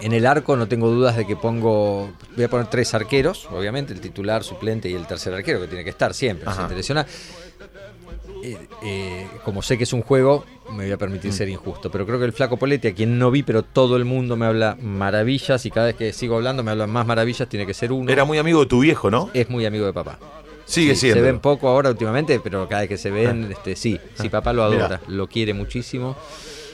[0.00, 3.92] En el arco no tengo dudas de que pongo, voy a poner tres arqueros, obviamente,
[3.92, 6.68] el titular, suplente y el tercer arquero, que tiene que estar siempre, Ajá.
[6.68, 7.06] seleccionar.
[8.42, 10.98] Eh, eh, como sé que es un juego, me voy a Mm.
[10.98, 13.96] permitir ser injusto, pero creo que el flaco Poletti, a quien no vi, pero todo
[13.96, 17.48] el mundo me habla maravillas y cada vez que sigo hablando me hablan más maravillas,
[17.48, 18.10] tiene que ser uno.
[18.12, 19.30] Era muy amigo de tu viejo, ¿no?
[19.34, 20.18] Es muy amigo de papá.
[20.66, 21.16] Sigue Sí, siendo.
[21.16, 24.52] Se ven poco ahora últimamente, pero cada vez que se ven, este, sí, sí, papá
[24.52, 25.00] lo adora, Mirá.
[25.08, 26.14] lo quiere muchísimo.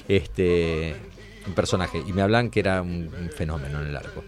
[0.09, 0.97] Este,
[1.47, 2.03] un personaje.
[2.07, 4.25] Y me hablan que era un, un fenómeno en el arco.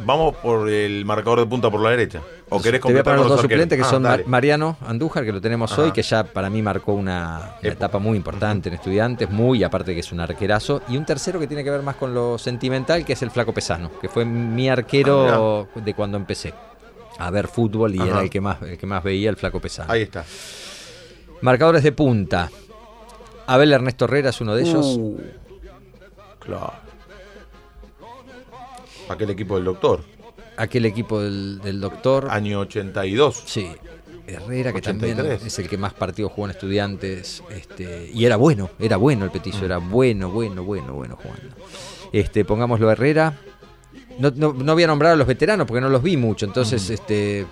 [0.00, 2.20] Vamos por el marcador de punta por la derecha.
[2.50, 3.62] ¿O querés Te voy a poner con los dos arqueros?
[3.64, 4.24] suplentes que Ah, son dale.
[4.26, 5.82] Mariano Andújar, que lo tenemos Ajá.
[5.82, 9.90] hoy, que ya para mí marcó una, una etapa muy importante en estudiantes, muy aparte
[9.90, 10.82] de que es un arquerazo.
[10.88, 13.52] Y un tercero que tiene que ver más con lo sentimental, que es el Flaco
[13.52, 16.54] Pesano, que fue mi arquero de cuando empecé
[17.18, 18.10] a ver fútbol y Ah, Ajá.
[18.12, 19.92] era el que más el que más veía el Flaco Pesano.
[19.92, 20.24] Ahí está.
[21.40, 22.50] Marcadores de punta.
[23.48, 24.86] Abel Ernesto Herrera es uno de ellos.
[24.96, 25.18] Uh,
[26.48, 26.72] claro.
[29.08, 30.02] Aquel equipo del doctor.
[30.56, 32.28] Aquel equipo del, del doctor.
[32.30, 33.42] Año 82.
[33.46, 33.70] Sí.
[34.26, 35.16] Herrera, que 83.
[35.16, 37.42] también es el que más partidos jugó en estudiantes.
[37.50, 41.56] Este, y era bueno, era bueno el petizo, era bueno, bueno, bueno, bueno jugando.
[42.12, 43.38] Este, pongámoslo a Herrera.
[44.18, 46.44] No, no, no voy a nombrar a los veteranos porque no los vi mucho.
[46.44, 47.46] Entonces, este.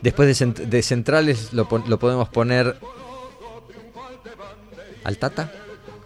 [0.00, 2.76] Después de, cent- de centrales lo podemos poner.
[5.02, 5.52] ¿Al Tata?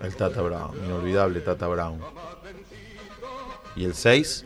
[0.01, 0.73] El Tata Brown.
[0.85, 2.01] Inolvidable Tata Brown.
[3.77, 4.45] ¿Y el 6?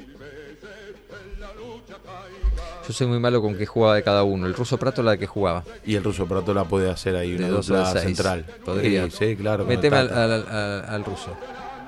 [2.86, 4.46] Yo soy muy malo con qué jugaba de cada uno.
[4.46, 5.62] El ruso Prato la de que jugaba.
[5.86, 8.44] Y el ruso Pratola puede hacer ahí De una dos dupla central.
[8.64, 9.08] Podría.
[9.08, 9.64] Sí, sí, claro.
[9.64, 11.30] Meteme al, al- al- al ruso.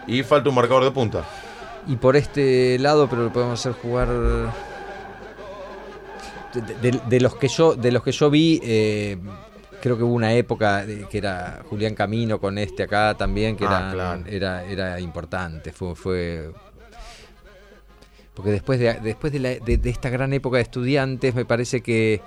[0.06, 1.24] Y falta un marcador de punta.
[1.88, 4.08] Y por este lado, pero lo podemos hacer jugar.
[6.54, 9.18] De, de- de los que yo, de los que yo vi, eh,
[9.84, 13.66] creo que hubo una época de- que era Julián Camino con este acá también, que
[13.66, 14.24] Ah, era, claro.
[14.26, 15.72] era, era importante.
[15.72, 16.50] Fue, fue
[18.34, 21.82] porque después de, después de, la- de- de esta gran época de estudiantes, me parece
[21.82, 22.20] que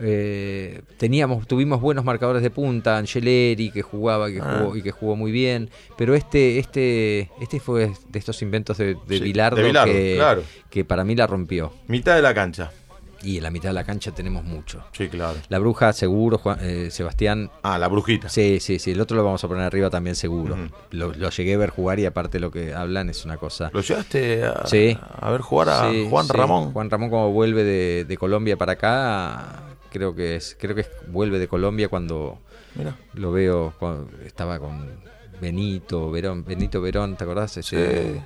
[0.00, 4.58] eh, teníamos, tuvimos buenos marcadores de punta, Angeleri que jugaba que Ah.
[4.60, 8.94] jugó, y que jugó muy bien, pero este, este, este fue de estos inventos de,
[9.08, 10.42] de Sí, Bilardo, de Bilardo, que, claro.
[10.70, 11.72] que para mí la rompió.
[11.88, 12.70] Mitad de la cancha.
[13.22, 14.84] Y en la mitad de la cancha tenemos mucho.
[14.92, 15.36] Sí, claro.
[15.48, 17.50] La bruja seguro, Juan- eh, Sebastián.
[17.62, 18.28] Ah, la brujita.
[18.28, 18.92] Sí, sí, sí.
[18.92, 20.56] El otro lo vamos a poner arriba también seguro.
[20.92, 23.70] Lo, lo llegué a ver jugar y aparte lo que hablan es una cosa.
[23.72, 24.96] ¿Lo llevaste a, Sí.
[25.20, 26.32] a ver jugar a Sí, Juan sí.
[26.32, 26.72] Ramón?
[26.72, 30.90] Juan Ramón como vuelve de, de Colombia para acá, creo que es, creo que es-
[31.08, 32.38] vuelve de Colombia cuando
[33.14, 34.86] lo veo, cuando estaba con
[35.40, 37.56] Benito, Verón, Benito Verón, ¿te acordás?
[37.56, 38.20] Ese- Sí.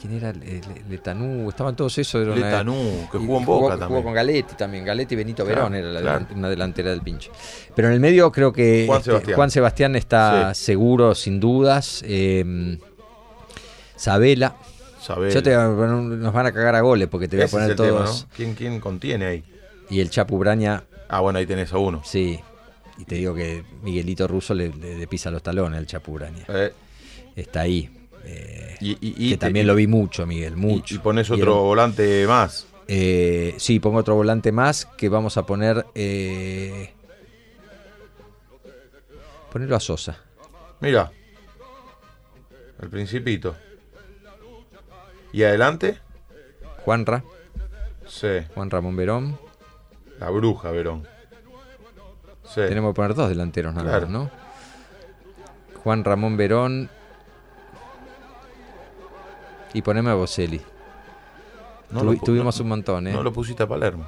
[0.00, 0.32] ¿Quién era?
[0.32, 2.22] Le- Le- Letanú, estaban todos esos.
[2.22, 4.02] era una- Letanú, que jugó en Boca Jugó también.
[4.04, 6.20] con Galetti también, Galetti y Benito Claro, Verón era la claro.
[6.26, 7.30] delan- una delantera del pinche.
[7.74, 9.36] Pero en el medio creo que Juan este, Sebastián.
[9.36, 10.64] Juan Sebastián está Sí.
[10.66, 12.02] seguro, sin dudas.
[12.06, 12.78] Eh,
[13.96, 14.56] Sabela.
[15.00, 15.32] Sabela.
[15.34, 17.88] Yo te, nos van a cagar a goles porque te voy a Ese poner tema,
[17.88, 18.22] todos.
[18.28, 18.34] ¿no?
[18.36, 19.44] ¿Quién, ¿Quién contiene ahí?
[19.90, 22.02] Y el Chapu Braña, Ah, bueno, ahí tenés a uno.
[22.04, 22.38] sí.
[22.98, 26.44] Y te digo que Miguelito Russo le, le- le pisa los talones al Chapu Braña.
[26.48, 26.72] Eh,
[27.36, 27.88] Está ahí.
[28.30, 30.94] Eh, y, y- y que también lo vi mucho, Miguel, mucho.
[30.94, 32.66] Y, pones otro era- volante más.
[32.86, 35.86] Eh, sí, pongo otro volante más que vamos a poner.
[35.94, 36.92] Eh,
[39.52, 40.16] ponerlo a Sosa.
[40.80, 41.10] Mira.
[42.80, 43.56] El principito.
[45.32, 45.98] ¿Y adelante?
[46.84, 47.24] Juanra,
[48.06, 48.28] Sí.
[48.54, 49.38] Juan Ramón Verón.
[50.18, 51.06] La bruja, Verón.
[52.44, 52.62] Sí.
[52.66, 54.06] Tenemos que poner dos delanteros nada Claro.
[54.06, 54.30] más, ¿no?
[55.82, 56.88] Juan Ramón Verón.
[59.74, 60.14] Y poneme a.
[61.90, 63.12] No Tuvi- pu- tuvimos no- un montón, ¿eh?
[63.12, 64.06] No lo pusiste a Palermo.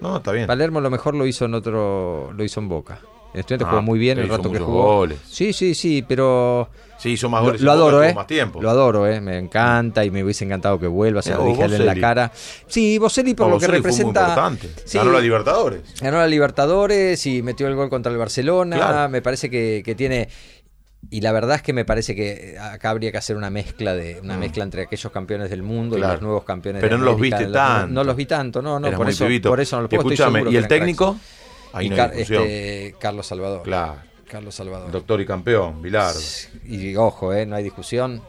[0.00, 0.46] No, está bien.
[0.46, 2.32] Palermo lo mejor lo hizo en otro.
[2.36, 2.98] Lo hizo en Boca.
[3.32, 4.96] El estudiante Ah, jugó muy bien el rato que jugó.
[4.98, 5.18] goles.
[5.28, 6.68] Sí, sí, sí, pero.
[6.98, 7.60] Sí, hizo más goles.
[7.60, 8.14] lo adoro, ¿eh?
[8.14, 8.62] más tiempo.
[8.62, 9.20] Lo adoro, ¿eh?
[9.20, 11.20] Me encanta y me hubiese encantado que vuelva.
[11.22, 12.30] Se lo dije él en la cara.
[12.68, 14.52] Sí, Boselli por No, lo que Boselli fue muy representa.
[14.84, 15.82] Sí, Ganó la Libertadores.
[16.00, 18.76] ganó la Libertadores y metió el gol contra el Barcelona.
[18.76, 19.08] Claro.
[19.10, 20.28] Me parece que, que tiene.
[21.10, 24.20] Y la verdad es que me parece que acá habría que hacer una mezcla de
[24.20, 24.40] una Mm.
[24.40, 27.46] mezcla entre aquellos campeones del mundo y los nuevos campeones Pero de no los viste
[27.46, 27.92] tanto.
[27.92, 29.48] No los vi tanto, no, no, Eras por muy eso, pibito.
[29.48, 31.16] por eso no los estoy Escúchame, ¿y el técnico?
[31.72, 33.62] Ahí Y no Car- este, Carlos Salvador.
[33.64, 33.96] Claro.
[34.28, 34.90] Carlos Salvador.
[34.90, 36.18] Doctor y campeón, Bilardo.
[36.64, 38.22] Y ojo, eh, no hay discusión.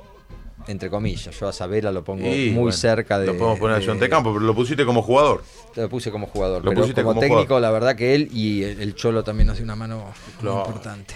[0.68, 3.28] Entre comillas, yo a Sabela lo pongo Y, muy bueno, cerca de.
[3.28, 5.44] Lo podemos poner a de- John Campo, pero lo pusiste como jugador.
[5.76, 6.64] Lo puse como jugador.
[6.66, 7.62] Lo pero pusiste como, como técnico, jugador.
[7.62, 10.64] la verdad que él y el, el Cholo también nos dio una mano muy Claro.
[10.66, 11.14] importante.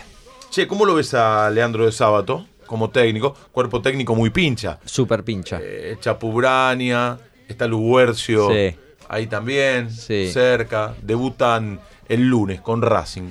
[0.49, 3.35] Che, ¿cómo lo ves a Leandro de Sábato como técnico?
[3.51, 4.79] Cuerpo técnico muy pincha.
[4.85, 5.59] Super pincha.
[5.61, 7.17] Eh, Chapubrania,
[7.47, 8.49] está Luguercio.
[8.51, 8.75] Sí.
[9.09, 10.29] Ahí también, Sí.
[10.31, 10.95] cerca.
[11.01, 13.29] Debutan el lunes con Racing.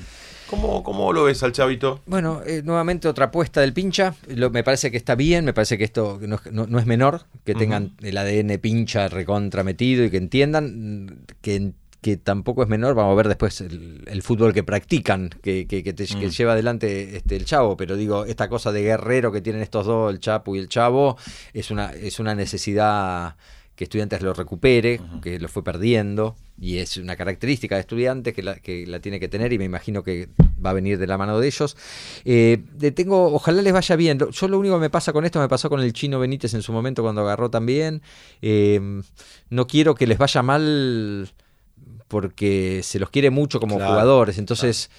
[0.48, 2.00] ¿Cómo, cómo lo ves al chavito?
[2.06, 4.14] Bueno, eh, nuevamente otra apuesta del pincha.
[4.28, 6.86] Lo- me parece que está bien, me parece que esto no, es- no- no es
[6.86, 12.68] menor, que tengan el ADN pincha recontra metido y que entiendan que, que tampoco es
[12.68, 12.94] menor.
[12.94, 16.52] Vamos a ver después el, el fútbol que practican, que, que- que te- que lleva
[16.52, 17.76] adelante este, el chavo.
[17.76, 21.16] Pero digo, esta cosa de guerrero que tienen estos dos, el Chapo y el chavo,
[21.52, 23.36] es una, es una necesidad
[23.74, 28.42] que estudiantes lo recupere, que lo fue perdiendo, y es una característica de estudiantes que
[28.42, 30.28] la, que la tiene que tener, y me imagino que
[30.64, 31.76] va a venir de la mano de ellos.
[32.24, 32.58] Eh,
[32.96, 34.18] tengo, ojalá les vaya bien.
[34.18, 36.62] Yo lo único que me pasa con esto me pasó con el chino Benítez en
[36.62, 38.02] su momento cuando agarró también.
[38.42, 38.80] Eh,
[39.50, 41.30] no quiero que les vaya mal
[42.08, 44.90] porque se los quiere mucho como Claro, jugadores, entonces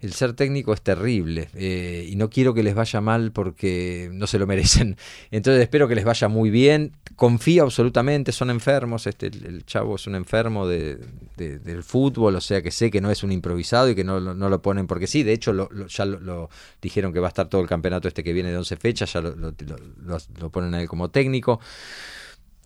[0.00, 4.26] el ser técnico es terrible eh, y no quiero que les vaya mal porque no
[4.26, 4.96] se lo merecen.
[5.30, 6.90] Entonces espero que les vaya muy bien.
[7.14, 9.06] Confío absolutamente, son enfermos.
[9.06, 10.98] Este, el, el chavo es un enfermo de,
[11.36, 14.18] de- del fútbol, o sea que sé que no es un improvisado y que no,
[14.18, 15.22] lo- no lo ponen porque sí.
[15.22, 18.08] De hecho, lo- lo- ya lo, lo dijeron que va a estar todo el campeonato
[18.08, 21.60] este que viene de 11 fechas, ya lo ponen a él como técnico.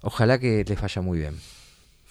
[0.00, 1.34] Ojalá que les vaya muy bien.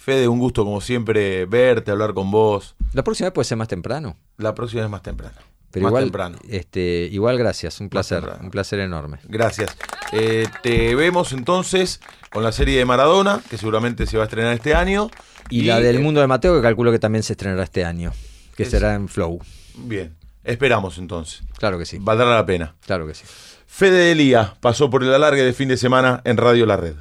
[0.05, 2.75] Fede, un gusto como siempre verte, hablar con vos.
[2.93, 4.15] La próxima vez puede ser más temprano.
[4.37, 5.33] La próxima es más temprano.
[5.71, 6.37] Pero más igual, temprano.
[6.47, 9.17] este, igual gracias, un placer, un placer enorme.
[9.23, 9.75] Gracias.
[10.11, 12.01] Eh, te vemos entonces
[12.31, 15.09] con la serie de Maradona, que seguramente se va a estrenar este año.
[15.49, 18.11] Y, la del eh, mundo de Mateo, que calculo que también se estrenará este año,
[18.55, 19.39] que Es- será en Flow.
[19.73, 21.41] Bien, esperamos entonces.
[21.57, 22.75] Claro que sí, Valdrá la pena.
[22.85, 23.23] claro que sí.
[23.65, 26.93] Fede Elía pasó por el alargue de fin de semana en Radio La Red.